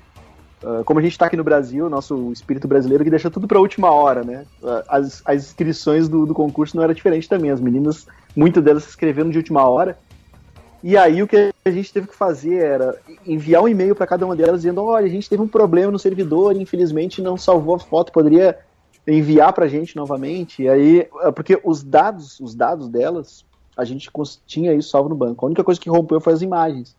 [0.65, 3.59] Uh, como a gente está aqui no Brasil, nosso espírito brasileiro que deixa tudo para
[3.59, 4.47] a última hora, né?
[4.62, 7.51] Uh, as, as inscrições do, do, concurso não era diferente também.
[7.51, 9.98] As meninas, muitas delas se inscreveram de última hora.
[10.82, 14.27] E aí o que a gente teve que fazer era enviar um e-mail para cada
[14.27, 17.78] uma delas dizendo: olha, a gente teve um problema no servidor, infelizmente não salvou a
[17.78, 18.59] foto, poderia
[19.06, 20.62] enviar para a gente novamente.
[20.62, 23.44] E aí, ah, porque os dados, os dados delas,
[23.77, 24.11] a gente
[24.47, 25.44] tinha isso salvo no banco.
[25.44, 26.94] A única coisa que rompeu foi as imagens.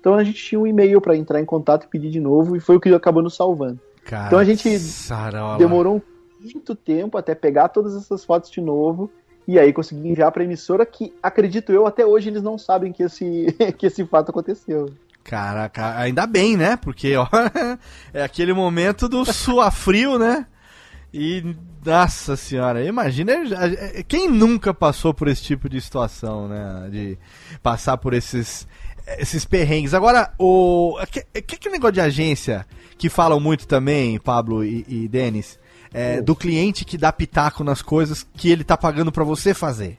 [0.00, 2.60] Então a gente tinha um e-mail para entrar em contato e pedir de novo, e
[2.60, 3.78] foi o que acabou nos salvando.
[4.04, 5.58] Cara, então a gente sarola.
[5.58, 6.02] demorou
[6.40, 9.10] muito tempo até pegar todas essas fotos de novo
[9.48, 13.02] e aí consegui enviar para emissora que, acredito eu, até hoje eles não sabem que
[13.02, 13.46] esse,
[13.78, 14.92] que esse fato aconteceu.
[15.24, 16.76] Caraca, ainda bem, né?
[16.76, 17.26] Porque ó,
[18.12, 20.46] é aquele momento do suar frio, né?
[21.12, 23.32] E, nossa senhora, imagina,
[24.06, 26.88] quem nunca passou por esse tipo de situação, né?
[26.90, 27.18] De
[27.62, 28.68] passar por esses
[29.18, 29.94] esses perrengues.
[29.94, 30.98] Agora, o.
[31.10, 32.66] Que, que, que negócio de agência
[32.98, 35.58] que falam muito também, Pablo e, e Denis,
[35.92, 39.98] é, do cliente que dá pitaco nas coisas que ele tá pagando para você fazer.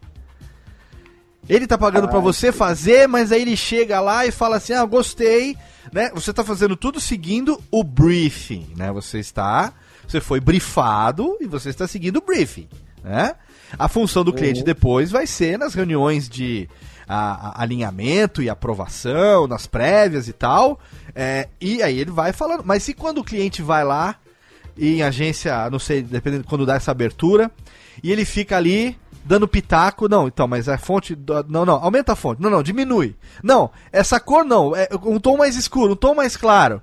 [1.48, 4.74] Ele tá pagando ah, para você fazer, mas aí ele chega lá e fala assim:
[4.74, 5.58] "Ah, gostei",
[5.92, 6.12] né?
[6.14, 8.92] Você tá fazendo tudo seguindo o briefing, né?
[8.92, 9.74] Você está,
[10.08, 12.68] você foi briefado e você está seguindo o briefing,
[13.04, 13.36] né?
[13.78, 14.66] A função do cliente uhum.
[14.66, 16.68] depois vai ser nas reuniões de
[17.08, 20.80] a, a alinhamento e aprovação, nas prévias e tal.
[21.16, 22.64] É, e aí ele vai falando.
[22.64, 24.16] Mas e quando o cliente vai lá
[24.80, 27.52] em agência, não sei, dependendo quando dá essa abertura,
[28.02, 32.16] e ele fica ali dando pitaco, não, então, mas a fonte, não, não, aumenta a
[32.16, 36.16] fonte, não, não, diminui, não, essa cor não, é um tom mais escuro, um tom
[36.16, 36.82] mais claro,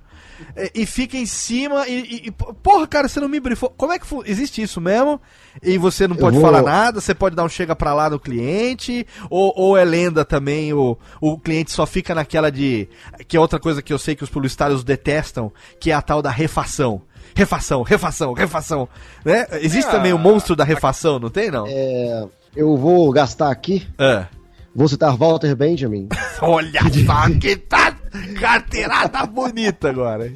[0.55, 3.69] é, e fica em cima e, e, Porra, cara, você não me brifou.
[3.75, 5.19] Como é que existe isso mesmo?
[5.63, 6.45] E você não pode vou...
[6.45, 10.23] falar nada, você pode dar um chega pra lá no cliente, ou, ou é lenda
[10.23, 12.87] também, o, o cliente só fica naquela de.
[13.27, 16.21] Que é outra coisa que eu sei que os publicitários detestam, que é a tal
[16.21, 17.01] da refação.
[17.37, 18.89] Refação, refação, refação.
[19.23, 19.45] Né?
[19.61, 21.67] Existe é, também o monstro da refação, não tem, não?
[21.67, 22.25] É.
[22.55, 23.85] Eu vou gastar aqui.
[23.99, 24.25] É.
[24.73, 26.09] Vou citar Walter Benjamin.
[26.41, 27.95] Olha só que tá
[28.39, 30.33] carteirada bonita agora.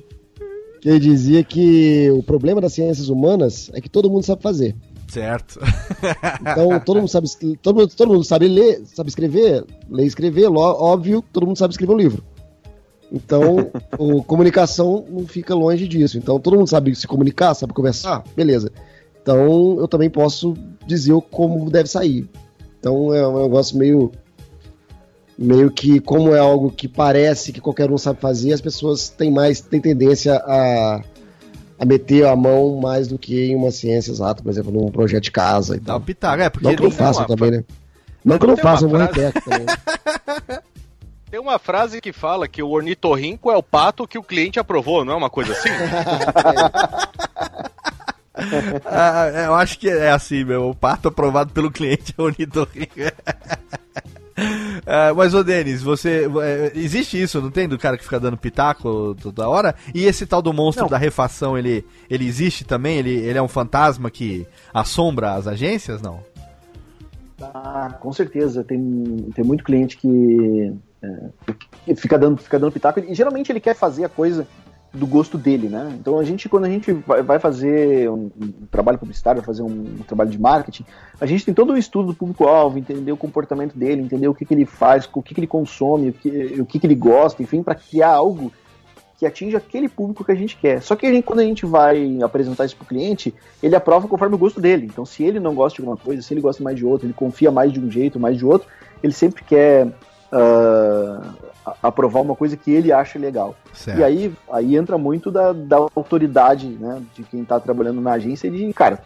[0.79, 4.75] Que ele dizia que o problema das ciências humanas é que todo mundo sabe fazer.
[5.07, 5.59] Certo.
[6.39, 7.27] Então todo mundo sabe
[7.63, 11.73] todo mundo, todo mundo sabe ler, sabe escrever, ler e escrever, óbvio, todo mundo sabe
[11.73, 12.23] escrever um livro.
[13.11, 16.17] Então, a comunicação não fica longe disso.
[16.17, 18.71] Então, todo mundo sabe se comunicar, sabe conversar, beleza.
[19.21, 20.55] Então, eu também posso
[20.87, 22.29] dizer como deve sair.
[22.79, 24.11] Então, é um negócio meio
[25.37, 29.31] meio que como é algo que parece que qualquer um sabe fazer, as pessoas têm
[29.31, 31.01] mais têm tendência a,
[31.79, 35.23] a meter a mão mais do que em uma ciência exata, por exemplo, num projeto
[35.23, 36.01] de casa e Dá tal.
[36.01, 37.63] Pitaco, é, porque não que não façam também, né?
[38.23, 39.33] Não que não façam, um frase...
[39.43, 39.65] também.
[41.31, 45.05] Tem uma frase que fala que o ornitorrinco é o pato que o cliente aprovou,
[45.05, 45.69] não é uma coisa assim?
[48.83, 50.69] ah, eu acho que é assim, meu.
[50.69, 52.99] O pato aprovado pelo cliente é o ornitorrinco.
[54.85, 56.29] É, mas, ô Denis, você.
[56.43, 57.65] É, existe isso, não tem?
[57.65, 59.73] Do cara que fica dando pitaco toda hora?
[59.95, 60.89] E esse tal do monstro não.
[60.89, 62.97] da refação, ele, ele existe também?
[62.97, 66.01] Ele, ele é um fantasma que assombra as agências?
[66.01, 66.21] Não?
[67.41, 68.65] Ah, com certeza.
[68.65, 72.99] Tem, tem muito cliente que, é, fica, dando, fica dando pitaco.
[72.99, 74.47] E geralmente ele quer fazer a coisa
[74.93, 75.89] do gosto dele, né?
[75.97, 80.03] Então a gente, quando a gente vai fazer um, um trabalho publicitário, fazer um, um,
[80.05, 80.85] trabalho de marketing,
[81.19, 84.45] a gente tem todo um estudo do público-alvo, entender o comportamento dele, entender o que,
[84.45, 86.29] que ele faz, o que, que ele consome, o que,
[86.59, 88.51] o que, que ele gosta, enfim, para criar algo
[89.17, 90.81] que atinja aquele público que a gente quer.
[90.81, 93.33] Só que a gente, quando a gente vai apresentar isso para o cliente,
[93.63, 94.87] ele aprova conforme o gosto dele.
[94.87, 97.13] Então, se ele não gosta de alguma coisa, se ele gosta mais de outra, ele
[97.13, 98.67] confia mais de um jeito, mais de outro,
[99.01, 99.87] ele sempre quer
[100.31, 101.33] uh,
[101.81, 103.55] aprovar uma coisa que ele acha legal.
[103.73, 103.99] Certo.
[103.99, 108.49] E aí, aí entra muito da, da autoridade, né, de quem está trabalhando na agência
[108.49, 108.99] de, cara,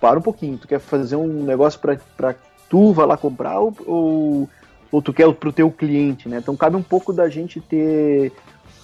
[0.00, 2.34] para um pouquinho, tu quer fazer um negócio para
[2.68, 4.48] tu vai lá comprar ou, ou,
[4.90, 6.38] ou tu quer pro teu cliente, né?
[6.38, 8.32] Então cabe um pouco da gente ter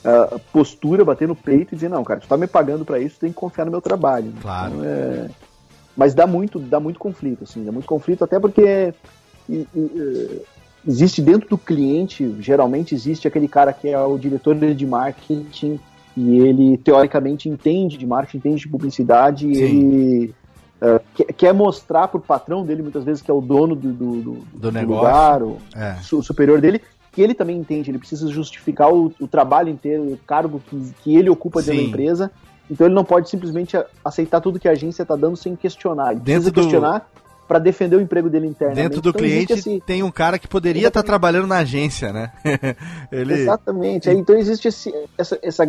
[0.04, 3.16] uh, postura, bater no peito e dizer, não, cara, tu tá me pagando para isso,
[3.16, 4.32] tu tem que confiar no meu trabalho.
[4.40, 4.74] Claro.
[4.74, 5.30] Então, é...
[5.96, 8.94] Mas dá muito, dá muito conflito, assim, dá muito conflito, até porque
[9.48, 10.42] e, e,
[10.86, 15.78] existe dentro do cliente, geralmente existe aquele cara que é o diretor de marketing
[16.16, 20.34] e ele teoricamente entende de marketing, entende de publicidade, e ele
[20.82, 24.16] uh, quer, mostrar para o patrão dele muitas vezes que é o dono do, do,
[24.16, 25.96] do, do, do lugar, o, é.
[26.12, 26.80] o superior dele,
[27.12, 31.16] que ele também entende, ele precisa justificar o, o trabalho inteiro, o cargo que, que
[31.16, 32.30] ele ocupa dentro da empresa.
[32.70, 36.12] Então ele não pode simplesmente aceitar tudo que a agência está dando sem questionar.
[36.12, 37.10] Ele Dentro precisa questionar
[37.50, 38.80] para defender o emprego dele internamente.
[38.84, 41.06] Dentro do Então, cliente esse- tem um cara que poderia estar Exatamente.
[41.08, 42.30] trabalhando na agência, né?
[43.10, 43.34] Ele.
[43.34, 44.08] Exatamente.
[44.08, 45.64] Aí, então existe esse- essa, essa,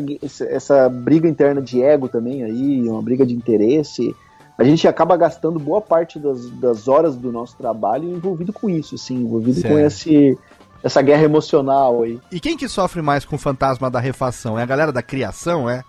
[0.47, 4.15] essa, briga interna de ego também aí, uma briga de interesse.
[4.59, 8.93] A gente acaba gastando boa parte das, das horas do nosso trabalho envolvido com isso,
[8.93, 9.79] assim, envolvido com Certo.
[9.87, 10.37] esse,
[10.83, 12.19] essa guerra emocional aí.
[12.31, 14.59] E quem que sofre mais com o fantasma da refação?
[14.59, 15.83] É a galera da criação, é?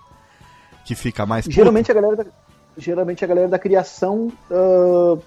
[0.86, 1.44] Que fica mais.
[1.44, 1.54] puta?
[1.54, 2.24] Geralmente a galera da,
[2.78, 4.32] geralmente a galera da criação.
[4.50, 5.18] ah,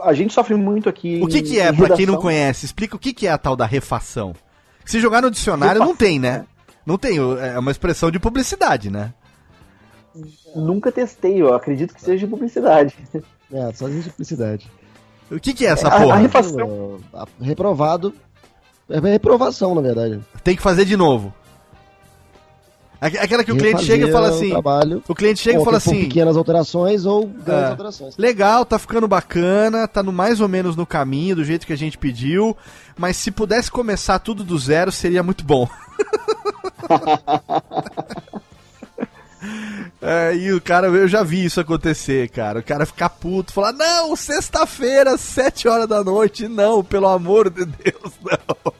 [0.00, 1.20] a gente sofre muito aqui.
[1.22, 2.64] O que, que é, pra quem não conhece?
[2.66, 4.34] Explica o que, que é a tal da refação.
[4.84, 6.44] Se jogar no dicionário, não tem, né?
[6.84, 9.14] Não tem, é uma expressão de publicidade, né?
[10.54, 12.94] Nunca testei, eu acredito que seja de publicidade.
[13.52, 14.70] É, só de simplicidade.
[15.30, 16.16] O que, que é essa A- a porra?
[16.18, 18.14] refação- Ah, Reprovado.
[18.88, 20.20] É reprovação, na verdade.
[20.42, 21.32] Tem que fazer de novo.
[23.06, 24.48] Aque- Aquela que o cliente chega e fala assim.
[24.50, 27.70] Trabalho, O cliente chega e fala assim: pequenas alterações ou grandes É.
[27.70, 28.16] alterações.
[28.16, 31.76] legal, tá ficando bacana, tá no mais ou menos no caminho, do jeito que a
[31.76, 32.56] gente pediu,
[32.96, 35.68] mas se pudesse começar tudo do zero, seria muito bom.
[40.00, 42.60] É, e o cara, eu já vi isso acontecer, cara.
[42.60, 47.64] O cara ficar puto, falar, não, sexta-feira, sete horas da noite, não, pelo amor de
[47.66, 48.72] Deus, não.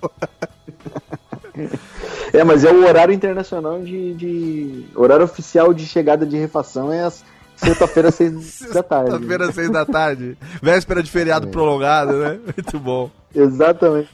[2.34, 4.12] É, mas é o horário internacional de.
[4.14, 7.24] de- horário oficial de chegada de refação é as
[7.54, 9.10] sexta-feira, seis da tarde.
[9.10, 10.36] Sexta-feira, seis da tarde.
[10.60, 12.38] Véspera de feriado prolongado, né?
[12.44, 13.08] Muito bom.
[13.32, 14.08] Exatamente.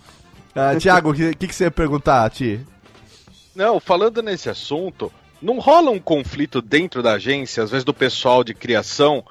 [0.55, 2.60] Ah, Tiago, o que, que, que você ia perguntar, Ti?
[3.56, 5.10] Não, falando nesse assunto,
[5.40, 9.24] não rola um conflito dentro da agência, às vezes do pessoal de criação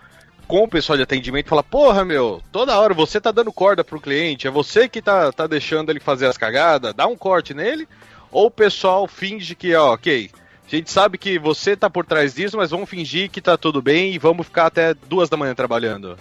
[0.48, 4.02] com o pessoal de atendimento, fala, porra, meu, toda hora você tá dando corda pro
[4.02, 7.88] cliente, é você que tá, tá deixando ele fazer as cagadas, dá um corte nele,
[8.31, 10.30] ou o pessoal finge que, ó, ok,
[10.65, 13.81] a gente sabe que você tá por trás disso, mas vamos fingir que tá tudo
[13.81, 16.15] bem e vamos ficar até duas da manhã trabalhando.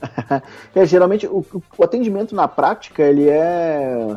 [0.74, 1.44] É, geralmente o,
[1.76, 4.16] o atendimento na prática ele é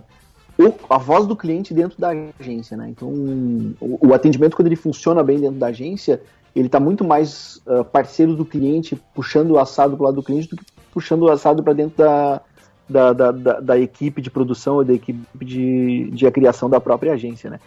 [0.57, 2.87] o- a voz do cliente dentro da agência, né?
[2.89, 6.21] Então o, o atendimento quando ele funciona bem dentro da agência,
[6.55, 10.47] ele está muito mais ah, parceiro do cliente, puxando o assado para lado do cliente
[10.47, 12.39] do que puxando o assado para dentro da,
[12.93, 17.13] da, da, da- da equipe de produção ou da equipe de, de criação da própria
[17.13, 17.59] agência, né?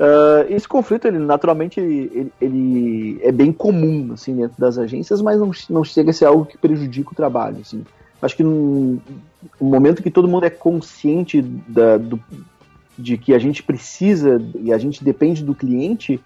[0.00, 5.38] Ah, esse conflito, ele naturalmente, ele, ele- é bem comum, assim, dentro das agências, mas
[5.38, 7.84] não, não chega a ser algo que prejudica o trabalho, assim.
[8.20, 9.00] Acho que no
[9.60, 12.18] momento que todo mundo é consciente da, do-
[12.98, 16.20] de que a gente precisa e a gente depende do cliente,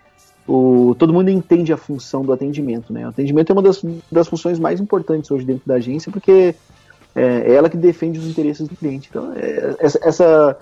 [0.48, 3.04] o, todo mundo entende a função do atendimento, né?
[3.06, 6.54] O atendimento é uma das, das funções mais importantes hoje dentro da agência, porque
[7.16, 9.08] é, é ela que defende os interesses do cliente.
[9.10, 10.56] Então, é, essa, essa-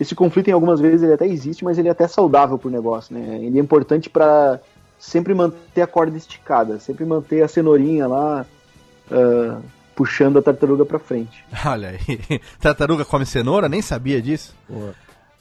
[0.00, 2.70] esse conflito, em algumas vezes, ele até existe, mas ele é até saudável para o
[2.72, 3.38] negócio, né?
[3.42, 4.58] Ele é importante para
[4.98, 8.46] sempre manter a corda esticada, sempre manter a cenourinha lá
[9.10, 9.58] ah,
[9.94, 11.44] puxando a tartaruga para frente.
[11.66, 12.40] Olha aí.
[12.60, 13.68] Tartaruga come cenoura?
[13.68, 14.54] Nem sabia disso.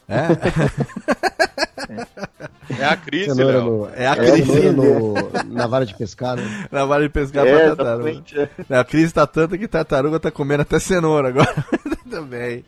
[0.10, 0.28] É?
[2.80, 4.70] É a crise, cenoura no, É a cenoura crise.
[4.72, 5.14] no-
[5.54, 6.68] na vara de pescar, né?
[6.72, 8.10] Na vara de pescar É, pra tartaruga.
[8.10, 8.50] exatamente, é.
[8.70, 11.54] É, A crise tá tanta que tartaruga tá comendo até cenoura agora.
[12.12, 12.66] Também.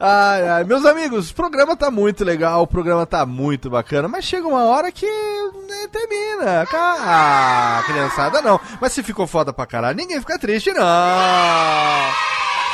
[0.00, 4.24] Ai, ai, meus amigos, o programa tá muito legal, o programa tá muito bacana, mas
[4.24, 6.66] chega uma hora que né, termina.
[6.72, 8.58] Ah, criançada não.
[8.80, 10.82] Mas se ficou foda pra caralho, ninguém fica triste, não.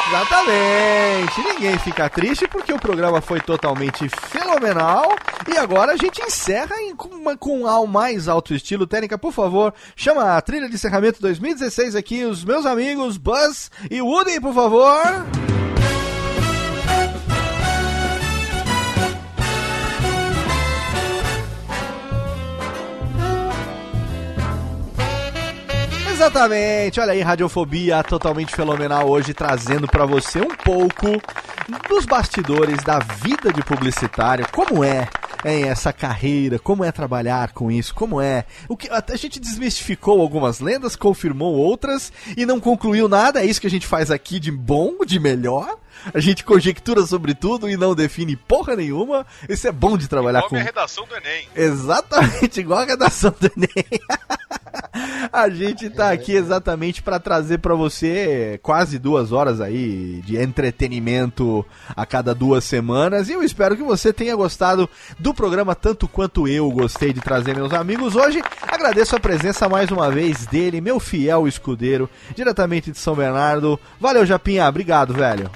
[0.06, 5.16] Exatamente, ninguém fica triste porque o programa foi totalmente fenomenal
[5.48, 8.86] e agora a gente encerra em, com, uma, com ao mais alto estilo.
[8.86, 14.02] Técnica, por favor, chama a trilha de encerramento 2016 aqui, os meus amigos Buzz e
[14.02, 15.53] Woody, por favor.
[26.14, 31.20] Exatamente, olha aí, Radiofobia totalmente fenomenal hoje, trazendo pra você um pouco
[31.88, 35.08] dos bastidores da vida de publicitário, como é
[35.44, 38.44] hein, essa carreira, como é trabalhar com isso, como é.
[38.68, 43.42] O que a gente desmistificou algumas lendas, confirmou outras e não concluiu nada.
[43.42, 45.76] É isso que a gente faz aqui de bom, de melhor.
[46.12, 49.26] A gente conjectura sobre tudo e não define porra nenhuma.
[49.48, 50.54] Isso é bom de trabalhar Igual com.
[50.56, 51.48] minha redação do Enem.
[51.54, 54.00] Exatamente, igual a redação do Enem.
[55.32, 61.64] A gente tá aqui exatamente para trazer para você quase duas horas aí de entretenimento
[61.96, 63.28] a cada duas semanas.
[63.28, 64.88] E eu espero que você tenha gostado
[65.18, 68.42] do programa tanto quanto eu gostei de trazer meus amigos hoje.
[68.62, 73.78] Agradeço a presença mais uma vez dele, meu fiel escudeiro, diretamente de São Bernardo.
[74.00, 74.68] Valeu, Japinha.
[74.68, 75.50] Obrigado, velho.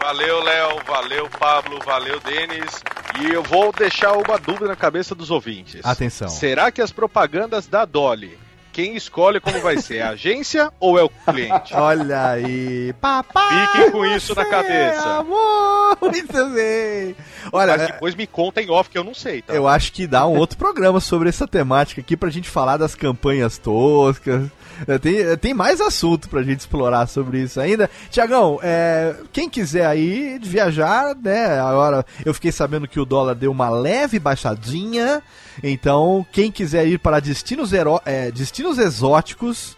[0.00, 0.80] Valeu, Léo.
[0.86, 1.78] Valeu, Pablo.
[1.84, 2.82] Valeu, Denis.
[3.20, 5.80] E eu vou deixar uma dúvida na cabeça dos ouvintes.
[5.84, 6.28] Atenção.
[6.28, 8.38] Será que as propagandas da Dolly,
[8.72, 10.02] quem escolhe como vai ser?
[10.02, 11.72] A agência ou é o cliente?
[11.74, 12.92] Olha aí.
[13.00, 13.66] Papai.
[13.68, 15.08] Fiquem com isso na cabeça.
[15.08, 17.16] é Amor, muito bem.
[17.52, 19.54] Olha, Mas depois me conta em off que eu não sei, tá?
[19.54, 22.94] eu acho que dá um outro programa sobre essa temática aqui pra gente falar das
[22.94, 24.46] campanhas toscas.
[24.86, 27.88] É, Tem, é, tem mais assunto pra gente explorar sobre isso ainda.
[28.10, 31.58] Tiagão, é, quem quiser aí viajar, né?
[31.60, 35.22] Agora eu fiquei sabendo que o dólar deu uma leve baixadinha.
[35.62, 39.76] Então, quem quiser ir para destinos, ero- é, destinos exóticos,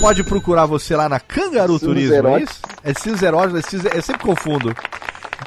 [0.00, 2.60] pode procurar você lá na Cangaru Destinos Turismo, é isso?
[2.82, 4.74] É destinos eróticos, destinos, eu sempre confundo.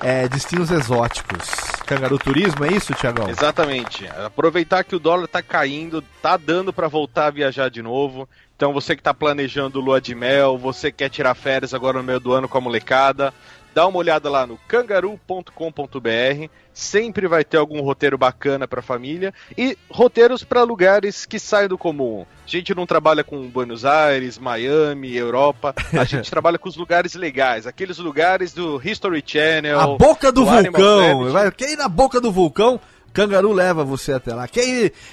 [0.01, 1.47] É, destinos exóticos.
[1.87, 3.29] Cangaru Turismo, é isso, Tiagão?
[3.29, 4.05] Exatamente.
[4.25, 8.27] Aproveitar que o dólar tá caindo, tá dando pra voltar a viajar de novo.
[8.57, 12.03] Então você que tá planejando lua de mel, você que quer tirar férias agora no
[12.03, 13.33] meio do ano com a molecada,
[13.77, 16.49] dá uma olhada lá no cangaru.com.br.
[16.73, 21.77] Sempre vai ter algum roteiro bacana pra família e roteiros pra lugares que saem do
[21.77, 22.25] comum.
[22.43, 25.75] A gente não trabalha com Buenos Aires, Miami, Europa.
[25.93, 29.79] A gente trabalha com os lugares legais, aqueles lugares do History Channel.
[29.79, 31.31] A boca do do vulcão.
[31.31, 32.79] Vai, quer ir na boca do vulcão?
[33.13, 34.49] Cangaru leva você até lá.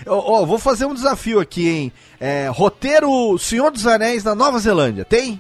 [0.07, 1.93] Ó, ó, vou fazer um desafio aqui, hein?
[2.19, 5.05] É, roteiro Senhor dos Anéis na Nova Zelândia.
[5.05, 5.39] Tem?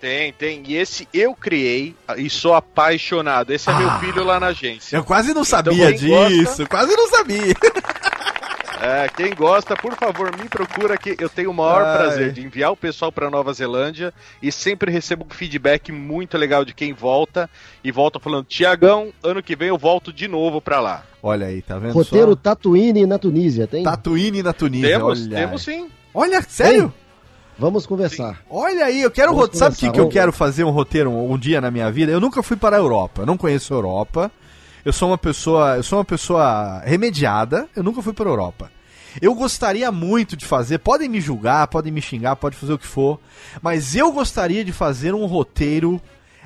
[0.00, 0.62] Tem, tem.
[0.66, 3.52] E esse eu criei e sou apaixonado.
[3.52, 3.78] Esse é Ah.
[3.78, 4.96] meu filho lá na agência.
[4.96, 6.66] Eu quase não sabia quem gosta- disso.
[6.68, 7.54] Quase não sabia.
[8.80, 11.96] É, quem gosta, por favor, me procura que eu tenho o maior Ai.
[11.98, 16.64] prazer de enviar o pessoal para Nova Zelândia e sempre recebo um feedback muito legal
[16.64, 17.50] de quem volta
[17.82, 21.02] e volta falando: Tiagão, ano que vem eu volto de novo para lá.
[21.20, 22.36] Olha aí, tá vendo Roteiro só?
[22.36, 23.82] Tatooine na Tunísia, tem?
[23.82, 24.90] Tatooine na Tunísia.
[24.90, 25.36] Temos, olha.
[25.36, 25.88] temos sim.
[26.14, 26.94] Olha, sério?
[27.58, 28.40] Vamos conversar.
[28.48, 29.34] Olha aí, eu quero.
[29.34, 31.90] Vamos Sabe o que, que eu quero fazer um roteiro um, um dia na minha
[31.90, 32.12] vida?
[32.12, 34.30] Eu nunca fui para a Europa, eu não conheço a Europa.
[34.84, 38.70] Eu sou uma pessoa, eu sou uma pessoa remediada, eu nunca fui para a Europa.
[39.20, 42.86] Eu gostaria muito de fazer, podem me julgar, podem me xingar, pode fazer o que
[42.86, 43.18] for,
[43.60, 46.00] mas eu gostaria de fazer um roteiro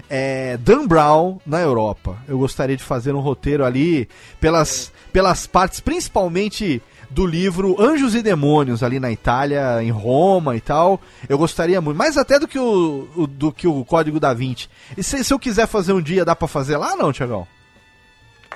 [0.08, 2.16] é, Dan Brown na Europa.
[2.26, 4.08] Eu gostaria de fazer um roteiro ali
[4.40, 6.82] pelas, pelas partes, principalmente
[7.12, 11.00] do livro Anjos e Demônios ali na Itália, em Roma e tal.
[11.28, 14.68] Eu gostaria muito, mais até do que o, o- do que o Código da Vinci.
[14.96, 17.46] E se, se eu quiser fazer um dia, dá pra fazer lá não, Tiagão?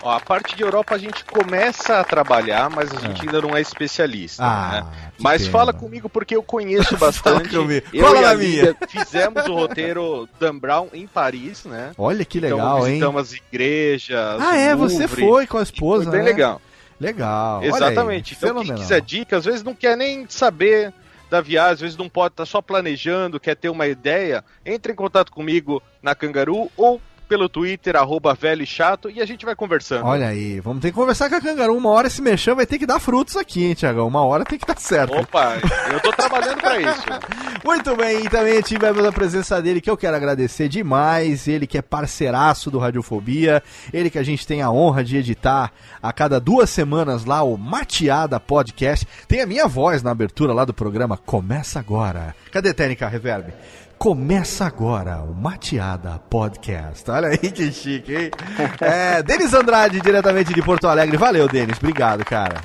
[0.03, 3.57] Ó, a parte de Europa a gente começa a trabalhar, mas a gente ainda não
[3.57, 4.45] é especialista.
[4.45, 5.11] Ah, né?
[5.19, 5.53] Mas pena.
[5.53, 7.55] fala comigo porque eu conheço bastante.
[7.55, 7.65] eu
[7.99, 8.77] Cola e na a Lívia minha.
[9.05, 11.93] fizemos o roteiro Dan Brown em Paris, né?
[11.97, 12.93] Olha que então legal, hein?
[12.95, 14.41] visitamos as igrejas.
[14.43, 15.27] Ah, é, você Louvre.
[15.27, 16.27] foi com a esposa, Foi bem né?
[16.27, 16.61] legal.
[16.98, 17.59] Legal.
[17.59, 18.35] olha aí, Exatamente.
[18.35, 18.78] então, quem fenomenal.
[18.78, 20.93] quiser dica, às vezes não quer nem saber
[21.31, 24.97] da viagem, às vezes não pode estar só planejando, quer ter uma ideia, entre em
[24.97, 29.55] contato comigo na Cangaru ou pelo Twitter, arroba velho e chato, e a gente vai
[29.55, 30.07] conversando.
[30.07, 31.77] Olha aí, vamos ter que conversar com a Cangaru.
[31.77, 34.07] Uma hora esse mexão vai ter que dar frutos aqui, hein, Tiagão?
[34.07, 35.16] Uma hora tem que dar certo.
[35.16, 35.59] Opa,
[35.93, 37.03] eu tô trabalhando pra isso.
[37.65, 41.48] Muito bem, e também tivemos a presença dele, que eu quero agradecer demais.
[41.48, 43.62] Ele que é parceiraço do Radiofobia,
[43.93, 45.73] ele que a gente tem a honra de editar
[46.03, 49.07] a cada duas semanas lá o Mateada Podcast.
[49.27, 52.35] Tem a minha voz na abertura lá do programa Começa Agora.
[52.53, 53.53] Cadê Técnica Reverb?
[53.98, 57.10] Começa agora o Mateada Podcast.
[57.10, 58.31] Olha aí que chique, hein?
[58.81, 61.16] É, Denis Andrade, diretamente de Porto Alegre.
[61.16, 61.78] Valeu, Denis.
[61.78, 62.60] Obrigado, cara.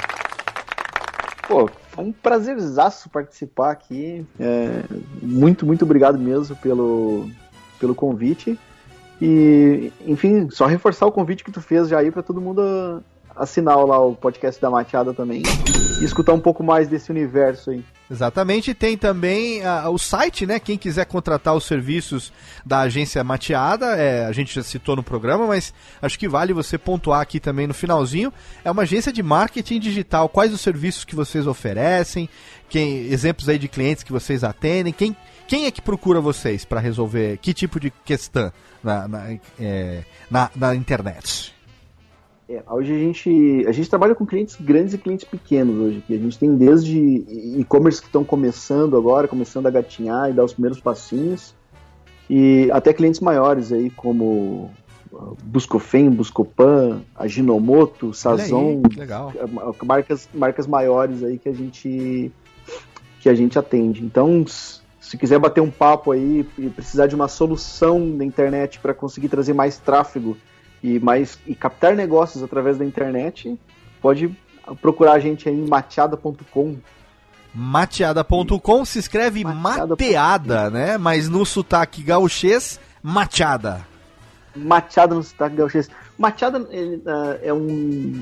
[1.47, 4.25] Pô, foi um prazerzaço participar aqui.
[4.37, 4.83] É,
[5.21, 7.29] muito, muito obrigado mesmo pelo,
[7.79, 8.59] pelo convite.
[9.21, 13.01] E, enfim, só reforçar o convite que tu fez já aí pra todo mundo
[13.41, 15.41] assinar lá o podcast da Mateada também
[15.99, 17.83] e escutar um pouco mais desse universo aí.
[18.09, 20.59] Exatamente, tem também ah, o site, né?
[20.59, 22.31] Quem quiser contratar os serviços
[22.63, 26.77] da agência Mateada, é, a gente já citou no programa, mas acho que vale você
[26.77, 28.31] pontuar aqui também no finalzinho.
[28.63, 30.29] É uma agência de marketing digital.
[30.29, 32.29] Quais os serviços que vocês oferecem?
[32.69, 34.93] Quem, exemplos aí de clientes que vocês atendem?
[34.93, 35.15] Quem,
[35.47, 38.51] quem é que procura vocês para resolver que tipo de questão
[38.83, 41.53] na, na, é, na, na internet?
[42.51, 45.99] É, hoje a gente, a gente trabalha com clientes grandes e clientes pequenos hoje.
[45.99, 46.15] Aqui.
[46.15, 46.99] A gente tem desde
[47.57, 51.55] e-commerce que estão começando agora, começando a gatinhar e dar os primeiros passinhos,
[52.29, 54.69] e até clientes maiores aí, como
[55.13, 59.31] uh, Buscofen, Buscopan, a Ginomoto, Olha Sazon, aí, que legal.
[59.33, 62.33] uh, marcas, marcas maiores aí que a gente
[63.21, 64.03] que a gente atende.
[64.03, 68.93] Então, se quiser bater um papo aí e precisar de uma solução na internet para
[68.93, 70.35] conseguir trazer mais tráfego
[70.83, 73.57] e mais e captar negócios através da internet,
[74.01, 74.35] pode
[74.81, 76.77] procurar a gente aí em mateada.com.
[77.53, 79.87] Mateada.com se escreve Mateada.
[79.87, 80.97] mateada, né?
[80.97, 83.85] Mas no sotaque gauchês, mateada.
[84.55, 85.89] Mateada no sotaque gauchês.
[86.69, 88.21] Ele, ah, é um.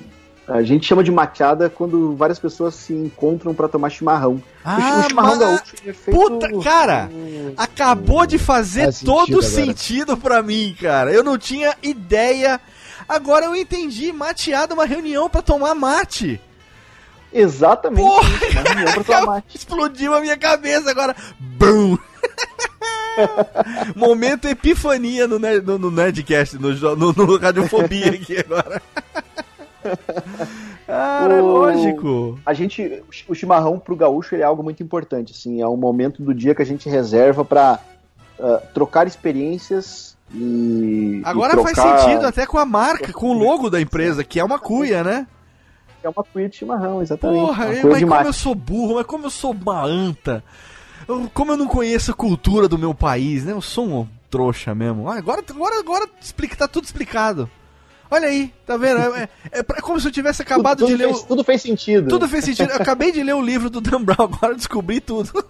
[0.49, 4.41] A gente chama de machada quando várias pessoas se encontram pra tomar chimarrão.
[4.65, 6.19] Ah, o chimarrão mas- gaúcho é feito.
[6.19, 7.09] Puta, cara!
[7.55, 9.43] Acabou de fazer Faz sentido todo agora.
[9.43, 11.11] sentido pra mim, cara.
[11.11, 12.59] Eu não tinha ideia.
[13.07, 14.11] Agora eu entendi.
[14.11, 16.41] Mateado é uma reunião pra tomar mate.
[17.31, 18.01] Exatamente.
[18.01, 18.27] Porra!
[18.47, 19.55] isso, uma reunião pra tomar mate.
[19.57, 21.15] Explodiu a minha cabeça agora.
[21.39, 21.97] Bum!
[23.95, 28.81] Momento epifania no, no, no Nerdcast, no, no, no Radiofobia aqui agora.
[30.85, 32.39] Cara, O- lógico.
[32.45, 36.33] A gente, o chimarrão pro gaúcho é algo muito importante, assim, é um momento do
[36.33, 37.79] dia que a gente reserva pra
[38.39, 43.33] ah, trocar experiências e Agora e faz trocar- sentido até com a marca, com o
[43.37, 45.27] logo da empresa, que é uma cuia, né?
[46.03, 47.45] É uma cuia de chimarrão, exatamente.
[47.45, 48.25] Porra, mas como mate.
[48.27, 50.43] eu sou burro, mas como eu sou uma anta.
[51.07, 53.51] Eu- como eu não conheço a cultura do meu país, né?
[53.51, 55.09] Eu sou um trouxa mesmo.
[55.09, 57.49] Agora, agora, agora explica, tá tudo explicado.
[58.11, 58.99] Olha aí, tá vendo?
[59.15, 61.27] É, é- é como se eu tivesse acabado tudo, de tudo ler fez, o...
[61.27, 62.09] tudo fez sentido.
[62.09, 62.69] Tudo fez sentido.
[62.71, 65.29] Eu acabei de ler o livro do Dan Brown, agora eu descobri tudo.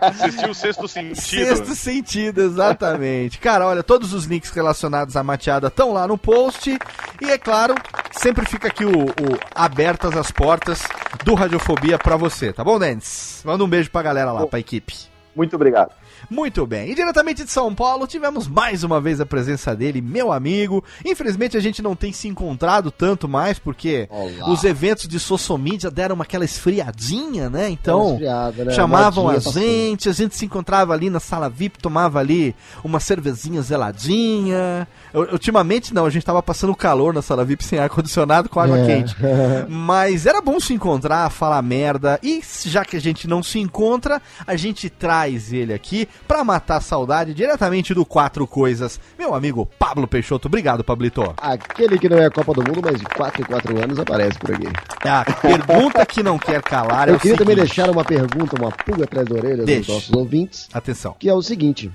[0.00, 1.16] Assistiu o sexto sentido.
[1.46, 3.38] Sexto sentido, exatamente.
[3.38, 6.76] Cara, olha, todos os links relacionados à mateada estão lá no post.
[7.22, 7.74] E é claro,
[8.12, 10.82] sempre fica aqui o, o abertas as portas
[11.24, 13.40] do Radiofobia pra você, tá bom, Dentes?
[13.44, 14.94] Manda um beijo pra galera lá, pra equipe.
[15.34, 15.90] Muito obrigado.
[16.30, 16.90] Muito bem.
[16.90, 20.82] E diretamente de São Paulo, tivemos mais uma vez a presença dele, meu amigo.
[21.04, 24.50] Infelizmente a gente não tem se encontrado tanto mais, porque Olá.
[24.50, 27.68] os eventos de Sossomídia deram aquela esfriadinha, né?
[27.68, 28.12] Então.
[28.12, 28.72] Esfriada, né?
[28.72, 33.62] Chamavam a gente, a gente se encontrava ali na sala VIP, tomava ali uma cervezinha
[33.62, 34.86] geladinha.
[35.12, 38.78] Eu- ultimamente não, a gente tava passando calor na sala VIP sem ar-condicionado com água
[38.78, 38.86] É.
[38.86, 39.14] quente.
[39.68, 42.18] Mas era bom se encontrar, falar merda.
[42.22, 46.76] E já que a gente não se encontra, a gente traz ele aqui pra matar
[46.76, 49.00] a saudade diretamente do Quatro Coisas.
[49.18, 51.34] Meu amigo Pablo Peixoto, obrigado, Pablito.
[51.36, 54.38] Aquele que não é a Copa do Mundo, mas de 4 em 4 anos aparece
[54.38, 54.66] por aqui.
[55.06, 58.70] A pergunta que não quer calar é Eu o queria também deixar uma pergunta, uma
[58.70, 59.80] pulga atrás da orelha Deixa.
[59.80, 61.14] dos nossos ouvintes, Atenção.
[61.18, 61.90] que é o seguinte: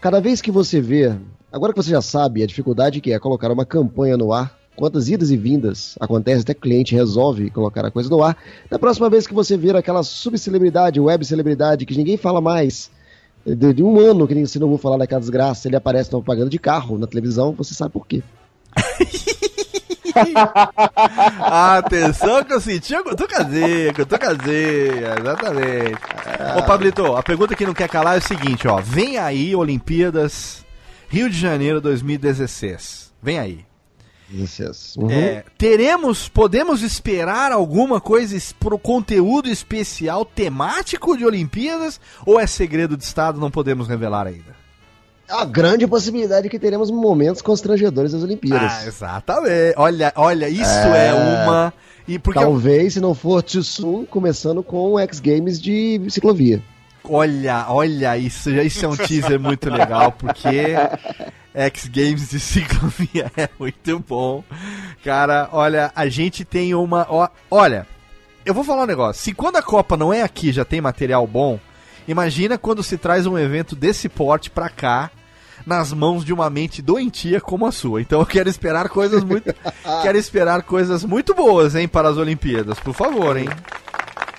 [0.00, 1.14] cada vez que você vê,
[1.52, 5.08] agora que você já sabe a dificuldade que é colocar uma campanha no ar, quantas
[5.08, 8.36] idas e vindas acontece até cliente resolve colocar a coisa no ar,
[8.70, 12.90] na próxima vez que você ver aquela subcelebridade, web celebridade que ninguém fala mais,
[13.44, 16.18] de, de um ano que nem você não ouviu falar daquela desgraça, ele aparece na
[16.18, 18.22] propaganda de carro na televisão, você sabe por quê.
[21.40, 25.98] Atenção que eu senti a cutucazinha, cutucazinha, exatamente.
[26.58, 28.80] Ô Pablito, a pergunta que não quer calar é o seguinte, ó.
[28.80, 30.66] Vem aí Olimpíadas
[31.08, 33.12] Rio de Janeiro 2016.
[33.22, 33.67] Vem aí.
[34.98, 35.10] Uhum.
[35.10, 42.96] É, teremos, podemos esperar alguma coisa pro conteúdo especial temático de Olimpíadas ou é segredo
[42.96, 44.56] de Estado, não podemos revelar ainda?
[45.28, 48.72] A grande possibilidade que teremos momentos constrangedores das Olimpíadas.
[48.72, 49.74] Ah, exatamente.
[49.76, 51.14] Olha, olha, isso é, É.
[51.14, 51.72] uma
[52.06, 56.62] e porque Talvez, se não for soon, começando com o X Games de ciclovia.
[57.08, 60.48] Olha, olha isso, já- isso é um teaser muito legal, porque
[61.54, 64.44] X Games de ciclovia é muito bom.
[65.04, 67.06] Cara, olha, a gente tem uma.
[67.08, 67.86] ó, olha,
[68.44, 69.22] eu vou falar um negócio.
[69.22, 71.58] Se quando a Copa não é aqui já tem material bom,
[72.06, 75.10] imagina quando se traz um evento desse porte pra cá.
[75.66, 78.00] Nas mãos de uma mente doentia como a sua.
[78.00, 79.52] Então eu quero esperar coisas muito.
[80.02, 83.48] quero esperar coisas muito boas, hein, para as Olimpíadas, por favor, hein?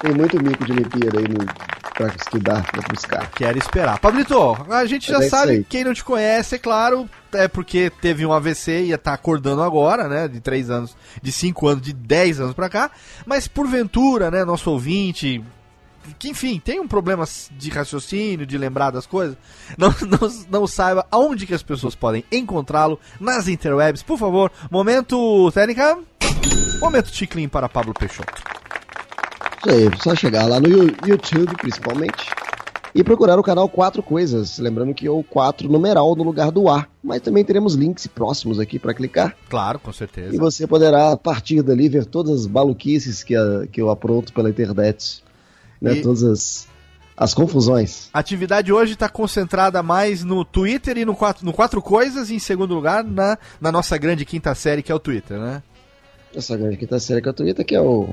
[0.02, 1.46] Tem muito mico de Olimpíada aí no,
[1.94, 3.30] pra estudar, pra buscar.
[3.32, 4.00] Quero esperar.
[4.00, 8.26] Pablito, a gente já é sabe, quem não te conhece, é claro, é porque teve
[8.26, 10.30] um AVC e ia estar acordando agora, né?
[10.30, 12.90] De 3 anos, de 5 anos, de 10 anos pra cá.
[13.26, 15.44] Mas porventura, né, nosso ouvinte,
[16.18, 19.36] que enfim, tem um problema de raciocínio, de lembrar das coisas,
[19.78, 24.02] não, não, não saiba aonde que as pessoas podem encontrá-lo nas interwebs.
[24.02, 25.98] Por favor, momento técnica,
[26.80, 28.59] momento ticlin para Pablo Peixoto.
[29.60, 30.68] Isso aí, só chegar lá no
[31.06, 32.30] YouTube, principalmente,
[32.96, 34.58] e procurar o canal Quatro Coisas.
[34.58, 36.88] Lembrando que é o 4 numeral no lugar do A.
[37.04, 39.36] Mas também teremos links próximos aqui para clicar.
[39.50, 40.34] Claro, com certeza.
[40.34, 44.34] E você poderá, a partir dali, ver todas as maluquices que, a- que eu apronto
[44.34, 45.24] pela internet.
[45.82, 46.68] Né, E- Todas as,
[47.16, 48.10] as confusões.
[48.14, 52.36] A atividade hoje está concentrada mais no Twitter e no quatro, no quatro Coisas, e
[52.36, 55.62] em segundo lugar na, na nossa grande quinta série, que é o Twitter, né?
[56.36, 58.10] Essa grande quinta série que eu Twitter, que é o.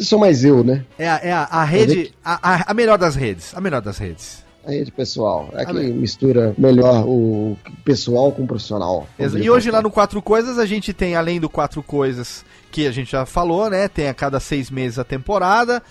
[0.00, 0.84] Sou mais eu, né?
[0.98, 3.96] É a, é a, a rede, a, a, a melhor das redes, a melhor das
[3.98, 4.42] redes.
[4.66, 5.50] A rede pessoal.
[5.52, 9.06] É que mistura melhor o pessoal com o profissional.
[9.18, 12.90] E hoje lá no Quatro Coisas a gente tem, além do Quatro Coisas que a
[12.90, 13.88] gente já falou, né?
[13.88, 15.82] Tem a cada seis meses a temporada,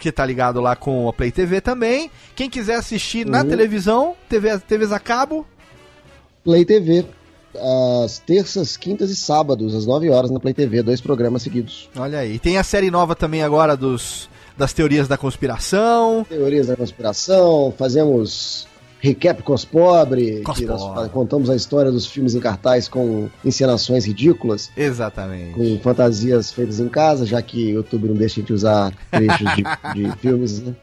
[0.00, 2.10] que tá ligado lá com a Play TV também.
[2.34, 3.48] Quem quiser assistir na Uhum.
[3.48, 5.46] televisão, TV, TVs a cabo,
[6.44, 7.06] Play TV.
[8.04, 11.88] Às terças, quintas e sábados, às 9 horas na Play TV, dois programas seguidos.
[11.96, 12.38] Olha aí.
[12.38, 16.26] Tem a série nova também agora dos das teorias da conspiração.
[16.28, 18.66] Teorias da conspiração, fazemos
[19.00, 20.62] recap Cospobre, Cospobre.
[20.62, 25.52] que nós contamos a história dos filmes em cartaz com encenações ridículas, Exatamente.
[25.54, 29.46] com fantasias feitas em casa, já que o YouTube não deixa a gente usar trechos
[29.54, 29.62] de,
[29.94, 30.74] de filmes, né?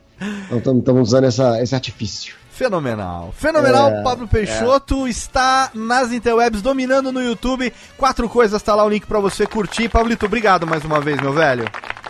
[0.50, 2.36] Então estamos usando essa, esse artifício.
[2.56, 3.34] Fenomenal.
[3.38, 7.72] Fenomenal, É, Pablo Peixoto está nas interwebs, dominando no YouTube.
[7.98, 9.90] Quatro coisas, tá lá o link pra você curtir.
[9.90, 11.66] Pablito, obrigado mais uma vez, meu velho.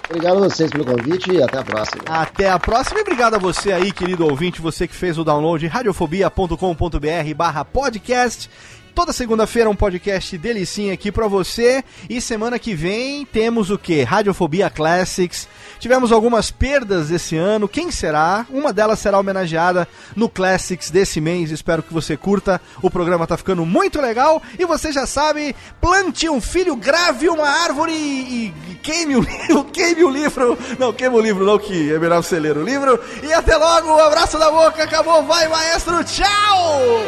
[0.07, 2.03] Obrigado a vocês pelo convite e até a próxima.
[2.07, 5.65] Até a próxima e obrigado a você aí, querido ouvinte, você que fez o download
[5.65, 8.47] radiofobia.com.br barra podcast.
[8.95, 11.83] Toda segunda-feira um podcast delicinha aqui pra você.
[12.09, 14.03] E semana que vem temos o que?
[14.03, 15.49] Radiofobia Classics.
[15.79, 17.67] Tivemos algumas perdas esse ano.
[17.67, 18.45] Quem será?
[18.49, 19.85] Uma delas será homenageada
[20.15, 21.51] no Classics desse mês.
[21.51, 22.61] Espero que você curta.
[22.81, 24.41] O programa tá ficando muito legal.
[24.57, 30.05] E você já sabe, plante um filho, grave uma árvore e, queime, o, li- queime
[30.05, 30.57] o livro.
[30.79, 32.97] Não, queime o livro não, que é melhor você ler o livro.
[33.21, 34.81] E até logo, um abraço da boca.
[34.81, 37.03] Acabou, vai maestro, tchau!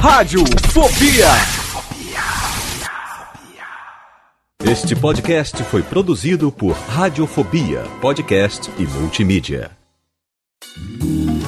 [0.00, 1.26] Rádio Fobia.
[4.64, 9.72] Este podcast foi produzido por Radiofobia, podcast e multimídia.